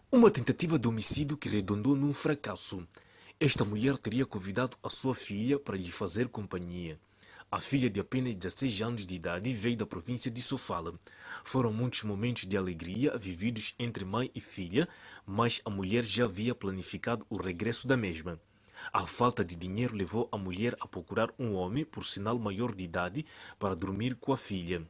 Uma 0.09 0.32
tentativa 0.32 0.80
de 0.80 0.88
homicídio 0.88 1.36
que 1.36 1.49
redondou 1.49 1.97
num 1.97 2.13
fracasso. 2.13 2.88
Esta 3.38 3.65
mulher 3.65 3.97
teria 3.97 4.25
convidado 4.25 4.78
a 4.82 4.89
sua 4.89 5.13
filha 5.13 5.59
para 5.59 5.75
lhe 5.75 5.91
fazer 5.91 6.30
companhia. 6.30 6.97
A 7.51 7.59
filha 7.59 7.89
de 7.89 7.99
apenas 7.99 8.36
16 8.36 8.82
anos 8.82 9.05
de 9.05 9.15
idade 9.15 9.53
veio 9.53 9.75
da 9.75 9.86
província 9.86 10.32
de 10.32 10.41
Sofala. 10.41 10.93
Foram 11.43 11.73
muitos 11.73 12.03
momentos 12.03 12.45
de 12.45 12.55
alegria 12.55 13.17
vividos 13.17 13.75
entre 13.78 14.05
mãe 14.05 14.32
e 14.34 14.39
filha, 14.39 14.88
mas 15.25 15.61
a 15.65 15.69
mulher 15.69 16.03
já 16.03 16.23
havia 16.23 16.55
planificado 16.55 17.25
o 17.30 17.36
regresso 17.36 17.86
da 17.86 17.97
mesma. 17.97 18.39
A 18.93 19.05
falta 19.05 19.43
de 19.43 19.55
dinheiro 19.55 19.95
levou 19.95 20.30
a 20.32 20.38
mulher 20.38 20.75
a 20.80 20.88
procurar 20.88 21.30
um 21.38 21.53
homem, 21.53 21.84
por 21.84 22.05
sinal 22.05 22.39
maior 22.39 22.73
de 22.73 22.84
idade, 22.84 23.25
para 23.59 23.75
dormir 23.75 24.15
com 24.15 24.32
a 24.32 24.38
filha. 24.38 24.88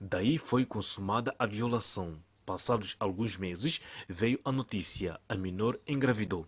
Daí 0.00 0.38
foi 0.38 0.64
consumada 0.64 1.34
a 1.38 1.46
violação. 1.46 2.18
Passados 2.44 2.96
alguns 2.98 3.36
meses, 3.36 3.80
veio 4.08 4.40
a 4.44 4.50
notícia: 4.50 5.20
a 5.28 5.36
menor 5.36 5.78
engravidou. 5.86 6.46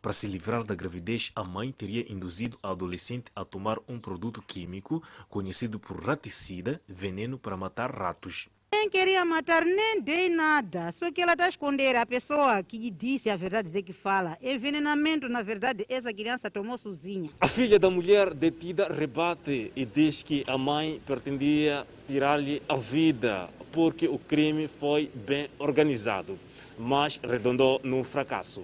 Para 0.00 0.12
se 0.12 0.26
livrar 0.26 0.62
da 0.62 0.74
gravidez, 0.74 1.32
a 1.34 1.42
mãe 1.42 1.72
teria 1.72 2.10
induzido 2.12 2.58
a 2.62 2.70
adolescente 2.70 3.30
a 3.34 3.44
tomar 3.44 3.78
um 3.88 3.98
produto 3.98 4.40
químico 4.40 5.02
conhecido 5.28 5.78
por 5.78 6.02
raticida, 6.04 6.80
veneno 6.86 7.38
para 7.38 7.56
matar 7.56 7.90
ratos. 7.90 8.48
Nem 8.78 8.90
queria 8.90 9.24
matar, 9.24 9.64
nem 9.64 10.02
dei 10.02 10.28
nada. 10.28 10.92
Só 10.92 11.10
que 11.10 11.22
ela 11.22 11.32
está 11.32 11.46
a 11.46 11.48
esconder 11.48 11.96
a 11.96 12.04
pessoa 12.04 12.62
que 12.62 12.76
lhe 12.76 12.90
disse 12.90 13.30
a 13.30 13.34
verdade, 13.34 13.68
dizer 13.68 13.82
que 13.82 13.94
fala. 13.94 14.36
Envenenamento, 14.42 15.30
na 15.30 15.40
verdade, 15.40 15.86
essa 15.88 16.12
criança 16.12 16.50
tomou 16.50 16.76
sozinha. 16.76 17.30
A 17.40 17.48
filha 17.48 17.78
da 17.78 17.88
mulher 17.88 18.34
detida 18.34 18.92
rebate 18.92 19.72
e 19.74 19.86
diz 19.86 20.22
que 20.22 20.44
a 20.46 20.58
mãe 20.58 21.00
pretendia 21.06 21.86
tirar-lhe 22.06 22.62
a 22.68 22.76
vida 22.76 23.48
porque 23.72 24.06
o 24.06 24.18
crime 24.18 24.68
foi 24.68 25.10
bem 25.14 25.48
organizado, 25.58 26.38
mas 26.78 27.18
redondou 27.24 27.80
num 27.82 28.04
fracasso. 28.04 28.62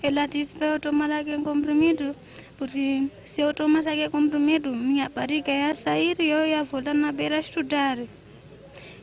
Ela 0.00 0.26
disse 0.26 0.54
para 0.54 0.68
eu 0.68 0.80
tomar 0.80 1.10
aquele 1.10 1.42
comprimido, 1.42 2.14
porque 2.56 3.08
se 3.26 3.40
eu 3.40 3.52
tomasse 3.52 3.88
aquele 3.88 4.10
comprimido, 4.10 4.72
minha 4.72 5.08
barriga 5.08 5.50
ia 5.50 5.74
sair 5.74 6.16
e 6.20 6.30
eu 6.30 6.46
ia 6.46 6.62
voltar 6.62 6.94
na 6.94 7.10
beira 7.10 7.40
estudar. 7.40 7.98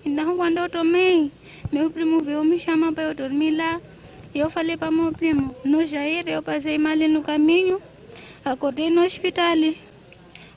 Então, 0.06 0.36
quando 0.38 0.58
eu 0.58 0.70
tomei, 0.70 1.32
meu 1.72 1.90
primo 1.90 2.22
veio 2.22 2.44
me 2.44 2.60
chamar 2.60 2.92
para 2.94 3.04
eu 3.04 3.14
dormir 3.14 3.52
lá. 3.52 3.82
E 4.34 4.40
eu 4.40 4.50
falei 4.50 4.78
para 4.78 4.92
meu 4.92 5.12
primo, 5.12 5.56
no 5.66 5.86
Jair, 5.86 6.28
eu 6.28 6.44
passei 6.44 6.78
mal 6.78 6.96
no 6.96 7.24
caminho, 7.24 7.82
acordei 8.46 8.90
no 8.90 9.04
hospital. 9.04 9.58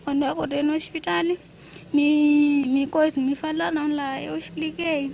Quando 0.04 0.24
eu 0.24 0.32
acordei 0.32 0.62
no 0.62 0.74
hospital, 0.74 1.24
me, 1.92 2.64
me, 2.66 2.86
coisa, 2.86 3.20
me 3.20 3.34
falaram 3.34 3.94
lá, 3.94 4.20
eu 4.20 4.36
expliquei. 4.36 5.10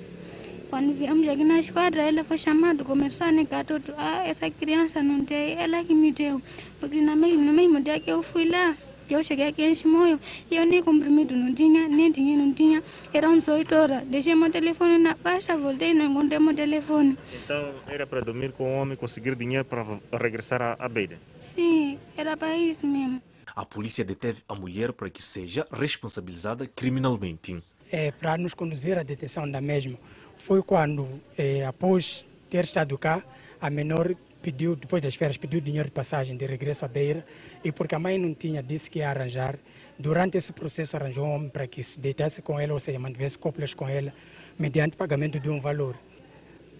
Quando 0.68 0.92
viemos 0.92 1.28
aqui 1.28 1.44
na 1.44 1.60
esquadra, 1.60 2.02
ela 2.02 2.24
foi 2.24 2.38
chamada, 2.38 2.82
começar 2.82 3.28
a 3.28 3.64
tudo. 3.64 3.94
Ah, 3.96 4.26
essa 4.26 4.50
criança 4.50 5.00
não 5.02 5.24
tem, 5.24 5.52
ela 5.52 5.84
que 5.84 5.94
me 5.94 6.10
deu. 6.10 6.42
Porque 6.80 7.00
no 7.00 7.14
mesmo, 7.14 7.42
no 7.42 7.52
mesmo 7.52 7.80
dia 7.80 8.00
que 8.00 8.10
eu 8.10 8.22
fui 8.22 8.48
lá, 8.48 8.76
que 9.06 9.14
eu 9.14 9.22
cheguei 9.22 9.48
aqui 9.48 9.62
em 9.62 9.74
Chimoio, 9.74 10.20
eu 10.50 10.66
nem 10.66 10.82
comprimido 10.82 11.34
não 11.34 11.54
tinha, 11.54 11.88
nem 11.88 12.10
dinheiro 12.10 12.42
não 12.42 12.52
tinha. 12.52 12.82
Eram 13.12 13.38
18 13.38 13.74
horas. 13.74 14.04
Deixei 14.06 14.34
meu 14.34 14.50
telefone 14.50 14.98
na 14.98 15.14
pasta, 15.14 15.56
voltei 15.56 15.90
e 15.90 15.94
não 15.94 16.06
encontrei 16.06 16.38
meu 16.38 16.54
telefone. 16.54 17.16
Então 17.32 17.74
era 17.86 18.06
para 18.06 18.20
dormir 18.20 18.52
com 18.52 18.64
o 18.64 18.80
homem, 18.80 18.96
conseguir 18.96 19.34
dinheiro 19.34 19.64
para 19.64 19.84
regressar 20.12 20.60
à, 20.60 20.76
à 20.78 20.88
beira? 20.88 21.18
Sim, 21.40 21.98
era 22.16 22.36
para 22.36 22.56
isso 22.56 22.86
mesmo. 22.86 23.22
A 23.54 23.64
polícia 23.64 24.04
deteve 24.04 24.42
a 24.48 24.54
mulher 24.54 24.92
para 24.92 25.08
que 25.08 25.22
seja 25.22 25.66
responsabilizada 25.72 26.66
criminalmente. 26.66 27.62
É, 27.90 28.10
para 28.10 28.36
nos 28.36 28.52
conduzir 28.52 28.98
à 28.98 29.02
detenção 29.02 29.48
da 29.48 29.60
mesma 29.60 29.96
foi 30.36 30.62
quando, 30.62 31.08
eh, 31.36 31.64
após 31.64 32.26
ter 32.48 32.64
estado 32.64 32.96
cá, 32.98 33.22
a 33.60 33.70
menor 33.70 34.14
pediu, 34.46 34.76
depois 34.76 35.02
das 35.02 35.16
férias, 35.16 35.36
pediu 35.36 35.60
dinheiro 35.60 35.88
de 35.88 35.92
passagem 35.92 36.36
de 36.36 36.46
regresso 36.46 36.84
à 36.84 36.88
Beira 36.88 37.26
e 37.64 37.72
porque 37.72 37.96
a 37.96 37.98
mãe 37.98 38.16
não 38.16 38.32
tinha, 38.32 38.62
disse 38.62 38.88
que 38.88 39.00
ia 39.00 39.10
arranjar. 39.10 39.58
Durante 39.98 40.38
esse 40.38 40.52
processo 40.52 40.96
arranjou 40.96 41.26
um 41.26 41.34
homem 41.34 41.48
para 41.48 41.66
que 41.66 41.82
se 41.82 41.98
deitasse 41.98 42.40
com 42.40 42.60
ela, 42.60 42.72
ou 42.72 42.78
seja, 42.78 42.96
mantivesse 42.96 43.36
cópias 43.36 43.74
com 43.74 43.88
ela, 43.88 44.14
mediante 44.56 44.96
pagamento 44.96 45.40
de 45.40 45.50
um 45.50 45.60
valor. 45.60 45.96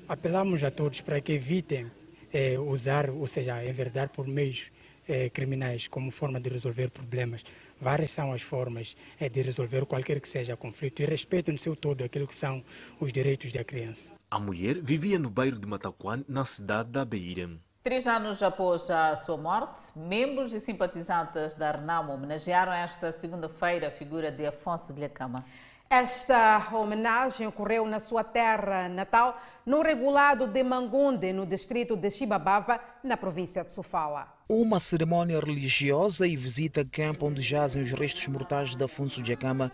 Apelamos 0.09 0.63
a 0.63 0.71
todos 0.71 1.01
para 1.01 1.21
que 1.21 1.33
evitem 1.33 1.91
eh, 2.33 2.57
usar, 2.57 3.11
ou 3.11 3.27
seja, 3.27 3.65
enverdar 3.65 4.11
por 4.11 4.29
meios 4.29 4.71
eh, 5.09 5.29
criminais 5.31 5.89
como 5.89 6.13
forma 6.13 6.39
de 6.39 6.49
resolver 6.49 6.91
problemas. 6.91 7.45
Várias 7.81 8.13
são 8.13 8.33
as 8.33 8.43
formas 8.43 8.97
eh, 9.19 9.29
de 9.29 9.43
resolver 9.43 9.87
qualquer 9.87 10.21
que 10.21 10.29
seja 10.29 10.57
conflito 10.57 11.03
e 11.03 11.05
respeito 11.05 11.51
no 11.51 11.59
seu 11.59 11.75
todo 11.75 12.05
aquilo 12.05 12.29
que 12.29 12.37
são 12.37 12.63
os 13.01 13.13
direitos 13.13 13.51
da 13.51 13.65
criança. 13.65 14.16
A 14.37 14.39
mulher 14.39 14.75
vivia 14.83 15.19
no 15.19 15.31
bairro 15.31 15.59
de 15.59 15.67
Mataquan, 15.67 16.23
na 16.29 16.45
cidade 16.45 16.91
da 16.91 17.07
Beira. 17.07 17.49
Três 17.83 18.07
anos 18.07 18.43
após 18.43 18.91
a 18.91 19.17
sua 19.17 19.39
morte, 19.39 19.81
membros 19.97 20.53
e 20.53 20.61
simpatizantes 20.61 21.55
da 21.55 21.71
Renamo 21.71 22.13
homenagearam 22.13 22.71
esta 22.71 23.13
segunda-feira 23.13 23.89
a 23.89 23.91
figura 23.91 24.31
de 24.31 24.47
Afonso 24.47 24.93
de 24.93 25.01
Lhacama. 25.01 25.43
Esta 25.89 26.69
homenagem 26.71 27.47
ocorreu 27.47 27.87
na 27.87 27.99
sua 27.99 28.23
terra 28.23 28.91
natal, 28.91 29.41
no 29.65 29.81
regulado 29.81 30.47
de 30.47 30.63
Mangunde, 30.63 31.33
no 31.33 31.47
distrito 31.47 31.97
de 31.97 32.11
Chibabava, 32.11 32.79
na 33.03 33.17
província 33.17 33.65
de 33.65 33.73
Sofala. 33.73 34.29
Uma 34.47 34.81
cerimónia 34.81 35.41
religiosa 35.41 36.27
e 36.27 36.37
visita 36.37 36.83
a 36.83 36.85
campo 36.85 37.27
onde 37.27 37.41
jazem 37.41 37.83
os 37.83 37.91
restos 37.91 38.29
mortais 38.29 38.77
de 38.77 38.85
Afonso 38.85 39.23
de 39.23 39.33
Acama 39.33 39.73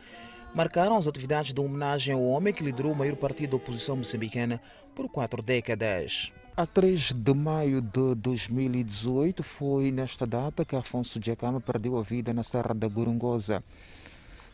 marcaram 0.54 0.96
as 0.96 1.06
atividades 1.06 1.52
de 1.52 1.60
homenagem 1.60 2.14
ao 2.14 2.22
homem 2.22 2.52
que 2.52 2.62
liderou 2.62 2.92
o 2.92 2.96
maior 2.96 3.16
partido 3.16 3.50
da 3.50 3.56
oposição 3.56 3.96
moçambicana 3.96 4.60
por 4.94 5.08
quatro 5.08 5.42
décadas. 5.42 6.32
A 6.54 6.66
3 6.66 7.12
de 7.12 7.34
maio 7.34 7.80
de 7.80 8.14
2018 8.16 9.42
foi 9.42 9.90
nesta 9.90 10.26
data 10.26 10.64
que 10.64 10.76
Afonso 10.76 11.18
de 11.18 11.30
Acama 11.30 11.60
perdeu 11.60 11.98
a 11.98 12.02
vida 12.02 12.34
na 12.34 12.42
Serra 12.42 12.74
da 12.74 12.86
Gorongosa. 12.88 13.64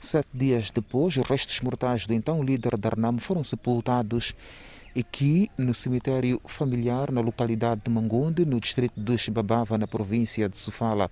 Sete 0.00 0.28
dias 0.32 0.70
depois, 0.70 1.16
os 1.16 1.28
restos 1.28 1.60
mortais 1.60 2.06
do 2.06 2.14
então 2.14 2.40
líder 2.40 2.78
da 2.78 2.90
Renamo 2.90 3.20
foram 3.20 3.42
sepultados 3.42 4.32
aqui 4.96 5.50
no 5.58 5.74
cemitério 5.74 6.40
familiar 6.46 7.10
na 7.10 7.20
localidade 7.20 7.80
de 7.84 7.90
Mangonde, 7.90 8.44
no 8.44 8.60
distrito 8.60 8.98
de 9.00 9.18
Xibabava, 9.18 9.76
na 9.76 9.88
província 9.88 10.48
de 10.48 10.56
Sofala. 10.56 11.10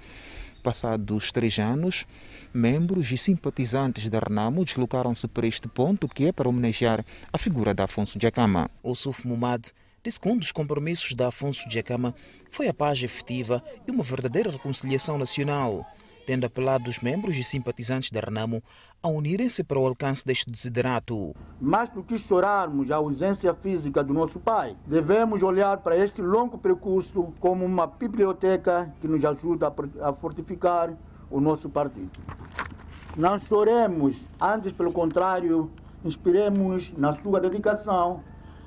Passados 0.67 1.31
três 1.31 1.57
anos, 1.61 2.05
membros 2.53 3.13
e 3.13 3.17
simpatizantes 3.17 4.09
da 4.09 4.19
Renamo 4.19 4.65
deslocaram-se 4.65 5.29
para 5.29 5.47
este 5.47 5.69
ponto, 5.69 6.09
que 6.09 6.27
é 6.27 6.33
para 6.33 6.49
homenagear 6.49 7.05
a 7.33 7.39
figura 7.39 7.73
de 7.73 7.85
Afonso 7.85 8.19
de 8.19 8.27
Acama. 8.27 8.69
O 8.83 8.93
Suf 8.93 9.29
Mumad 9.29 9.65
disse 10.03 10.19
que 10.19 10.29
um 10.29 10.37
dos 10.37 10.51
compromissos 10.51 11.15
de 11.15 11.23
Afonso 11.23 11.69
de 11.69 11.79
Acama 11.79 12.17
foi 12.51 12.67
a 12.67 12.75
paz 12.75 13.01
efetiva 13.01 13.63
e 13.87 13.93
uma 13.93 14.03
verdadeira 14.03 14.51
reconciliação 14.51 15.17
nacional 15.17 15.87
tendo 16.27 16.45
apelado 16.45 16.91
os 16.91 16.99
membros 16.99 17.37
e 17.37 17.43
simpatizantes 17.43 18.11
da 18.11 18.21
Renamo 18.21 18.61
a 19.01 19.09
unirem-se 19.09 19.63
para 19.63 19.79
o 19.79 19.87
alcance 19.87 20.27
deste 20.27 20.51
desiderato. 20.51 21.35
Mais 21.61 21.89
do 21.89 22.03
que 22.03 22.19
chorarmos 22.19 22.91
a 22.91 22.97
ausência 22.97 23.55
física 23.55 24.03
do 24.03 24.13
nosso 24.13 24.41
pai, 24.41 24.77
devemos 24.85 25.43
olhar 25.45 25.79
para 25.79 25.97
este 25.97 26.21
longo 26.21 26.59
percurso 26.59 27.33
como 27.39 27.65
uma 27.65 27.87
biblioteca 27.87 28.93
que 29.01 29.07
nos 29.07 29.25
ajuda 29.25 29.73
a 30.03 30.13
fortificar 30.13 30.93
o 31.31 31.41
nosso 31.41 31.71
partido. 31.71 32.19
Não 33.17 33.39
choremos, 33.39 34.29
antes, 34.41 34.73
pelo 34.73 34.93
contrário, 34.93 35.71
inspiremos 36.05 36.93
na 36.97 37.13
sua 37.13 37.41
dedicação 37.41 38.23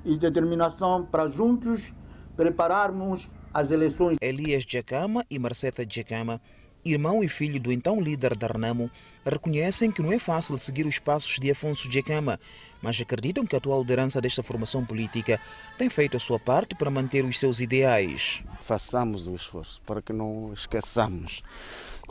e 0.06 0.18
determinação 0.18 1.06
para 1.06 1.28
juntos 1.28 1.94
prepararmos 2.36 3.30
as 3.54 3.70
eleições. 3.70 4.18
Elias 4.22 4.64
Jacama 4.64 5.26
e 5.30 5.38
Marceta 5.38 5.86
Jacama 5.88 6.40
irmão 6.84 7.24
e 7.24 7.28
filho 7.28 7.60
do 7.60 7.72
então 7.72 8.02
líder 8.02 8.36
da 8.36 8.48
Renamo, 8.48 8.90
reconhecem 9.26 9.92
que 9.92 10.02
não 10.02 10.12
é 10.12 10.20
fácil 10.20 10.58
seguir 10.58 10.86
os 10.86 11.00
passos 11.00 11.40
de 11.40 11.52
Afonso 11.52 11.92
Jacama, 11.92 12.40
mas 12.82 13.00
acreditam 13.00 13.46
que 13.46 13.56
a 13.56 13.58
atual 13.58 13.82
liderança 13.82 14.22
desta 14.22 14.42
formação 14.42 14.86
política 14.86 15.40
tem 15.78 15.90
feito 15.90 16.18
a 16.18 16.20
sua 16.20 16.40
parte 16.40 16.76
para 16.76 16.90
manter 16.90 17.26
os 17.26 17.38
seus 17.38 17.60
ideais. 17.60 18.44
Façamos 18.62 19.28
o 19.28 19.36
esforço 19.36 19.82
para 19.86 20.02
que 20.02 20.14
não 20.14 20.54
esqueçamos 20.54 21.44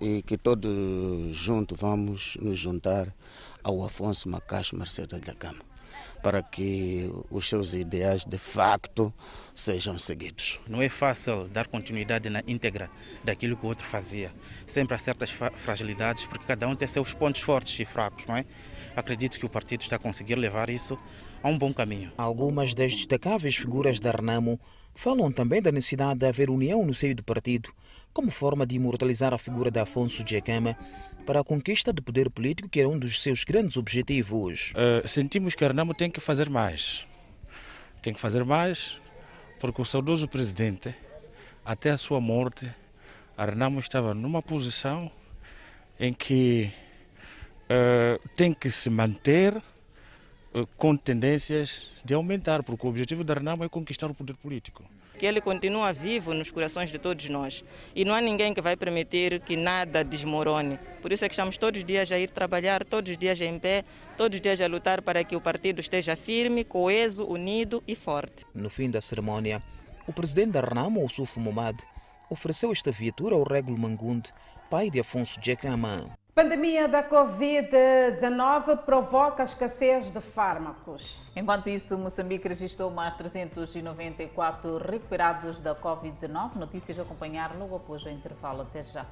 e 0.00 0.22
que 0.22 0.36
todos 0.36 1.36
juntos 1.36 1.78
vamos 1.78 2.36
nos 2.40 2.58
juntar 2.58 3.12
ao 3.64 3.84
Afonso 3.84 4.28
Macacho 4.28 4.76
Marcelo 4.76 5.08
Jacama 5.24 5.67
para 6.22 6.42
que 6.42 7.10
os 7.30 7.48
seus 7.48 7.74
ideais 7.74 8.24
de 8.24 8.38
facto 8.38 9.12
sejam 9.54 9.98
seguidos. 9.98 10.58
Não 10.68 10.82
é 10.82 10.88
fácil 10.88 11.48
dar 11.48 11.66
continuidade 11.66 12.28
na 12.28 12.42
íntegra 12.46 12.90
daquilo 13.24 13.56
que 13.56 13.64
o 13.64 13.68
outro 13.68 13.86
fazia. 13.86 14.32
Sempre 14.66 14.94
há 14.94 14.98
certas 14.98 15.30
fragilidades, 15.56 16.26
porque 16.26 16.46
cada 16.46 16.66
um 16.68 16.74
tem 16.74 16.88
seus 16.88 17.12
pontos 17.12 17.40
fortes 17.40 17.78
e 17.78 17.84
fracos, 17.84 18.24
não 18.26 18.36
é? 18.36 18.44
Acredito 18.96 19.38
que 19.38 19.46
o 19.46 19.50
partido 19.50 19.82
está 19.82 19.96
a 19.96 19.98
conseguir 19.98 20.34
levar 20.36 20.68
isso 20.70 20.98
a 21.42 21.48
um 21.48 21.56
bom 21.56 21.72
caminho. 21.72 22.12
Algumas 22.16 22.74
das 22.74 22.94
destacáveis 22.94 23.56
figuras 23.56 24.00
da 24.00 24.10
Renamo 24.10 24.60
falam 24.94 25.30
também 25.30 25.62
da 25.62 25.70
necessidade 25.70 26.18
de 26.18 26.26
haver 26.26 26.50
união 26.50 26.84
no 26.84 26.94
seio 26.94 27.14
do 27.14 27.22
partido, 27.22 27.72
como 28.12 28.30
forma 28.32 28.66
de 28.66 28.74
imortalizar 28.74 29.32
a 29.32 29.38
figura 29.38 29.70
de 29.70 29.78
Afonso 29.78 30.24
Djekama 30.24 30.76
para 31.28 31.40
a 31.40 31.44
conquista 31.44 31.92
do 31.92 32.02
poder 32.02 32.30
político, 32.30 32.70
que 32.70 32.80
era 32.80 32.88
um 32.88 32.98
dos 32.98 33.20
seus 33.20 33.44
grandes 33.44 33.76
objetivos. 33.76 34.72
Uh, 34.72 35.06
sentimos 35.06 35.54
que 35.54 35.62
a 35.62 35.68
Renamo 35.68 35.92
tem 35.92 36.10
que 36.10 36.20
fazer 36.20 36.48
mais. 36.48 37.06
Tem 38.00 38.14
que 38.14 38.18
fazer 38.18 38.46
mais 38.46 38.96
porque 39.60 39.82
o 39.82 39.84
saudoso 39.84 40.26
presidente, 40.26 40.94
até 41.62 41.90
a 41.90 41.98
sua 41.98 42.18
morte, 42.18 42.72
a 43.36 43.44
Renamo 43.44 43.78
estava 43.78 44.14
numa 44.14 44.40
posição 44.40 45.10
em 46.00 46.14
que 46.14 46.72
uh, 47.64 48.28
tem 48.34 48.54
que 48.54 48.70
se 48.70 48.88
manter 48.88 49.54
uh, 49.54 50.66
com 50.78 50.96
tendências 50.96 51.88
de 52.02 52.14
aumentar, 52.14 52.62
porque 52.62 52.86
o 52.86 52.88
objetivo 52.88 53.22
da 53.22 53.34
Renamo 53.34 53.64
é 53.64 53.68
conquistar 53.68 54.10
o 54.10 54.14
poder 54.14 54.34
político. 54.36 54.82
Que 55.18 55.26
ele 55.26 55.40
continua 55.40 55.92
vivo 55.92 56.32
nos 56.32 56.50
corações 56.50 56.90
de 56.90 56.98
todos 56.98 57.28
nós. 57.28 57.64
E 57.94 58.04
não 58.04 58.14
há 58.14 58.20
ninguém 58.20 58.54
que 58.54 58.60
vai 58.60 58.76
permitir 58.76 59.40
que 59.40 59.56
nada 59.56 60.04
desmorone. 60.04 60.78
Por 61.02 61.12
isso 61.12 61.24
é 61.24 61.28
que 61.28 61.34
estamos 61.34 61.58
todos 61.58 61.80
os 61.80 61.84
dias 61.84 62.10
a 62.12 62.18
ir 62.18 62.30
trabalhar, 62.30 62.84
todos 62.84 63.10
os 63.10 63.18
dias 63.18 63.40
em 63.40 63.58
pé, 63.58 63.84
todos 64.16 64.36
os 64.36 64.40
dias 64.40 64.60
a 64.60 64.66
lutar 64.66 65.02
para 65.02 65.24
que 65.24 65.36
o 65.36 65.40
partido 65.40 65.80
esteja 65.80 66.16
firme, 66.16 66.64
coeso, 66.64 67.24
unido 67.26 67.82
e 67.86 67.94
forte. 67.94 68.46
No 68.54 68.70
fim 68.70 68.90
da 68.90 69.00
cerimónia, 69.00 69.62
o 70.06 70.12
presidente 70.12 70.52
da 70.52 70.60
Renamo, 70.60 71.04
Ossufo 71.04 71.40
Momad, 71.40 71.76
ofereceu 72.30 72.72
esta 72.72 72.90
viatura 72.90 73.34
ao 73.34 73.42
Regulo 73.42 73.78
Mangunde, 73.78 74.32
pai 74.70 74.90
de 74.90 75.00
Afonso 75.00 75.38
Jacama. 75.42 76.17
Pandemia 76.39 76.86
da 76.86 77.03
Covid-19 77.03 78.84
provoca 78.84 79.43
escassez 79.43 80.12
de 80.12 80.20
fármacos. 80.20 81.20
Enquanto 81.34 81.68
isso, 81.68 81.99
Moçambique 81.99 82.47
registrou 82.47 82.93
mais 82.93 83.12
394 83.14 84.78
recuperados 84.78 85.59
da 85.59 85.74
Covid-19. 85.74 86.55
Notícias 86.55 86.97
a 87.01 87.03
acompanhar 87.03 87.57
logo 87.59 87.74
após 87.74 88.05
o 88.05 88.09
intervalo. 88.09 88.62
Até 88.62 88.84
já. 88.84 89.05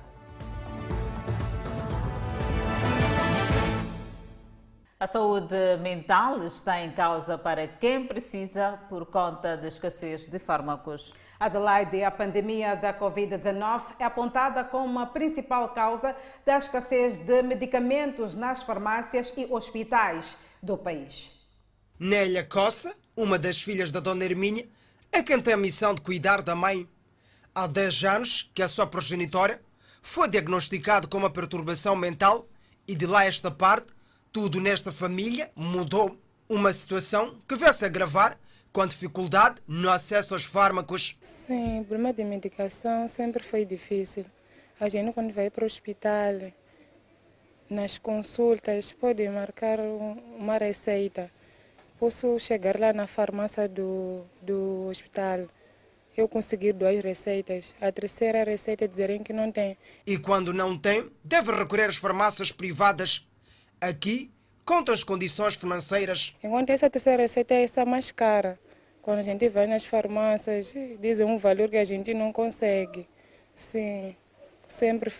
A 4.98 5.06
saúde 5.06 5.76
mental 5.82 6.42
está 6.42 6.80
em 6.80 6.90
causa 6.90 7.36
para 7.36 7.68
quem 7.68 8.06
precisa 8.06 8.80
por 8.88 9.04
conta 9.04 9.54
da 9.54 9.68
escassez 9.68 10.26
de 10.26 10.38
fármacos. 10.38 11.12
Adelaide, 11.38 12.02
a 12.02 12.10
pandemia 12.10 12.74
da 12.74 12.98
Covid-19 12.98 13.82
é 13.98 14.04
apontada 14.04 14.64
como 14.64 14.98
a 14.98 15.04
principal 15.04 15.68
causa 15.74 16.16
da 16.46 16.56
escassez 16.56 17.18
de 17.18 17.42
medicamentos 17.42 18.34
nas 18.34 18.62
farmácias 18.62 19.30
e 19.36 19.44
hospitais 19.50 20.34
do 20.62 20.78
país. 20.78 21.30
Nélia 22.00 22.42
Coça, 22.42 22.96
uma 23.14 23.38
das 23.38 23.60
filhas 23.60 23.92
da 23.92 24.00
Dona 24.00 24.24
Hermínia, 24.24 24.66
é 25.12 25.22
quem 25.22 25.38
tem 25.42 25.52
a 25.52 25.58
missão 25.58 25.94
de 25.94 26.00
cuidar 26.00 26.40
da 26.40 26.54
mãe. 26.54 26.88
Há 27.54 27.66
10 27.66 28.04
anos 28.04 28.50
que 28.54 28.62
a 28.62 28.68
sua 28.68 28.86
progenitora 28.86 29.60
foi 30.00 30.26
diagnosticada 30.26 31.06
com 31.06 31.18
uma 31.18 31.28
perturbação 31.28 31.94
mental 31.94 32.48
e 32.88 32.94
de 32.94 33.06
lá 33.06 33.26
esta 33.26 33.50
parte, 33.50 33.95
tudo 34.36 34.60
nesta 34.60 34.92
família 34.92 35.50
mudou. 35.56 36.14
Uma 36.46 36.70
situação 36.70 37.40
que 37.48 37.54
veio 37.54 37.72
se 37.72 37.86
agravar 37.86 38.38
com 38.70 38.86
dificuldade 38.86 39.62
no 39.66 39.90
acesso 39.90 40.34
aos 40.34 40.44
fármacos. 40.44 41.16
Sim, 41.22 41.80
o 41.80 41.84
problema 41.86 42.12
de 42.12 42.22
medicação 42.22 43.08
sempre 43.08 43.42
foi 43.42 43.64
difícil. 43.64 44.26
A 44.78 44.90
gente 44.90 45.14
quando 45.14 45.32
vai 45.32 45.48
para 45.48 45.62
o 45.62 45.66
hospital, 45.66 46.52
nas 47.70 47.96
consultas, 47.96 48.92
pode 48.92 49.26
marcar 49.30 49.78
uma 50.38 50.58
receita. 50.58 51.30
Posso 51.98 52.38
chegar 52.38 52.78
lá 52.78 52.92
na 52.92 53.06
farmácia 53.06 53.66
do, 53.66 54.22
do 54.42 54.86
hospital, 54.90 55.46
eu 56.14 56.28
conseguir 56.28 56.74
duas 56.74 57.02
receitas. 57.02 57.74
A 57.80 57.90
terceira 57.90 58.44
receita 58.44 58.86
dizerem 58.86 59.22
que 59.22 59.32
não 59.32 59.50
tem. 59.50 59.78
E 60.06 60.18
quando 60.18 60.52
não 60.52 60.78
tem, 60.78 61.10
deve 61.24 61.52
recorrer 61.52 61.86
às 61.86 61.96
farmácias 61.96 62.52
privadas. 62.52 63.26
Aqui, 63.80 64.30
conta 64.64 64.92
as 64.92 65.04
condições 65.04 65.54
financeiras. 65.54 66.34
Enquanto 66.42 66.70
essa 66.70 66.88
terceira 66.88 67.22
receita 67.22 67.54
é 67.54 67.62
essa 67.62 67.84
mais 67.84 68.10
cara. 68.10 68.58
Quando 69.02 69.18
a 69.18 69.22
gente 69.22 69.48
vai 69.48 69.66
nas 69.66 69.84
farmácias, 69.84 70.74
dizem 71.00 71.26
um 71.26 71.38
valor 71.38 71.68
que 71.68 71.76
a 71.76 71.84
gente 71.84 72.12
não 72.14 72.32
consegue. 72.32 73.06
Sim, 73.54 74.16
sempre, 74.66 75.12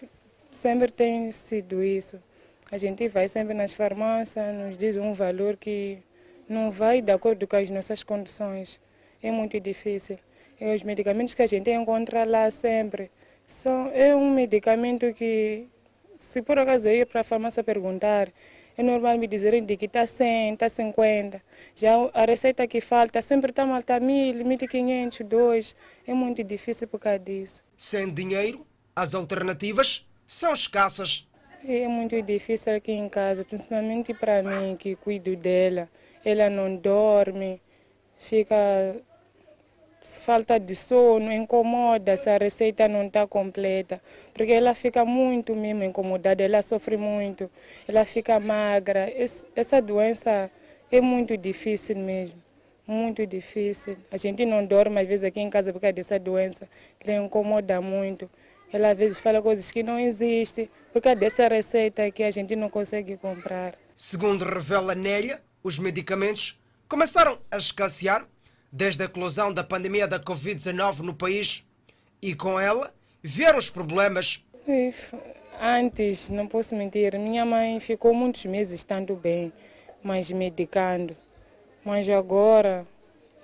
sempre 0.51 0.91
tem 0.91 1.31
sido 1.31 1.83
isso. 1.83 2.21
A 2.71 2.79
gente 2.79 3.07
vai 3.09 3.29
sempre 3.29 3.55
nas 3.55 3.73
farmácias, 3.73 4.55
nos 4.55 4.77
dizem 4.77 5.01
um 5.01 5.13
valor 5.13 5.57
que 5.57 6.03
não 6.49 6.71
vai 6.71 7.01
de 7.01 7.13
acordo 7.13 7.47
com 7.47 7.57
as 7.57 7.71
nossas 7.71 8.03
condições. 8.03 8.81
É 9.23 9.31
muito 9.31 9.59
difícil. 9.61 10.19
E 10.61 10.75
os 10.75 10.83
medicamentos 10.83 11.35
que 11.35 11.43
a 11.43 11.47
gente 11.47 11.71
encontra 11.71 12.25
lá 12.25 12.51
sempre 12.51 13.11
são, 13.47 13.91
é 13.93 14.17
um 14.17 14.35
medicamento 14.35 15.13
que, 15.15 15.69
se 16.19 16.43
por 16.43 16.59
acaso 16.59 16.89
ir 16.89 17.07
para 17.07 17.21
a 17.21 17.25
farmácia 17.25 17.62
perguntar, 17.62 18.33
é 18.77 18.83
normal 18.83 19.17
me 19.19 19.27
dizerem 19.27 19.64
de 19.64 19.77
que 19.77 19.87
está 19.87 20.07
100, 20.07 20.53
está 20.53 20.69
50. 20.69 21.43
Já 21.75 21.95
a 22.12 22.25
receita 22.27 22.67
que 22.67 22.81
falta 22.81 23.23
sempre 23.23 23.51
está 23.51 23.64
mal, 23.64 23.81
está 23.81 23.99
1.000, 23.99 24.43
1.500, 24.45 25.25
2. 25.25 25.77
É 26.07 26.12
muito 26.12 26.45
difícil 26.45 26.87
por 26.87 27.01
causa 27.01 27.19
disso. 27.19 27.64
Sem 27.77 28.12
dinheiro, 28.12 28.67
as 28.95 29.14
alternativas 29.14 30.07
são 30.27 30.53
escassas. 30.53 31.27
É 31.64 31.89
muito 31.89 32.21
difícil 32.21 32.77
aqui 32.77 32.93
em 32.93 33.09
casa, 33.09 33.45
principalmente 33.45 34.12
para 34.12 34.43
mim, 34.43 34.77
que 34.77 34.95
cuido 34.95 35.35
dela. 35.37 35.89
Ela 36.23 36.51
não 36.51 36.77
dorme, 36.77 37.62
fica 38.19 38.57
falta 40.07 40.59
de 40.59 40.77
sono, 40.77 41.33
incomoda 41.33 42.17
se 42.17 42.31
a 42.31 42.39
receita 42.39 42.87
não 42.87 43.07
está 43.07 43.27
completa, 43.27 44.01
porque 44.33 44.53
ela 44.53 44.75
fica 44.75 45.05
muito 45.05 45.55
mesmo 45.55 45.83
incomodada, 45.83 46.43
ela 46.43 46.63
sofre 46.63 46.97
muito, 46.97 47.51
ela 47.89 48.05
fica 48.05 48.39
magra. 48.39 49.13
Essa 49.55 49.83
doença 49.83 50.51
é 50.91 51.01
muito 51.01 51.37
difícil 51.37 51.97
mesmo, 51.97 52.41
muito 52.87 53.27
difícil. 53.27 53.97
A 54.11 54.17
gente 54.17 54.47
não 54.47 54.65
dorme 54.65 55.01
às 55.01 55.09
vezes 55.09 55.25
aqui 55.25 55.41
em 55.41 55.51
casa 55.51 55.73
por 55.73 55.81
causa 55.81 55.93
dessa 55.93 56.19
doença, 56.19 56.69
que 57.01 57.13
incomoda 57.13 57.81
muito. 57.81 58.31
Ela 58.73 58.91
às 58.91 58.99
vezes 58.99 59.19
fala 59.19 59.43
coisas 59.43 59.71
que 59.71 59.83
não 59.83 59.99
existem, 59.99 60.69
por 60.93 61.03
causa 61.03 61.19
dessa 61.19 61.49
receita 61.49 62.11
que 62.11 62.23
a 62.23 62.31
gente 62.31 62.55
não 62.55 62.69
consegue 62.69 63.17
comprar. 63.17 63.75
Segundo 63.95 64.45
revela 64.45 64.95
Nélia, 64.95 65.41
os 65.63 65.79
medicamentos 65.79 66.61
começaram 66.89 67.39
a 67.51 67.57
escassear 67.57 68.27
desde 68.71 69.03
a 69.03 69.07
eclosão 69.07 69.53
da 69.53 69.64
pandemia 69.64 70.07
da 70.07 70.21
Covid-19 70.21 70.99
no 71.01 71.14
país 71.14 71.64
e 72.21 72.35
com 72.35 72.59
ela 72.59 72.93
vieram 73.23 73.59
os 73.59 73.71
problemas. 73.71 74.45
Antes, 75.61 76.29
não 76.29 76.47
posso 76.47 76.77
mentir, 76.77 77.19
minha 77.19 77.45
mãe 77.45 77.81
ficou 77.81 78.12
muitos 78.12 78.45
meses 78.45 78.75
estando 78.75 79.14
bem, 79.17 79.53
mas 80.03 80.31
medicando. 80.31 81.17
Mas 81.85 82.09
agora 82.09 82.87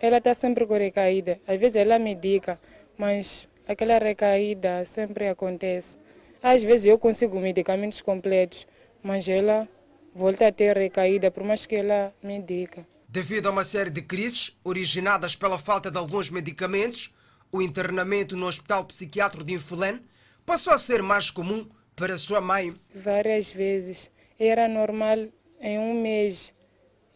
ela 0.01 0.19
está 0.19 0.35
sempre 0.35 0.67
com 0.67 0.75
recaída. 0.75 1.41
Às 1.47 1.59
vezes 1.59 1.77
ela 1.77 1.99
medica, 1.99 2.61
mas 2.99 3.49
aquela 3.67 3.99
recaída 3.99 4.85
sempre 4.85 5.29
acontece. 5.29 5.97
Às 6.43 6.63
vezes 6.63 6.87
eu 6.87 6.99
consigo 6.99 7.39
medicamentos 7.39 8.01
completos, 8.01 8.67
mas 9.03 9.29
ela 9.29 9.69
volta 10.15 10.49
a 10.49 10.53
ter 10.53 10.77
recaída, 10.77 11.31
por 11.31 11.45
mais 11.45 11.65
que 11.67 11.77
ela 11.77 12.13
medica. 12.23 12.87
Devido 13.13 13.47
a 13.47 13.51
uma 13.51 13.63
série 13.63 13.91
de 13.91 14.01
crises 14.01 14.59
originadas 14.65 15.37
pela 15.37 15.59
falta 15.59 15.91
de 15.91 15.99
alguns 15.99 16.31
medicamentos, 16.31 17.13
o 17.53 17.61
internamento 17.61 18.35
no 18.35 18.47
Hospital 18.47 18.87
Psiquiátrico 18.87 19.45
de 19.45 19.53
Infelene 19.53 20.01
passou 20.47 20.73
a 20.73 20.79
ser 20.79 21.03
mais 21.03 21.31
comum 21.31 21.69
para 21.95 22.17
sua 22.17 22.41
mãe. 22.41 22.75
Várias 22.95 23.53
vezes. 23.53 24.11
Era 24.39 24.67
normal 24.67 25.29
em 25.61 25.79
um 25.79 26.01
mês 26.01 26.55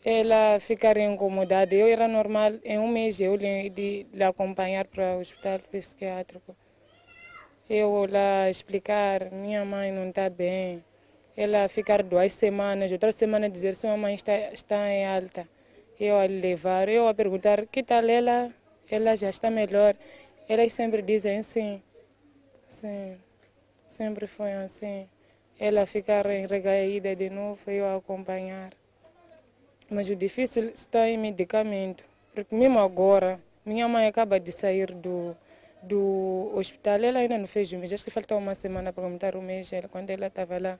ela 0.04 0.60
ficar 0.60 0.98
incomodada. 0.98 1.74
Eu 1.74 1.86
era 1.86 2.06
normal 2.06 2.52
em 2.62 2.78
um 2.78 2.88
mês 2.88 3.18
eu 3.18 3.34
lhe, 3.34 3.70
de, 3.70 4.06
lhe 4.12 4.22
acompanhar 4.22 4.84
para 4.88 5.16
o 5.16 5.20
hospital 5.20 5.60
psiquiátrico. 5.60 6.54
Eu 7.70 8.04
lá 8.04 8.50
explicar, 8.50 9.30
minha 9.32 9.64
mãe 9.64 9.90
não 9.90 10.10
está 10.10 10.28
bem. 10.28 10.84
Ela 11.34 11.66
ficar 11.68 12.02
duas 12.02 12.34
semanas, 12.34 12.92
outra 12.92 13.12
semana 13.12 13.48
dizer 13.48 13.74
se 13.74 13.86
a 13.86 13.96
mãe 13.96 14.14
está, 14.14 14.52
está 14.52 14.90
em 14.90 15.06
alta 15.06 15.55
eu 15.98 16.18
a 16.18 16.26
levar, 16.26 16.88
eu 16.88 17.08
a 17.08 17.14
perguntar 17.14 17.66
que 17.66 17.82
tal 17.82 18.04
ela, 18.08 18.52
ela 18.90 19.16
já 19.16 19.30
está 19.30 19.50
melhor. 19.50 19.96
Elas 20.48 20.72
sempre 20.72 21.02
dizem 21.02 21.42
sim, 21.42 21.82
sim, 22.68 23.16
sempre 23.88 24.26
foi 24.26 24.52
assim. 24.52 25.08
Ela 25.58 25.86
ficar 25.86 26.26
recaída 26.26 27.16
de 27.16 27.30
novo, 27.30 27.70
eu 27.70 27.86
a 27.86 27.96
acompanhar. 27.96 28.72
Mas 29.90 30.10
o 30.10 30.14
difícil 30.16 30.64
está 30.66 31.08
em 31.08 31.16
medicamento, 31.16 32.04
porque 32.34 32.54
mesmo 32.54 32.78
agora, 32.78 33.40
minha 33.64 33.88
mãe 33.88 34.06
acaba 34.06 34.38
de 34.38 34.52
sair 34.52 34.92
do, 34.92 35.34
do 35.82 36.52
hospital, 36.54 37.02
ela 37.02 37.20
ainda 37.20 37.38
não 37.38 37.46
fez 37.46 37.72
o 37.72 37.78
mês, 37.78 37.92
acho 37.92 38.04
que 38.04 38.10
faltou 38.10 38.36
uma 38.36 38.54
semana 38.54 38.92
para 38.92 39.02
completar 39.04 39.36
o 39.36 39.42
mês, 39.42 39.70
quando 39.90 40.10
ela 40.10 40.26
estava 40.26 40.58
lá. 40.58 40.78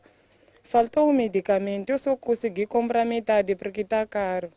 Faltou 0.63 1.09
o 1.09 1.13
medicamento, 1.13 1.91
eu 1.91 1.99
só 1.99 2.17
consegui 2.17 2.67
comprar 2.67 3.05
metade 3.05 3.55
porque 3.55 3.83
está 3.83 4.05
caro 4.05 4.51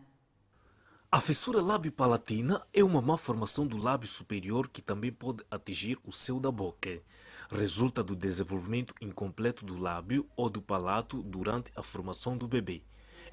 A 1.11 1.21
fissura 1.21 1.63
lábio-palatina 1.63 2.67
é 2.73 2.83
uma 2.83 3.01
malformação 3.01 3.65
do 3.65 3.77
lábio 3.77 4.09
superior 4.09 4.69
que 4.69 4.83
também 4.83 5.13
pode 5.13 5.45
atingir 5.49 5.97
o 6.05 6.11
céu 6.11 6.41
da 6.41 6.51
boca. 6.51 7.01
Resulta 7.49 8.03
do 8.03 8.17
desenvolvimento 8.17 8.93
incompleto 9.01 9.65
do 9.65 9.81
lábio 9.81 10.29
ou 10.37 10.51
do 10.51 10.61
palato 10.61 11.23
durante 11.23 11.71
a 11.77 11.83
formação 11.85 12.37
do 12.37 12.49
bebê. 12.49 12.83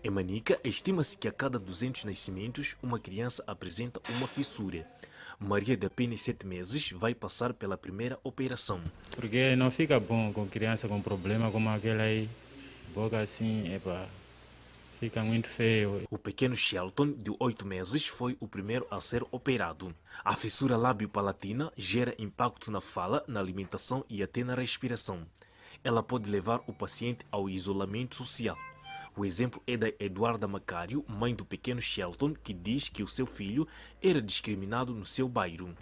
Em 0.04 0.12
Manica, 0.12 0.60
estima-se 0.64 1.18
que 1.18 1.28
a 1.28 1.32
cada 1.32 1.58
200 1.58 2.06
nascimentos, 2.06 2.76
uma 2.84 3.00
criança 3.00 3.44
apresenta 3.48 4.00
uma 4.16 4.28
fissura. 4.28 4.88
Maria 5.44 5.76
de 5.76 5.88
apenas 5.88 6.22
7 6.22 6.46
meses 6.46 6.92
vai 6.92 7.16
passar 7.16 7.52
pela 7.52 7.76
primeira 7.76 8.20
operação. 8.24 8.80
Porque 9.16 9.56
não 9.56 9.72
fica 9.72 10.00
bom 10.00 10.32
com 10.32 10.48
criança 10.48 10.88
com 10.88 11.02
problema 11.02 11.50
como 11.50 11.68
aquela 11.68 12.04
aí. 12.04 12.30
Boca 12.94 13.20
assim, 13.20 13.74
epa, 13.74 14.08
fica 15.00 15.24
muito 15.24 15.50
feio. 15.50 16.04
O 16.12 16.18
pequeno 16.20 16.56
Shelton, 16.56 17.14
de 17.14 17.36
8 17.40 17.66
meses, 17.66 18.06
foi 18.08 18.38
o 18.40 18.48
primeiro 18.48 18.86
a 18.92 19.02
ser 19.02 19.26
operado. 19.32 19.96
A 20.24 20.36
fissura 20.36 20.78
lábio-palatina 20.78 21.74
gera 21.76 22.14
impacto 22.20 22.70
na 22.70 22.80
fala, 22.80 23.24
na 23.28 23.40
alimentação 23.40 24.06
e 24.08 24.22
até 24.22 24.44
na 24.44 24.54
respiração. 24.54 25.26
Ela 25.84 26.04
pode 26.04 26.30
levar 26.30 26.62
o 26.68 26.74
paciente 26.74 27.26
ao 27.32 27.50
isolamento 27.50 28.16
social. 28.16 28.56
O 29.22 29.26
exemplo 29.26 29.62
é 29.68 29.78
da 29.78 29.88
Eduarda 30.00 30.48
Macário, 30.48 31.06
mãe 31.08 31.36
do 31.36 31.46
pequeno 31.46 31.80
Shelton, 31.80 32.34
que 32.34 32.56
diz 32.56 32.90
que 32.90 33.04
o 33.04 33.08
seu 33.08 33.28
filho 33.28 33.68
era 34.02 34.20
discriminado 34.20 34.96
no 34.96 35.06
seu 35.06 35.30
bairro. 35.30 35.76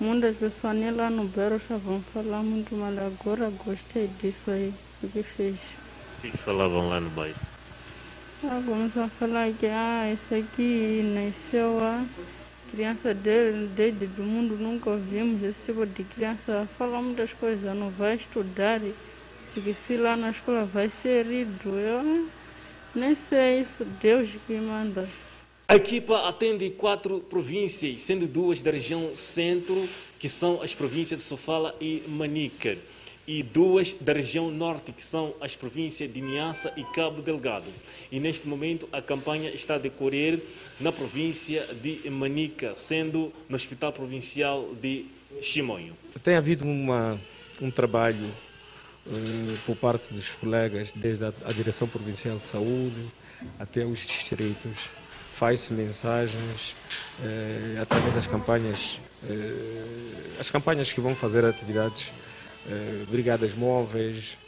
Muitas 0.00 0.38
pessoas 0.38 0.74
nem 0.76 0.90
lá 0.90 1.10
no 1.10 1.24
bairro 1.24 1.60
já 1.68 1.76
vão 1.76 2.00
falar 2.00 2.42
muito 2.42 2.74
mal. 2.74 2.88
Agora 2.98 3.52
gostei 3.62 4.08
disso 4.18 4.50
aí, 4.50 4.72
o 5.02 5.08
que 5.08 5.22
fez. 5.22 5.56
O 6.16 6.22
que 6.22 6.38
falavam 6.38 6.88
lá 6.88 6.98
no 6.98 7.10
bairro? 7.10 7.36
Ah, 8.42 8.62
começou 8.64 9.02
a 9.02 9.08
falar 9.08 9.52
que 9.52 9.66
ah, 9.66 10.10
esse 10.10 10.34
aqui 10.34 11.02
nasceu 11.14 11.78
a 11.78 12.02
criança 12.70 13.12
dele, 13.12 13.70
desde 13.76 14.06
do 14.06 14.22
mundo 14.22 14.56
nunca 14.56 14.96
vimos 14.96 15.42
esse 15.42 15.60
tipo 15.66 15.84
de 15.84 16.04
criança. 16.04 16.66
Fala 16.78 17.02
muitas 17.02 17.34
coisas, 17.34 17.76
não 17.76 17.90
vai 17.90 18.14
estudar, 18.14 18.80
porque 19.52 19.74
se 19.74 19.98
lá 19.98 20.16
na 20.16 20.30
escola 20.30 20.64
vai 20.64 20.90
ser 21.02 21.26
herido. 21.26 21.68
Eu, 21.78 22.26
nem 22.94 23.16
sei 23.28 23.60
isso, 23.60 23.84
Deus 24.00 24.28
que 24.46 24.54
manda. 24.54 25.08
A 25.68 25.76
equipa 25.76 26.28
atende 26.28 26.68
quatro 26.70 27.20
províncias, 27.20 28.02
sendo 28.02 28.26
duas 28.26 28.60
da 28.60 28.70
região 28.70 29.16
centro, 29.16 29.88
que 30.18 30.28
são 30.28 30.60
as 30.60 30.74
províncias 30.74 31.18
de 31.18 31.24
Sofala 31.24 31.74
e 31.80 32.02
Manica, 32.06 32.76
e 33.26 33.42
duas 33.42 33.94
da 33.94 34.12
região 34.12 34.50
norte, 34.50 34.92
que 34.92 35.02
são 35.02 35.34
as 35.40 35.56
províncias 35.56 36.12
de 36.12 36.20
Niassa 36.20 36.72
e 36.76 36.84
Cabo 36.84 37.22
Delgado. 37.22 37.70
E 38.10 38.20
neste 38.20 38.46
momento 38.46 38.88
a 38.92 39.00
campanha 39.00 39.50
está 39.50 39.76
a 39.76 39.78
decorrer 39.78 40.40
na 40.80 40.92
província 40.92 41.66
de 41.80 42.10
Manica, 42.10 42.74
sendo 42.74 43.32
no 43.48 43.56
Hospital 43.56 43.92
Provincial 43.92 44.74
de 44.80 45.06
Chimonho. 45.40 45.96
Tem 46.22 46.34
havido 46.34 46.64
uma, 46.64 47.18
um 47.60 47.70
trabalho 47.70 48.26
por 49.66 49.76
parte 49.76 50.12
dos 50.12 50.30
colegas, 50.30 50.92
desde 50.94 51.24
a, 51.24 51.52
Direção 51.54 51.88
Provincial 51.88 52.36
de 52.38 52.48
Saúde 52.48 53.04
até 53.58 53.84
os 53.84 53.98
distritos. 53.98 54.90
Faz-se 55.34 55.72
mensagens 55.72 56.76
eh, 57.22 57.78
através 57.80 58.14
das 58.14 58.26
campanhas, 58.26 59.00
eh, 59.28 60.40
as 60.40 60.50
campanhas 60.50 60.92
que 60.92 61.00
vão 61.00 61.14
fazer 61.14 61.44
atividades, 61.44 62.12
eh, 62.68 63.04
brigadas 63.10 63.54
móveis, 63.54 64.38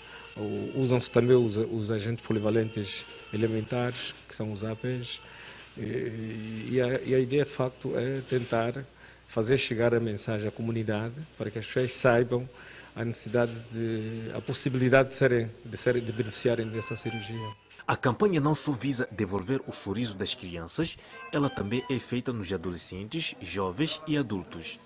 usam-se 0.75 1.11
também 1.11 1.37
os, 1.37 1.57
os, 1.57 1.91
agentes 1.93 2.25
polivalentes 2.25 3.05
elementares, 3.33 4.15
que 4.29 4.35
são 4.35 4.53
os 4.53 4.65
APs, 4.65 5.21
e, 5.79 6.71
e, 6.73 6.81
a, 6.81 7.01
e 7.05 7.15
a 7.15 7.19
ideia 7.21 7.45
de 7.45 7.51
facto 7.51 7.93
é 7.97 8.21
tentar 8.29 8.85
fazer 9.29 9.57
chegar 9.57 9.95
a 9.95 10.01
mensagem 10.01 10.49
à 10.49 10.51
comunidade 10.51 11.15
para 11.37 11.51
que 11.51 11.59
as 11.59 11.67
pessoas 11.67 11.93
saibam 11.93 12.49
a 12.95 13.05
necessidade 13.05 13.53
de 13.73 14.31
a 14.35 14.41
possibilidade 14.41 15.11
de 15.11 15.15
serem 15.17 15.51
de, 15.65 15.77
serem, 15.77 16.05
de 16.05 16.13
beneficiarem 16.13 16.69
dessa 16.69 16.97
cirurgia. 16.97 17.55
A 17.87 17.97
campanha 17.97 18.41
não 18.41 18.55
só 18.55 18.73
visa 18.73 19.07
devolver 19.11 19.61
o 19.67 19.73
sorriso 19.73 20.17
das 20.17 20.35
crianças, 20.35 20.97
ela 21.33 21.51
também 21.51 21.85
é 21.91 21.99
feita 21.99 22.33
nos 22.33 22.51
adolescentes, 22.53 23.35
jovens 23.41 24.01
e 24.07 24.17
adultos. 24.17 24.81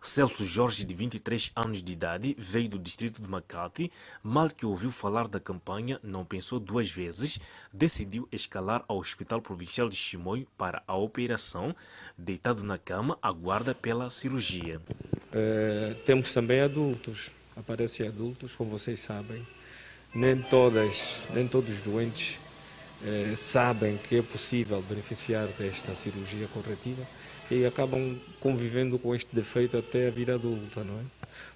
Celso 0.00 0.44
Jorge, 0.44 0.84
de 0.84 0.94
23 0.94 1.50
anos 1.56 1.82
de 1.82 1.92
idade, 1.92 2.36
veio 2.38 2.68
do 2.68 2.78
distrito 2.78 3.20
de 3.20 3.26
Macate. 3.26 3.90
Mal 4.22 4.48
que 4.48 4.64
ouviu 4.64 4.92
falar 4.92 5.26
da 5.26 5.40
campanha, 5.40 5.98
não 6.04 6.24
pensou 6.24 6.60
duas 6.60 6.88
vezes, 6.88 7.40
decidiu 7.72 8.28
escalar 8.30 8.84
ao 8.86 8.98
Hospital 8.98 9.40
Provincial 9.42 9.88
de 9.88 9.96
Chimoio 9.96 10.46
para 10.56 10.84
a 10.86 10.96
operação. 10.96 11.74
Deitado 12.16 12.62
na 12.62 12.78
cama, 12.78 13.18
aguarda 13.20 13.74
pela 13.74 14.08
cirurgia. 14.08 14.80
É, 15.32 15.96
temos 16.06 16.32
também 16.32 16.60
adultos 16.60 17.32
aparecem 17.58 18.06
adultos, 18.06 18.54
como 18.54 18.70
vocês 18.70 19.00
sabem. 19.00 19.46
Nem 20.14 20.40
todas, 20.40 21.16
nem 21.34 21.46
todos 21.46 21.68
os 21.70 21.82
doentes 21.82 22.38
eh, 23.04 23.34
sabem 23.36 23.96
que 23.96 24.18
é 24.18 24.22
possível 24.22 24.80
beneficiar 24.82 25.46
desta 25.58 25.94
cirurgia 25.94 26.48
corretiva 26.48 27.02
e 27.50 27.66
acabam 27.66 28.18
convivendo 28.40 28.98
com 28.98 29.14
este 29.14 29.34
defeito 29.34 29.76
até 29.76 30.08
a 30.08 30.10
vida 30.10 30.34
adulta, 30.34 30.82
não 30.82 30.98
é? 30.98 31.02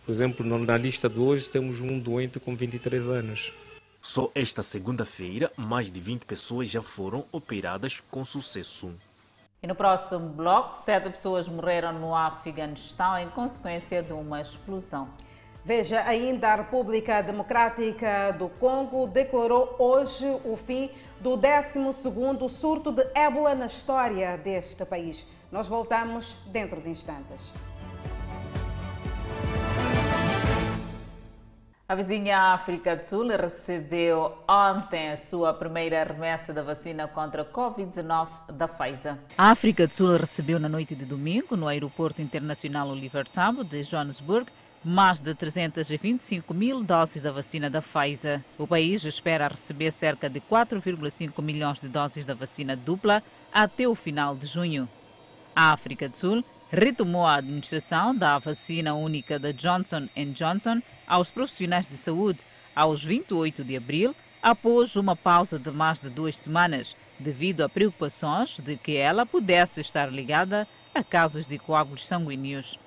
Por 0.05 0.12
exemplo, 0.12 0.44
na 0.44 0.76
lista 0.76 1.09
de 1.09 1.18
hoje 1.18 1.48
temos 1.48 1.80
um 1.80 1.98
doente 1.98 2.38
com 2.38 2.55
23 2.55 3.05
anos. 3.05 3.53
Só 4.00 4.30
esta 4.34 4.62
segunda-feira, 4.62 5.50
mais 5.57 5.90
de 5.90 6.00
20 6.00 6.26
pessoas 6.26 6.68
já 6.70 6.82
foram 6.82 7.24
operadas 7.30 8.00
com 8.00 8.24
sucesso. 8.24 8.92
E 9.62 9.66
no 9.66 9.76
próximo 9.76 10.28
bloco, 10.28 10.76
sete 10.76 11.09
pessoas 11.11 11.48
morreram 11.48 11.92
no 11.92 12.14
Afeganistão 12.14 13.16
em 13.16 13.30
consequência 13.30 14.03
de 14.03 14.12
uma 14.12 14.40
explosão. 14.40 15.09
Veja 15.64 16.00
ainda, 16.00 16.48
a 16.48 16.56
República 16.56 17.22
Democrática 17.22 18.32
do 18.32 18.48
Congo 18.48 19.06
declarou 19.06 19.76
hoje 19.78 20.26
o 20.44 20.56
fim 20.56 20.90
do 21.20 21.38
12º 21.38 22.48
surto 22.48 22.90
de 22.90 23.06
ébola 23.14 23.54
na 23.54 23.66
história 23.66 24.36
deste 24.36 24.84
país. 24.84 25.24
Nós 25.52 25.68
voltamos 25.68 26.34
dentro 26.46 26.80
de 26.80 26.90
instantes. 26.90 27.40
A 31.88 31.94
vizinha 31.94 32.54
África 32.54 32.96
do 32.96 33.02
Sul 33.02 33.28
recebeu 33.28 34.32
ontem 34.48 35.12
a 35.12 35.16
sua 35.16 35.54
primeira 35.54 36.02
remessa 36.02 36.52
da 36.52 36.62
vacina 36.62 37.06
contra 37.06 37.42
a 37.42 37.44
Covid-19 37.44 38.28
da 38.52 38.66
Pfizer. 38.66 39.16
A 39.38 39.50
África 39.50 39.86
do 39.86 39.94
Sul 39.94 40.16
recebeu 40.16 40.58
na 40.58 40.68
noite 40.68 40.96
de 40.96 41.04
domingo, 41.04 41.54
no 41.54 41.68
Aeroporto 41.68 42.20
Internacional 42.20 42.88
Oliver 42.88 43.28
Tambo 43.28 43.62
de 43.62 43.82
Johannesburg, 43.82 44.50
mais 44.85 45.20
de 45.20 45.35
325 45.35 46.53
mil 46.53 46.83
doses 46.83 47.22
da 47.22 47.30
vacina 47.30 47.70
da 47.70 47.80
Pfizer. 47.80 48.43
O 48.59 48.66
país 48.66 49.05
espera 49.05 49.47
receber 49.47 49.93
cerca 49.93 50.28
de 50.28 50.41
4,5 50.41 51.41
milhões 51.41 51.80
de 51.80 51.89
doses 51.89 52.24
da 52.24 52.35
vacina 52.35 52.74
dupla 52.74 53.22
até 53.53 53.87
o 53.87 53.95
final 53.95 54.35
de 54.35 54.47
junho. 54.47 54.89
A 55.55 55.72
África 55.72 56.09
do 56.09 56.16
Sul 56.16 56.45
retomou 56.68 57.26
a 57.26 57.37
administração 57.37 58.14
da 58.14 58.39
vacina 58.39 58.95
única 58.95 59.39
da 59.39 59.53
Johnson 59.53 60.09
Johnson 60.35 60.83
aos 61.07 61.30
profissionais 61.30 61.87
de 61.87 61.97
saúde 61.97 62.41
aos 62.74 63.05
28 63.05 63.62
de 63.62 63.76
abril, 63.76 64.16
após 64.43 64.97
uma 64.97 65.14
pausa 65.14 65.59
de 65.59 65.70
mais 65.70 66.01
de 66.01 66.09
duas 66.09 66.37
semanas, 66.37 66.97
devido 67.18 67.61
a 67.61 67.68
preocupações 67.68 68.59
de 68.59 68.76
que 68.76 68.97
ela 68.97 69.26
pudesse 69.26 69.80
estar 69.80 70.11
ligada 70.11 70.66
a 70.95 71.05
casos 71.05 71.47
de 71.47 71.59
coágulos 71.59 72.07
sanguíneos. 72.07 72.78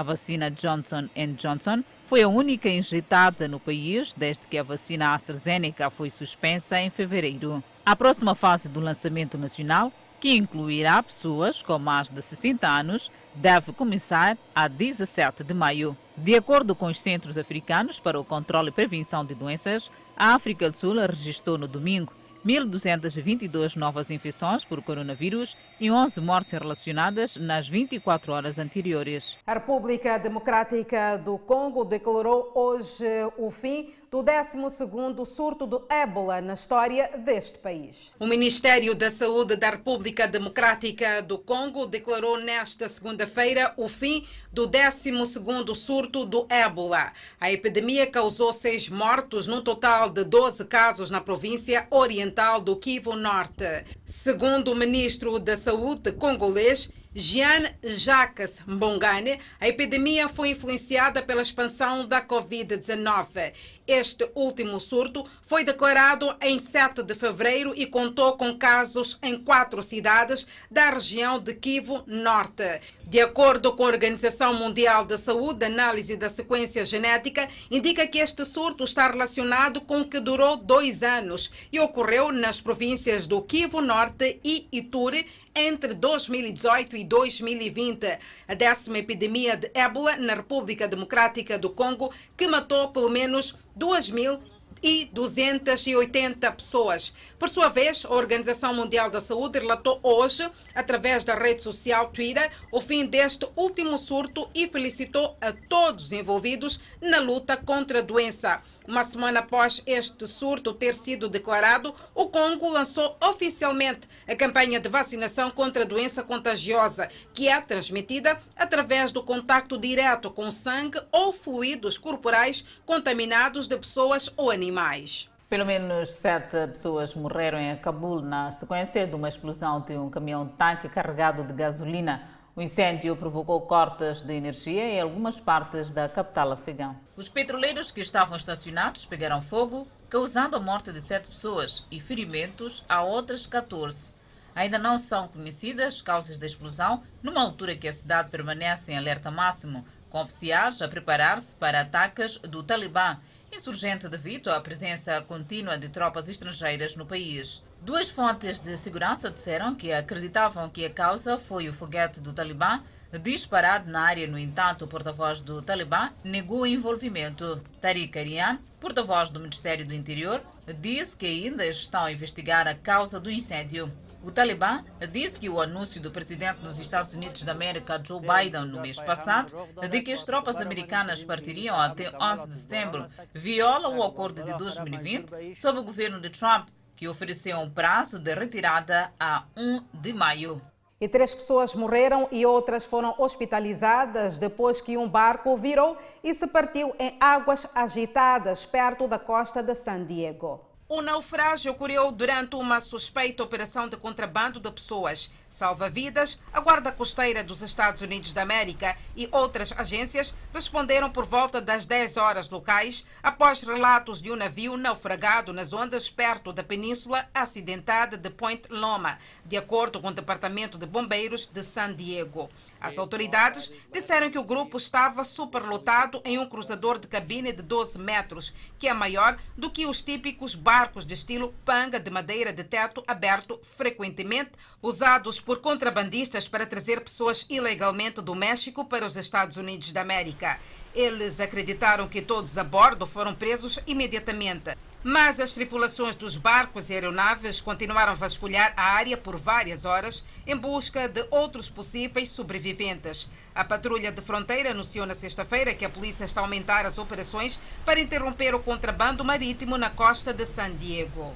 A 0.00 0.02
vacina 0.02 0.50
Johnson 0.50 1.10
Johnson 1.36 1.84
foi 2.06 2.22
a 2.22 2.28
única 2.28 2.70
injetada 2.70 3.46
no 3.46 3.60
país 3.60 4.14
desde 4.14 4.48
que 4.48 4.56
a 4.56 4.62
vacina 4.62 5.12
AstraZeneca 5.12 5.90
foi 5.90 6.08
suspensa 6.08 6.80
em 6.80 6.88
fevereiro. 6.88 7.62
A 7.84 7.94
próxima 7.94 8.34
fase 8.34 8.66
do 8.66 8.80
lançamento 8.80 9.36
nacional, 9.36 9.92
que 10.18 10.34
incluirá 10.34 11.02
pessoas 11.02 11.62
com 11.62 11.78
mais 11.78 12.08
de 12.08 12.22
60 12.22 12.66
anos, 12.66 13.10
deve 13.34 13.74
começar 13.74 14.38
a 14.54 14.68
17 14.68 15.44
de 15.44 15.52
maio. 15.52 15.94
De 16.16 16.34
acordo 16.34 16.74
com 16.74 16.86
os 16.86 16.98
Centros 16.98 17.36
Africanos 17.36 18.00
para 18.00 18.18
o 18.18 18.24
Controle 18.24 18.70
e 18.70 18.72
Prevenção 18.72 19.22
de 19.22 19.34
Doenças, 19.34 19.90
a 20.16 20.34
África 20.34 20.70
do 20.70 20.76
Sul 20.78 20.94
registrou 20.94 21.58
no 21.58 21.68
domingo 21.68 22.10
1.222 22.44 23.76
novas 23.76 24.10
infecções 24.10 24.64
por 24.64 24.82
coronavírus 24.82 25.56
e 25.78 25.90
11 25.90 26.20
mortes 26.20 26.52
relacionadas 26.52 27.36
nas 27.36 27.68
24 27.68 28.32
horas 28.32 28.58
anteriores. 28.58 29.36
A 29.46 29.54
República 29.54 30.18
Democrática 30.18 31.16
do 31.18 31.38
Congo 31.38 31.84
declarou 31.84 32.50
hoje 32.54 33.04
o 33.36 33.50
fim 33.50 33.92
do 34.10 34.24
12º 34.24 35.24
surto 35.24 35.66
do 35.68 35.84
ébola 35.88 36.40
na 36.40 36.54
história 36.54 37.10
deste 37.16 37.58
país. 37.58 38.10
O 38.18 38.26
Ministério 38.26 38.92
da 38.92 39.08
Saúde 39.08 39.54
da 39.54 39.70
República 39.70 40.26
Democrática 40.26 41.22
do 41.22 41.38
Congo 41.38 41.86
declarou 41.86 42.36
nesta 42.38 42.88
segunda-feira 42.88 43.72
o 43.76 43.88
fim 43.88 44.26
do 44.52 44.68
12º 44.68 45.74
surto 45.76 46.26
do 46.26 46.44
ébola. 46.50 47.12
A 47.40 47.52
epidemia 47.52 48.04
causou 48.04 48.52
seis 48.52 48.88
mortos, 48.88 49.46
num 49.46 49.62
total 49.62 50.10
de 50.10 50.24
12 50.24 50.64
casos 50.64 51.08
na 51.08 51.20
província 51.20 51.86
oriental 51.88 52.60
do 52.60 52.74
Kivu 52.76 53.14
Norte. 53.14 53.84
Segundo 54.04 54.72
o 54.72 54.76
ministro 54.76 55.38
da 55.38 55.56
Saúde 55.56 56.10
congolês, 56.10 56.92
Jean 57.12 57.64
Jacques 57.82 58.62
Mbongane, 58.66 59.40
a 59.60 59.66
epidemia 59.66 60.28
foi 60.28 60.50
influenciada 60.50 61.20
pela 61.20 61.42
expansão 61.42 62.06
da 62.06 62.22
Covid-19. 62.22 63.52
Este 63.92 64.30
último 64.36 64.78
surto 64.78 65.26
foi 65.42 65.64
declarado 65.64 66.32
em 66.40 66.60
7 66.60 67.02
de 67.02 67.12
fevereiro 67.12 67.72
e 67.74 67.86
contou 67.86 68.36
com 68.36 68.56
casos 68.56 69.18
em 69.20 69.36
quatro 69.36 69.82
cidades 69.82 70.46
da 70.70 70.90
região 70.90 71.40
de 71.40 71.52
Kivu 71.54 72.04
Norte. 72.06 72.80
De 73.04 73.20
acordo 73.20 73.72
com 73.72 73.82
a 73.82 73.88
Organização 73.88 74.54
Mundial 74.54 75.04
da 75.04 75.18
Saúde, 75.18 75.64
a 75.64 75.66
análise 75.66 76.16
da 76.16 76.30
sequência 76.30 76.84
genética 76.84 77.48
indica 77.68 78.06
que 78.06 78.20
este 78.20 78.44
surto 78.44 78.84
está 78.84 79.10
relacionado 79.10 79.80
com 79.80 80.02
o 80.02 80.08
que 80.08 80.20
durou 80.20 80.56
dois 80.56 81.02
anos 81.02 81.50
e 81.72 81.80
ocorreu 81.80 82.30
nas 82.30 82.60
províncias 82.60 83.26
do 83.26 83.42
Kivu 83.42 83.80
Norte 83.80 84.38
e 84.44 84.68
Ituri 84.70 85.26
entre 85.52 85.94
2018 85.94 86.96
e 86.96 87.02
2020. 87.02 88.18
A 88.46 88.54
décima 88.54 88.98
epidemia 88.98 89.56
de 89.56 89.68
ébola 89.74 90.16
na 90.16 90.34
República 90.34 90.86
Democrática 90.86 91.58
do 91.58 91.70
Congo, 91.70 92.12
que 92.36 92.46
matou 92.46 92.92
pelo 92.92 93.10
menos 93.10 93.56
2.280 93.80 96.54
pessoas. 96.54 97.14
Por 97.38 97.48
sua 97.48 97.68
vez, 97.68 98.04
a 98.04 98.12
Organização 98.12 98.74
Mundial 98.74 99.10
da 99.10 99.22
Saúde 99.22 99.58
relatou 99.58 99.98
hoje, 100.02 100.46
através 100.74 101.24
da 101.24 101.34
rede 101.34 101.62
social 101.62 102.10
Twitter, 102.10 102.52
o 102.70 102.82
fim 102.82 103.06
deste 103.06 103.48
último 103.56 103.96
surto 103.96 104.50
e 104.54 104.68
felicitou 104.68 105.38
a 105.40 105.52
todos 105.52 106.04
os 106.06 106.12
envolvidos 106.12 106.78
na 107.00 107.18
luta 107.18 107.56
contra 107.56 108.00
a 108.00 108.02
doença. 108.02 108.62
Uma 108.88 109.04
semana 109.04 109.40
após 109.40 109.82
este 109.86 110.26
surto 110.26 110.72
ter 110.72 110.94
sido 110.94 111.28
declarado, 111.28 111.94
o 112.14 112.26
Congo 112.26 112.68
lançou 112.70 113.16
oficialmente 113.22 114.08
a 114.28 114.34
campanha 114.34 114.80
de 114.80 114.88
vacinação 114.88 115.50
contra 115.50 115.84
a 115.84 115.86
doença 115.86 116.22
contagiosa, 116.22 117.08
que 117.34 117.48
é 117.48 117.60
transmitida 117.60 118.40
através 118.56 119.12
do 119.12 119.22
contacto 119.22 119.78
direto 119.78 120.30
com 120.30 120.50
sangue 120.50 121.00
ou 121.12 121.32
fluidos 121.32 121.98
corporais 121.98 122.64
contaminados 122.84 123.68
de 123.68 123.76
pessoas 123.76 124.32
ou 124.36 124.50
animais. 124.50 125.30
Pelo 125.48 125.66
menos 125.66 126.14
sete 126.14 126.68
pessoas 126.68 127.14
morreram 127.14 127.58
em 127.58 127.76
Cabul 127.76 128.22
na 128.22 128.52
sequência 128.52 129.06
de 129.06 129.14
uma 129.14 129.28
explosão 129.28 129.80
de 129.80 129.96
um 129.96 130.08
caminhão-tanque 130.08 130.88
carregado 130.88 131.42
de 131.42 131.52
gasolina. 131.52 132.22
O 132.54 132.62
incêndio 132.62 133.16
provocou 133.16 133.60
cortes 133.62 134.22
de 134.22 134.32
energia 134.32 134.84
em 134.84 135.00
algumas 135.00 135.38
partes 135.40 135.90
da 135.92 136.08
capital 136.08 136.52
afegã. 136.52 136.94
Os 137.20 137.28
petroleiros 137.28 137.90
que 137.90 138.00
estavam 138.00 138.34
estacionados 138.34 139.04
pegaram 139.04 139.42
fogo, 139.42 139.86
causando 140.08 140.56
a 140.56 140.58
morte 140.58 140.90
de 140.90 141.02
sete 141.02 141.28
pessoas 141.28 141.84
e 141.90 142.00
ferimentos 142.00 142.82
a 142.88 143.02
outras 143.02 143.46
14. 143.46 144.14
Ainda 144.54 144.78
não 144.78 144.96
são 144.96 145.28
conhecidas 145.28 146.00
causas 146.00 146.38
da 146.38 146.46
explosão, 146.46 147.02
numa 147.22 147.42
altura 147.42 147.76
que 147.76 147.86
a 147.86 147.92
cidade 147.92 148.30
permanece 148.30 148.90
em 148.90 148.96
alerta 148.96 149.30
máximo, 149.30 149.86
com 150.08 150.22
oficiais 150.22 150.80
a 150.80 150.88
preparar-se 150.88 151.54
para 151.56 151.82
ataques 151.82 152.38
do 152.38 152.62
Talibã, 152.62 153.18
insurgente 153.52 154.08
devido 154.08 154.48
à 154.48 154.58
presença 154.58 155.20
contínua 155.20 155.76
de 155.76 155.90
tropas 155.90 156.26
estrangeiras 156.26 156.96
no 156.96 157.04
país. 157.04 157.62
Duas 157.82 158.08
fontes 158.08 158.60
de 158.60 158.78
segurança 158.78 159.30
disseram 159.30 159.74
que 159.74 159.92
acreditavam 159.92 160.70
que 160.70 160.86
a 160.86 160.90
causa 160.90 161.36
foi 161.38 161.68
o 161.68 161.74
foguete 161.74 162.18
do 162.18 162.32
Talibã 162.32 162.82
disparado 163.18 163.90
na 163.90 164.02
área. 164.02 164.26
No 164.26 164.38
entanto, 164.38 164.84
o 164.84 164.88
porta-voz 164.88 165.42
do 165.42 165.60
Talibã 165.62 166.10
negou 166.22 166.60
o 166.60 166.66
envolvimento. 166.66 167.62
Tariq 167.80 168.18
Arian, 168.18 168.58
porta-voz 168.78 169.30
do 169.30 169.40
Ministério 169.40 169.86
do 169.86 169.94
Interior, 169.94 170.42
disse 170.78 171.16
que 171.16 171.26
ainda 171.26 171.66
estão 171.66 172.04
a 172.04 172.12
investigar 172.12 172.68
a 172.68 172.74
causa 172.74 173.18
do 173.18 173.30
incêndio. 173.30 173.90
O 174.22 174.30
Talibã 174.30 174.84
disse 175.10 175.40
que 175.40 175.48
o 175.48 175.60
anúncio 175.60 176.00
do 176.00 176.10
presidente 176.10 176.58
dos 176.58 176.78
Estados 176.78 177.14
Unidos 177.14 177.42
da 177.42 177.52
América, 177.52 178.00
Joe 178.06 178.20
Biden, 178.20 178.66
no 178.66 178.80
mês 178.80 179.00
passado, 179.00 179.56
de 179.88 180.02
que 180.02 180.12
as 180.12 180.24
tropas 180.24 180.60
americanas 180.60 181.24
partiriam 181.24 181.80
até 181.80 182.12
11 182.20 182.48
de 182.50 182.56
setembro, 182.56 183.08
viola 183.32 183.88
o 183.88 184.02
acordo 184.02 184.42
de 184.44 184.56
2020 184.58 185.54
sob 185.54 185.78
o 185.78 185.82
governo 185.82 186.20
de 186.20 186.28
Trump 186.28 186.68
que 186.94 187.08
ofereceu 187.08 187.58
um 187.58 187.70
prazo 187.70 188.18
de 188.18 188.34
retirada 188.34 189.10
a 189.18 189.44
1 189.56 189.84
de 189.94 190.12
maio. 190.12 190.60
E 191.00 191.08
três 191.08 191.32
pessoas 191.32 191.74
morreram 191.74 192.28
e 192.30 192.44
outras 192.44 192.84
foram 192.84 193.14
hospitalizadas 193.16 194.36
depois 194.36 194.82
que 194.82 194.98
um 194.98 195.08
barco 195.08 195.56
virou 195.56 195.96
e 196.22 196.34
se 196.34 196.46
partiu 196.46 196.94
em 196.98 197.16
águas 197.18 197.66
agitadas 197.74 198.66
perto 198.66 199.08
da 199.08 199.18
costa 199.18 199.62
de 199.62 199.74
San 199.74 200.04
Diego. 200.04 200.69
O 200.92 201.00
naufrágio 201.00 201.70
ocorreu 201.70 202.10
durante 202.10 202.56
uma 202.56 202.80
suspeita 202.80 203.44
operação 203.44 203.88
de 203.88 203.96
contrabando 203.96 204.58
de 204.58 204.68
pessoas. 204.72 205.30
Salva-vidas, 205.48 206.40
a 206.52 206.58
Guarda 206.58 206.90
Costeira 206.90 207.44
dos 207.44 207.62
Estados 207.62 208.02
Unidos 208.02 208.32
da 208.32 208.42
América 208.42 208.96
e 209.14 209.28
outras 209.30 209.72
agências 209.76 210.34
responderam 210.52 211.08
por 211.08 211.24
volta 211.24 211.60
das 211.60 211.84
10 211.86 212.16
horas 212.16 212.50
locais 212.50 213.06
após 213.22 213.62
relatos 213.62 214.20
de 214.20 214.32
um 214.32 214.36
navio 214.36 214.76
naufragado 214.76 215.52
nas 215.52 215.72
ondas 215.72 216.10
perto 216.10 216.52
da 216.52 216.64
península 216.64 217.24
acidentada 217.32 218.16
de 218.16 218.28
Point 218.28 218.62
Loma, 218.68 219.16
de 219.44 219.56
acordo 219.56 220.00
com 220.00 220.08
o 220.08 220.12
Departamento 220.12 220.76
de 220.76 220.86
Bombeiros 220.86 221.46
de 221.46 221.62
San 221.62 221.94
Diego. 221.94 222.50
As 222.80 222.98
autoridades 222.98 223.72
disseram 223.92 224.28
que 224.28 224.38
o 224.38 224.44
grupo 224.44 224.76
estava 224.76 225.24
superlotado 225.24 226.20
em 226.24 226.38
um 226.38 226.48
cruzador 226.48 226.98
de 226.98 227.06
cabine 227.06 227.52
de 227.52 227.62
12 227.62 227.96
metros, 227.98 228.52
que 228.76 228.88
é 228.88 228.94
maior 228.94 229.38
do 229.56 229.70
que 229.70 229.86
os 229.86 230.00
típicos 230.00 230.56
barcos 230.56 230.79
de 230.80 231.12
estilo 231.12 231.54
panga 231.62 232.00
de 232.00 232.10
madeira 232.10 232.54
de 232.54 232.64
teto 232.64 233.04
aberto, 233.06 233.60
frequentemente 233.76 234.52
usados 234.80 235.38
por 235.38 235.60
contrabandistas 235.60 236.48
para 236.48 236.64
trazer 236.64 237.02
pessoas 237.02 237.44
ilegalmente 237.50 238.22
do 238.22 238.34
México 238.34 238.86
para 238.86 239.04
os 239.04 239.14
Estados 239.14 239.58
Unidos 239.58 239.92
da 239.92 240.00
América. 240.00 240.58
Eles 240.94 241.38
acreditaram 241.38 242.08
que 242.08 242.22
todos 242.22 242.56
a 242.56 242.64
bordo 242.64 243.06
foram 243.06 243.34
presos 243.34 243.78
imediatamente. 243.86 244.74
Mas 245.02 245.40
as 245.40 245.54
tripulações 245.54 246.14
dos 246.14 246.36
barcos 246.36 246.90
e 246.90 246.92
aeronaves 246.92 247.58
continuaram 247.58 248.12
a 248.12 248.14
vasculhar 248.14 248.74
a 248.76 248.82
área 248.82 249.16
por 249.16 249.34
várias 249.34 249.86
horas 249.86 250.22
em 250.46 250.54
busca 250.54 251.08
de 251.08 251.26
outros 251.30 251.70
possíveis 251.70 252.28
sobreviventes. 252.28 253.26
A 253.54 253.64
patrulha 253.64 254.12
de 254.12 254.20
fronteira 254.20 254.72
anunciou 254.72 255.06
na 255.06 255.14
sexta-feira 255.14 255.72
que 255.72 255.86
a 255.86 255.90
polícia 255.90 256.24
está 256.24 256.42
a 256.42 256.44
aumentar 256.44 256.84
as 256.84 256.98
operações 256.98 257.58
para 257.82 257.98
interromper 257.98 258.54
o 258.54 258.60
contrabando 258.60 259.24
marítimo 259.24 259.78
na 259.78 259.88
costa 259.88 260.34
de 260.34 260.44
San 260.44 260.72
Diego. 260.72 261.32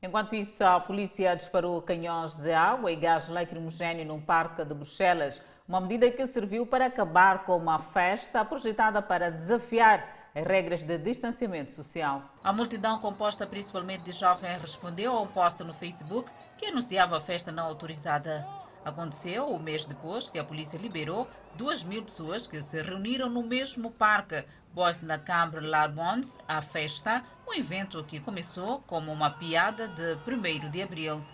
Enquanto 0.00 0.36
isso, 0.36 0.62
a 0.62 0.78
polícia 0.78 1.34
disparou 1.34 1.82
canhões 1.82 2.36
de 2.36 2.52
água 2.52 2.92
e 2.92 2.96
gás 2.96 3.28
lacrimogéneo 3.28 4.04
num 4.04 4.20
parque 4.20 4.64
de 4.64 4.72
Bruxelas. 4.72 5.40
uma 5.66 5.80
medida 5.80 6.10
que 6.10 6.26
serviu 6.26 6.64
para 6.66 6.86
acabar 6.86 7.44
com 7.44 7.56
uma 7.56 7.78
festa 7.78 8.44
projetada 8.44 9.00
para 9.00 9.30
desafiar 9.30 10.23
regras 10.42 10.82
de 10.82 10.98
distanciamento 10.98 11.72
social. 11.72 12.22
A 12.42 12.52
multidão, 12.52 12.98
composta 12.98 13.46
principalmente 13.46 14.02
de 14.02 14.12
jovens, 14.12 14.60
respondeu 14.60 15.12
a 15.12 15.20
um 15.20 15.28
post 15.28 15.62
no 15.62 15.72
Facebook 15.72 16.30
que 16.58 16.66
anunciava 16.66 17.16
a 17.16 17.20
festa 17.20 17.52
não 17.52 17.66
autorizada. 17.66 18.46
Aconteceu 18.84 19.48
um 19.48 19.58
mês 19.58 19.86
depois 19.86 20.28
que 20.28 20.38
a 20.38 20.44
polícia 20.44 20.76
liberou 20.76 21.28
2 21.54 21.84
mil 21.84 22.02
pessoas 22.02 22.46
que 22.46 22.60
se 22.60 22.82
reuniram 22.82 23.30
no 23.30 23.42
mesmo 23.42 23.90
parque 23.90 24.44
Bois 24.74 25.00
na 25.02 25.18
Cambre 25.18 25.64
Larbons, 25.64 26.38
a 26.48 26.60
festa, 26.60 27.22
um 27.46 27.54
evento 27.54 28.02
que 28.02 28.18
começou 28.18 28.80
como 28.80 29.12
uma 29.12 29.30
piada 29.30 29.86
de 29.86 30.18
1 30.26 30.68
de 30.68 30.82
abril. 30.82 31.24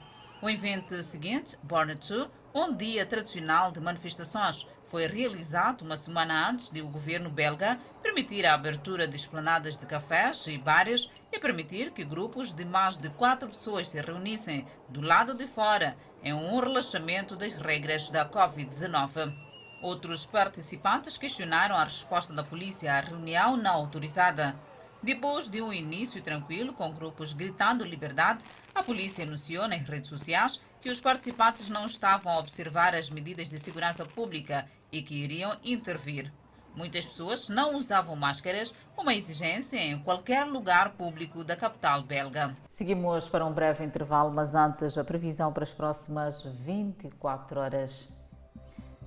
O 0.42 0.48
evento 0.48 1.02
seguinte, 1.02 1.58
Born 1.62 1.94
2, 1.94 2.28
um 2.54 2.74
dia 2.76 3.06
tradicional 3.06 3.72
de 3.72 3.80
manifestações, 3.80 4.66
foi 4.90 5.06
realizado 5.06 5.82
uma 5.82 5.96
semana 5.96 6.50
antes 6.50 6.68
de 6.68 6.82
o 6.82 6.88
governo 6.88 7.30
belga 7.30 7.78
permitir 8.02 8.44
a 8.44 8.54
abertura 8.54 9.06
de 9.06 9.16
esplanadas 9.16 9.78
de 9.78 9.86
cafés 9.86 10.44
e 10.48 10.58
bares 10.58 11.08
e 11.30 11.38
permitir 11.38 11.92
que 11.92 12.04
grupos 12.04 12.52
de 12.52 12.64
mais 12.64 12.96
de 12.96 13.08
quatro 13.10 13.48
pessoas 13.48 13.88
se 13.88 14.00
reunissem 14.00 14.66
do 14.88 15.00
lado 15.00 15.32
de 15.32 15.46
fora 15.46 15.96
em 16.24 16.32
um 16.32 16.58
relaxamento 16.58 17.36
das 17.36 17.54
regras 17.54 18.10
da 18.10 18.28
Covid-19. 18.28 19.32
Outros 19.80 20.26
participantes 20.26 21.16
questionaram 21.16 21.76
a 21.76 21.84
resposta 21.84 22.34
da 22.34 22.42
polícia 22.42 22.92
à 22.92 23.00
reunião 23.00 23.56
não 23.56 23.74
autorizada. 23.74 24.58
Depois 25.00 25.48
de 25.48 25.62
um 25.62 25.72
início 25.72 26.20
tranquilo, 26.20 26.74
com 26.74 26.92
grupos 26.92 27.32
gritando 27.32 27.84
liberdade, 27.84 28.44
a 28.74 28.82
polícia 28.82 29.24
anunciou 29.24 29.66
nas 29.66 29.82
redes 29.82 30.10
sociais 30.10 30.60
que 30.80 30.90
os 30.90 31.00
participantes 31.00 31.68
não 31.68 31.86
estavam 31.86 32.32
a 32.32 32.38
observar 32.38 32.94
as 32.94 33.08
medidas 33.08 33.48
de 33.48 33.58
segurança 33.58 34.04
pública 34.04 34.66
e 34.92 35.02
que 35.02 35.14
iriam 35.14 35.56
intervir. 35.64 36.32
Muitas 36.74 37.04
pessoas 37.04 37.48
não 37.48 37.74
usavam 37.74 38.14
máscaras, 38.14 38.72
uma 38.96 39.14
exigência 39.14 39.76
em 39.76 39.98
qualquer 39.98 40.44
lugar 40.44 40.90
público 40.90 41.42
da 41.42 41.56
capital 41.56 42.02
belga. 42.02 42.56
Seguimos 42.68 43.28
para 43.28 43.44
um 43.44 43.52
breve 43.52 43.84
intervalo, 43.84 44.30
mas 44.30 44.54
antes 44.54 44.96
a 44.96 45.04
previsão 45.04 45.52
para 45.52 45.64
as 45.64 45.72
próximas 45.72 46.42
24 46.64 47.60
horas. 47.60 48.08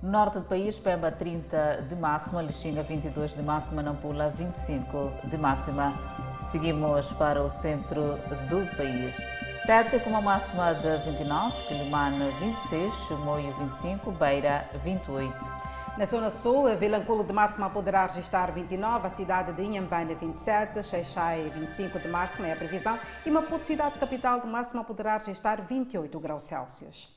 No 0.02 0.10
norte 0.10 0.38
do 0.38 0.44
país, 0.44 0.78
Pemba 0.78 1.10
30 1.10 1.86
de 1.88 1.94
máxima, 1.94 2.42
Lixinga 2.42 2.82
22 2.82 3.34
de 3.34 3.42
máxima, 3.42 3.82
Nampula 3.82 4.28
25 4.28 5.28
de 5.30 5.38
máxima. 5.38 5.94
Seguimos 6.52 7.06
para 7.12 7.42
o 7.42 7.48
centro 7.48 8.18
do 8.50 8.76
país. 8.76 9.16
Tete 9.64 9.98
com 10.00 10.10
uma 10.10 10.20
máxima 10.20 10.74
de 10.74 10.98
29, 11.10 11.56
Quilimane 11.68 12.30
26, 12.38 12.92
Chimoio 13.06 13.54
25, 13.56 14.12
Beira 14.12 14.68
28. 14.84 15.63
Na 15.96 16.06
zona 16.06 16.28
sul, 16.28 16.66
a 16.66 16.74
Vilanculo 16.74 17.22
de 17.22 17.32
máxima 17.32 17.70
poderá 17.70 18.06
registrar 18.06 18.50
29, 18.50 19.06
a 19.06 19.10
cidade 19.10 19.52
de 19.52 19.62
Inhambane 19.62 20.16
27, 20.16 20.82
Xaixai 20.82 21.48
25 21.50 22.00
de 22.00 22.08
máxima 22.08 22.48
é 22.48 22.52
a 22.52 22.56
previsão 22.56 22.98
e 23.24 23.30
Maputo, 23.30 23.64
cidade 23.64 23.96
capital 23.96 24.40
de 24.40 24.46
máxima, 24.48 24.82
poderá 24.82 25.18
registrar 25.18 25.62
28 25.62 26.18
graus 26.18 26.42
Celsius. 26.42 27.14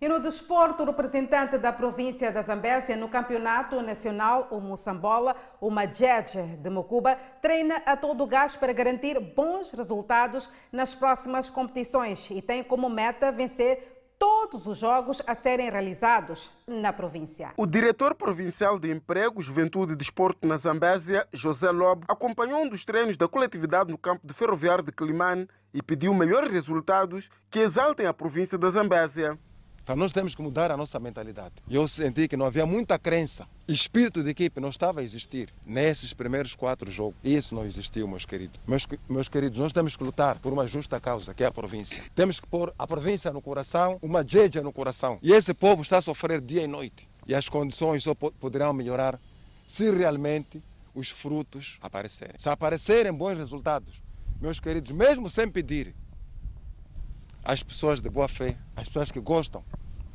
E 0.00 0.08
no 0.08 0.18
desporto, 0.18 0.82
o 0.82 0.86
representante 0.86 1.56
da 1.58 1.72
província 1.72 2.32
da 2.32 2.42
Zambésia 2.42 2.96
no 2.96 3.08
campeonato 3.08 3.80
nacional, 3.80 4.48
o 4.50 4.60
Moçambola, 4.60 5.36
o 5.60 5.70
Majeje 5.70 6.42
de 6.42 6.70
Mocuba, 6.70 7.16
treina 7.40 7.82
a 7.86 7.96
todo 7.96 8.26
gás 8.26 8.56
para 8.56 8.72
garantir 8.72 9.20
bons 9.20 9.70
resultados 9.70 10.50
nas 10.72 10.92
próximas 10.92 11.48
competições 11.48 12.28
e 12.30 12.42
tem 12.42 12.64
como 12.64 12.90
meta 12.90 13.30
vencer 13.30 13.99
todos 14.20 14.66
os 14.66 14.76
jogos 14.76 15.22
a 15.26 15.34
serem 15.34 15.70
realizados 15.70 16.50
na 16.66 16.92
província. 16.92 17.54
O 17.56 17.66
diretor 17.66 18.14
provincial 18.14 18.78
de 18.78 18.90
Emprego, 18.90 19.40
Juventude 19.40 19.94
e 19.94 19.96
Desporto 19.96 20.46
na 20.46 20.58
Zambésia, 20.58 21.26
José 21.32 21.70
Lobo, 21.70 22.04
acompanhou 22.06 22.60
um 22.60 22.68
dos 22.68 22.84
treinos 22.84 23.16
da 23.16 23.26
coletividade 23.26 23.90
no 23.90 23.96
campo 23.96 24.26
de 24.26 24.34
ferroviário 24.34 24.84
de 24.84 24.92
Climane 24.92 25.48
e 25.72 25.82
pediu 25.82 26.12
melhores 26.12 26.52
resultados 26.52 27.30
que 27.50 27.60
exaltem 27.60 28.04
a 28.04 28.12
província 28.12 28.58
da 28.58 28.68
Zambésia. 28.68 29.38
Então 29.90 29.98
nós 29.98 30.12
temos 30.12 30.36
que 30.36 30.40
mudar 30.40 30.70
a 30.70 30.76
nossa 30.76 31.00
mentalidade. 31.00 31.54
Eu 31.68 31.88
senti 31.88 32.28
que 32.28 32.36
não 32.36 32.46
havia 32.46 32.64
muita 32.64 32.96
crença. 32.96 33.44
Espírito 33.66 34.22
de 34.22 34.30
equipe 34.30 34.60
não 34.60 34.68
estava 34.68 35.00
a 35.00 35.02
existir 35.02 35.52
nesses 35.66 36.14
primeiros 36.14 36.54
quatro 36.54 36.88
jogos. 36.92 37.16
Isso 37.24 37.56
não 37.56 37.64
existiu, 37.64 38.06
meus 38.06 38.24
queridos. 38.24 38.60
Meus, 38.68 38.86
meus 39.08 39.28
queridos, 39.28 39.58
nós 39.58 39.72
temos 39.72 39.96
que 39.96 40.04
lutar 40.04 40.38
por 40.38 40.52
uma 40.52 40.64
justa 40.64 41.00
causa, 41.00 41.34
que 41.34 41.42
é 41.42 41.46
a 41.48 41.50
província. 41.50 42.04
Temos 42.14 42.38
que 42.38 42.46
pôr 42.46 42.72
a 42.78 42.86
província 42.86 43.32
no 43.32 43.42
coração, 43.42 43.98
uma 44.00 44.24
jeja 44.24 44.62
no 44.62 44.72
coração. 44.72 45.18
E 45.20 45.32
esse 45.32 45.52
povo 45.52 45.82
está 45.82 45.98
a 45.98 46.00
sofrer 46.00 46.40
dia 46.40 46.62
e 46.62 46.68
noite. 46.68 47.08
E 47.26 47.34
as 47.34 47.48
condições 47.48 48.04
só 48.04 48.14
poderão 48.14 48.72
melhorar 48.72 49.20
se 49.66 49.90
realmente 49.90 50.62
os 50.94 51.10
frutos 51.10 51.78
aparecerem. 51.80 52.36
Se 52.38 52.48
aparecerem 52.48 53.12
bons 53.12 53.38
resultados, 53.38 54.00
meus 54.40 54.60
queridos, 54.60 54.92
mesmo 54.92 55.28
sem 55.28 55.50
pedir, 55.50 55.96
as 57.44 57.62
pessoas 57.62 58.00
de 58.00 58.08
boa 58.08 58.28
fé, 58.28 58.56
as 58.76 58.86
pessoas 58.86 59.10
que 59.10 59.20
gostam, 59.20 59.64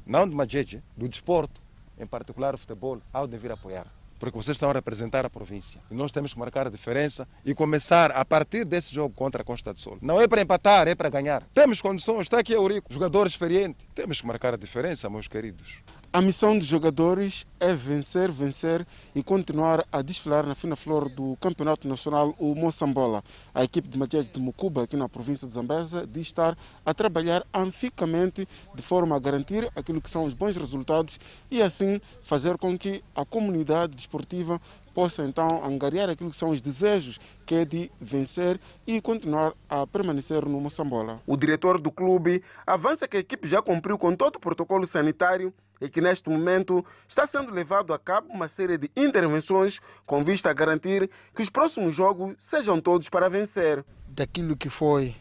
não 0.05 0.27
de 0.27 0.35
Majeje, 0.35 0.83
do 0.95 1.07
desporto, 1.07 1.61
em 1.97 2.05
particular 2.05 2.53
o 2.53 2.57
futebol, 2.57 3.01
ao 3.11 3.27
de 3.27 3.37
vir 3.37 3.51
apoiar. 3.51 3.87
Porque 4.19 4.37
vocês 4.37 4.55
estão 4.55 4.69
a 4.69 4.73
representar 4.73 5.25
a 5.25 5.29
província. 5.29 5.81
E 5.91 5.93
nós 5.93 6.11
temos 6.11 6.33
que 6.33 6.39
marcar 6.39 6.67
a 6.67 6.69
diferença 6.69 7.27
e 7.43 7.53
começar 7.53 8.11
a 8.11 8.23
partir 8.23 8.63
desse 8.63 8.93
jogo 8.93 9.13
contra 9.13 9.41
a 9.41 9.45
Costa 9.45 9.73
do 9.73 9.79
Sol. 9.79 9.97
Não 10.01 10.21
é 10.21 10.27
para 10.27 10.41
empatar, 10.41 10.87
é 10.87 10.95
para 10.95 11.09
ganhar. 11.09 11.43
Temos 11.53 11.81
condições, 11.81 12.21
está 12.21 12.39
aqui 12.39 12.53
Eurico, 12.53 12.93
jogador 12.93 13.27
experiente. 13.27 13.87
Temos 13.93 14.21
que 14.21 14.27
marcar 14.27 14.53
a 14.53 14.57
diferença, 14.57 15.09
meus 15.09 15.27
queridos. 15.27 15.83
A 16.15 16.21
missão 16.21 16.57
dos 16.57 16.65
jogadores 16.65 17.45
é 17.59 17.75
vencer, 17.75 18.31
vencer 18.31 18.87
e 19.13 19.21
continuar 19.21 19.85
a 19.91 20.01
desfilar 20.01 20.45
na 20.45 20.55
fina 20.55 20.73
flor 20.73 21.09
do 21.09 21.35
Campeonato 21.41 21.89
Nacional, 21.89 22.33
o 22.39 22.55
Moçambola. 22.55 23.21
A 23.53 23.65
equipe 23.65 23.89
de 23.89 23.97
Majed 23.97 24.31
de 24.31 24.39
Mucuba, 24.39 24.83
aqui 24.83 24.95
na 24.95 25.09
província 25.09 25.45
de 25.45 25.53
Zambesa, 25.53 26.07
diz 26.07 26.27
estar 26.27 26.57
a 26.85 26.93
trabalhar 26.93 27.45
anficamente 27.53 28.47
de 28.73 28.81
forma 28.81 29.13
a 29.13 29.19
garantir 29.19 29.69
aquilo 29.75 30.01
que 30.01 30.09
são 30.09 30.23
os 30.23 30.33
bons 30.33 30.55
resultados 30.55 31.19
e 31.51 31.61
assim 31.61 31.99
fazer 32.23 32.57
com 32.57 32.77
que 32.77 33.03
a 33.13 33.25
comunidade 33.25 33.93
desportiva 33.93 34.61
possa 34.93 35.25
então 35.25 35.65
angariar 35.65 36.09
aquilo 36.09 36.31
que 36.31 36.37
são 36.37 36.51
os 36.51 36.61
desejos, 36.61 37.19
que 37.45 37.55
é 37.55 37.65
de 37.65 37.91
vencer 37.99 38.57
e 38.87 39.01
continuar 39.01 39.53
a 39.69 39.85
permanecer 39.85 40.45
no 40.45 40.61
Moçambola. 40.61 41.21
O 41.27 41.35
diretor 41.35 41.77
do 41.77 41.91
clube 41.91 42.41
avança 42.65 43.05
que 43.05 43.17
a 43.17 43.19
equipe 43.19 43.49
já 43.49 43.61
cumpriu 43.61 43.97
com 43.97 44.15
todo 44.15 44.37
o 44.37 44.39
protocolo 44.39 44.87
sanitário 44.87 45.53
e 45.79 45.89
que 45.89 46.01
neste 46.01 46.29
momento 46.29 46.85
está 47.07 47.27
sendo 47.27 47.51
levado 47.51 47.93
a 47.93 47.99
cabo 47.99 48.31
uma 48.31 48.47
série 48.47 48.77
de 48.77 48.89
intervenções 48.95 49.79
com 50.05 50.23
vista 50.23 50.49
a 50.49 50.53
garantir 50.53 51.09
que 51.35 51.41
os 51.41 51.49
próximos 51.49 51.95
jogos 51.95 52.35
sejam 52.39 52.79
todos 52.79 53.09
para 53.09 53.29
vencer. 53.29 53.83
Daquilo 54.07 54.55
que 54.55 54.69
foi 54.69 55.15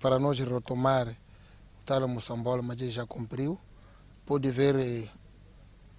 para 0.00 0.18
nós 0.18 0.38
retomar 0.38 1.08
o 1.08 1.84
tal 1.84 2.06
Moçambola, 2.08 2.62
mas 2.62 2.78
já 2.92 3.06
cumpriu. 3.06 3.58
Pode 4.26 4.50
ver, 4.50 4.74
eh, 4.76 5.08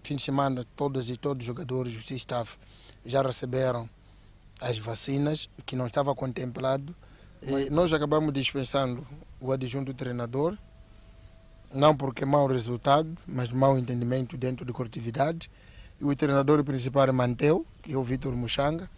fim 0.03 0.15
de 0.15 0.21
semana, 0.21 0.65
todos 0.75 1.09
e 1.09 1.15
todos 1.15 1.41
os 1.41 1.47
jogadores, 1.47 1.93
o 1.93 2.13
staff, 2.13 2.57
já 3.05 3.21
receberam 3.21 3.89
as 4.61 4.77
vacinas, 4.77 5.49
que 5.65 5.75
não 5.75 5.87
estava 5.87 6.13
contemplado. 6.15 6.95
E 7.41 7.69
nós 7.69 7.91
acabamos 7.91 8.33
dispensando 8.33 9.05
o 9.39 9.51
adjunto 9.51 9.93
treinador, 9.93 10.57
não 11.73 11.95
porque 11.95 12.23
mau 12.25 12.47
resultado, 12.47 13.15
mas 13.27 13.51
mau 13.51 13.77
entendimento 13.77 14.37
dentro 14.37 14.65
de 14.65 14.71
coletividade. 14.71 15.49
E 15.99 16.05
o 16.05 16.15
treinador 16.15 16.63
principal 16.63 17.11
manteu, 17.11 17.65
que 17.81 17.93
é 17.93 17.97
o 17.97 18.03
Vitor 18.03 18.35
Muxanga, 18.35 18.89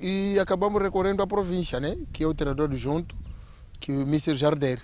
e 0.00 0.38
acabamos 0.40 0.82
recorrendo 0.82 1.22
à 1.22 1.26
província, 1.26 1.78
né? 1.78 1.96
que 2.12 2.24
é 2.24 2.26
o 2.26 2.34
treinador 2.34 2.74
junto, 2.74 3.16
que 3.78 3.92
é 3.92 3.94
o 3.94 4.02
Mr. 4.02 4.34
Jarder, 4.34 4.82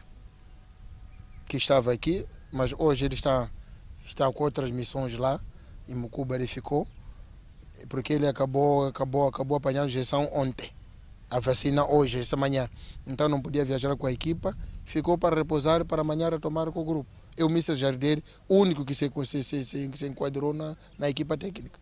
que 1.46 1.56
estava 1.56 1.92
aqui, 1.92 2.26
mas 2.52 2.72
hoje 2.78 3.04
ele 3.04 3.14
está, 3.14 3.50
está 4.06 4.30
com 4.32 4.44
outras 4.44 4.70
missões 4.70 5.16
lá, 5.16 5.40
em 5.88 5.94
Mucuba 5.94 6.36
ele 6.36 6.46
ficou, 6.46 6.86
porque 7.88 8.12
ele 8.12 8.26
acabou, 8.26 8.86
acabou, 8.86 9.26
acabou 9.26 9.56
apanhando 9.56 9.88
injeção 9.88 10.28
ontem, 10.32 10.70
a 11.30 11.40
vacina 11.40 11.84
hoje, 11.84 12.20
essa 12.20 12.36
manhã. 12.36 12.68
Então 13.06 13.28
não 13.28 13.40
podia 13.40 13.64
viajar 13.64 13.94
com 13.96 14.06
a 14.06 14.12
equipa 14.12 14.56
ficou 14.88 15.18
para 15.18 15.36
repousar 15.36 15.84
para 15.84 16.00
amanhã 16.00 16.30
retomar 16.30 16.72
com 16.72 16.80
o 16.80 16.84
grupo. 16.84 17.10
É 17.36 17.44
o 17.44 17.48
Mr. 17.48 17.74
Jardim, 17.74 18.22
o 18.48 18.56
único 18.56 18.84
que 18.84 18.94
se, 18.94 19.10
se, 19.24 19.42
se, 19.42 19.64
se 19.64 20.06
enquadrou 20.06 20.52
na, 20.52 20.76
na 20.98 21.08
equipa 21.08 21.36
técnica. 21.36 21.78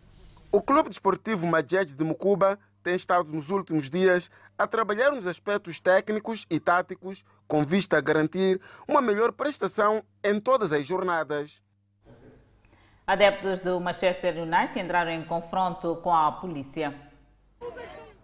O 0.51 0.61
Clube 0.61 0.89
Desportivo 0.89 1.47
Majed 1.47 1.93
de 1.93 2.03
Mucuba 2.03 2.59
tem 2.83 2.95
estado 2.95 3.29
nos 3.29 3.49
últimos 3.49 3.89
dias 3.89 4.29
a 4.57 4.67
trabalhar 4.67 5.11
nos 5.11 5.25
aspectos 5.25 5.79
técnicos 5.79 6.45
e 6.49 6.59
táticos 6.59 7.25
com 7.47 7.65
vista 7.65 7.97
a 7.97 8.01
garantir 8.01 8.61
uma 8.87 9.01
melhor 9.01 9.31
prestação 9.31 10.03
em 10.23 10.39
todas 10.39 10.71
as 10.71 10.85
jornadas. 10.85 11.61
Adeptos 13.05 13.61
do 13.61 13.79
Manchester 13.79 14.37
United 14.37 14.79
entraram 14.79 15.11
em 15.11 15.23
confronto 15.23 15.95
com 15.97 16.13
a 16.13 16.31
polícia. 16.31 17.06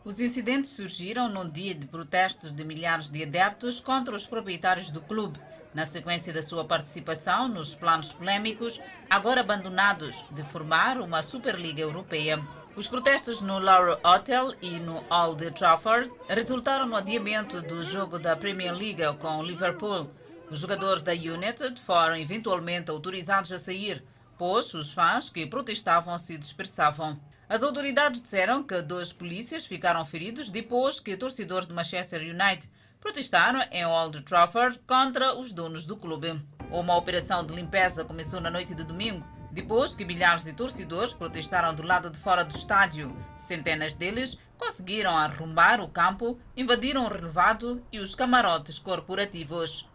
Os 0.06 0.20
incidentes 0.20 0.72
surgiram 0.72 1.30
num 1.30 1.49
dia 1.49 1.74
de 1.74 1.88
protestos 1.88 2.51
de 2.51 2.66
milhares 2.66 3.10
de 3.10 3.24
adeptos 3.24 3.80
contra 3.80 4.14
os 4.14 4.26
proprietários 4.26 4.91
do 4.91 5.01
clube, 5.01 5.39
na 5.74 5.86
sequência 5.86 6.34
da 6.34 6.43
sua 6.43 6.66
participação 6.66 7.47
nos 7.47 7.74
planos 7.74 8.12
polémicos, 8.12 8.82
agora 9.10 9.39
abandonados, 9.39 10.26
de 10.30 10.43
formar 10.43 10.99
uma 10.99 11.24
Superliga 11.24 11.82
Europeia. 11.82 12.45
Os 12.76 12.89
protestos 12.89 13.41
no 13.41 13.60
Laurel 13.60 13.97
Hotel 14.04 14.51
e 14.62 14.72
no 14.72 15.06
de 15.36 15.51
Trafford 15.51 16.12
resultaram 16.28 16.86
no 16.86 16.97
adiamento 16.97 17.62
do 17.62 17.82
jogo 17.82 18.20
da 18.20 18.36
Premier 18.36 18.76
League 18.76 19.04
com 19.20 19.38
o 19.38 19.43
Liverpool. 19.43 20.10
Os 20.51 20.60
jogadores 20.60 21.01
da 21.01 21.14
United 21.14 21.80
foram 21.80 22.18
eventualmente 22.18 22.91
autorizados 22.91 23.54
a 23.54 23.58
sair, 23.58 24.04
pois 24.38 24.74
os 24.74 24.91
fãs 24.91 25.30
que 25.30 25.45
protestavam 25.45 26.20
se 26.20 26.38
dispersavam. 26.38 27.18
As 27.54 27.62
autoridades 27.62 28.20
disseram 28.20 28.64
que 28.64 28.82
dois 28.82 29.14
polícias 29.14 29.64
ficaram 29.64 30.04
feridos 30.04 30.49
depois 30.49 30.99
que 30.99 31.16
torcedores 31.16 31.68
de 31.68 31.74
Manchester 31.76 32.20
United 32.20 32.68
protestaram 32.99 33.64
em 33.72 33.86
Old 33.86 34.24
Trafford 34.24 34.80
contra 34.88 35.36
os 35.36 35.54
donos 35.54 35.86
do 35.86 35.95
clube. 35.95 36.41
Uma 36.72 36.97
operação 36.97 37.45
de 37.45 37.54
limpeza 37.54 38.04
começou 38.04 38.41
na 38.41 38.49
noite 38.49 38.74
de 38.74 38.84
domingo, 38.84 39.24
depois 39.51 39.93
que 39.93 40.04
milhares 40.04 40.43
de 40.43 40.51
torcedores 40.51 41.14
protestaram 41.14 41.76
do 41.76 41.84
lado 41.84 42.10
de 42.10 42.18
fora 42.18 42.43
do 42.43 42.58
estádio. 42.58 43.16
Centenas 43.38 43.93
deles 43.93 44.39
conseguiram 44.58 45.16
arrombar 45.16 45.80
o 45.80 45.88
campo, 45.88 46.39
invadiram 46.58 47.06
o 47.06 47.08
relevado 47.08 47.86
e 47.91 47.99
os 47.99 48.16
camarotes 48.16 48.80
corporativos. 48.80 49.88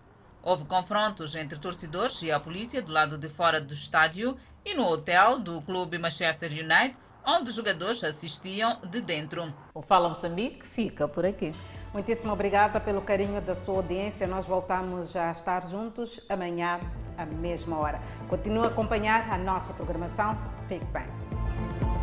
Houve 0.44 0.64
confrontos 0.64 1.34
entre 1.34 1.58
torcedores 1.58 2.22
e 2.22 2.30
a 2.30 2.38
polícia 2.38 2.80
do 2.80 2.92
lado 2.92 3.18
de 3.18 3.28
fora 3.28 3.60
do 3.60 3.74
estádio 3.74 4.38
e 4.64 4.74
no 4.74 4.86
hotel 4.86 5.40
do 5.40 5.60
clube 5.62 5.98
Manchester 5.98 6.52
United, 6.52 6.96
onde 7.28 7.50
os 7.50 7.56
jogadores 7.56 8.02
assistiam 8.02 8.78
de 8.82 9.02
dentro. 9.02 9.52
O 9.74 9.82
Fala 9.82 10.08
Moçambique 10.08 10.66
fica 10.66 11.06
por 11.06 11.26
aqui. 11.26 11.52
Muitíssimo 11.92 12.32
obrigada 12.32 12.80
pelo 12.80 13.02
carinho 13.02 13.40
da 13.42 13.54
sua 13.54 13.76
audiência. 13.76 14.26
Nós 14.26 14.46
voltamos 14.46 15.14
a 15.14 15.30
estar 15.32 15.68
juntos 15.68 16.20
amanhã, 16.28 16.80
à 17.18 17.26
mesma 17.26 17.78
hora. 17.78 18.00
Continue 18.30 18.64
a 18.64 18.68
acompanhar 18.68 19.30
a 19.30 19.36
nossa 19.36 19.74
programação. 19.74 20.38
Fique 20.68 20.84
bem. 20.86 21.97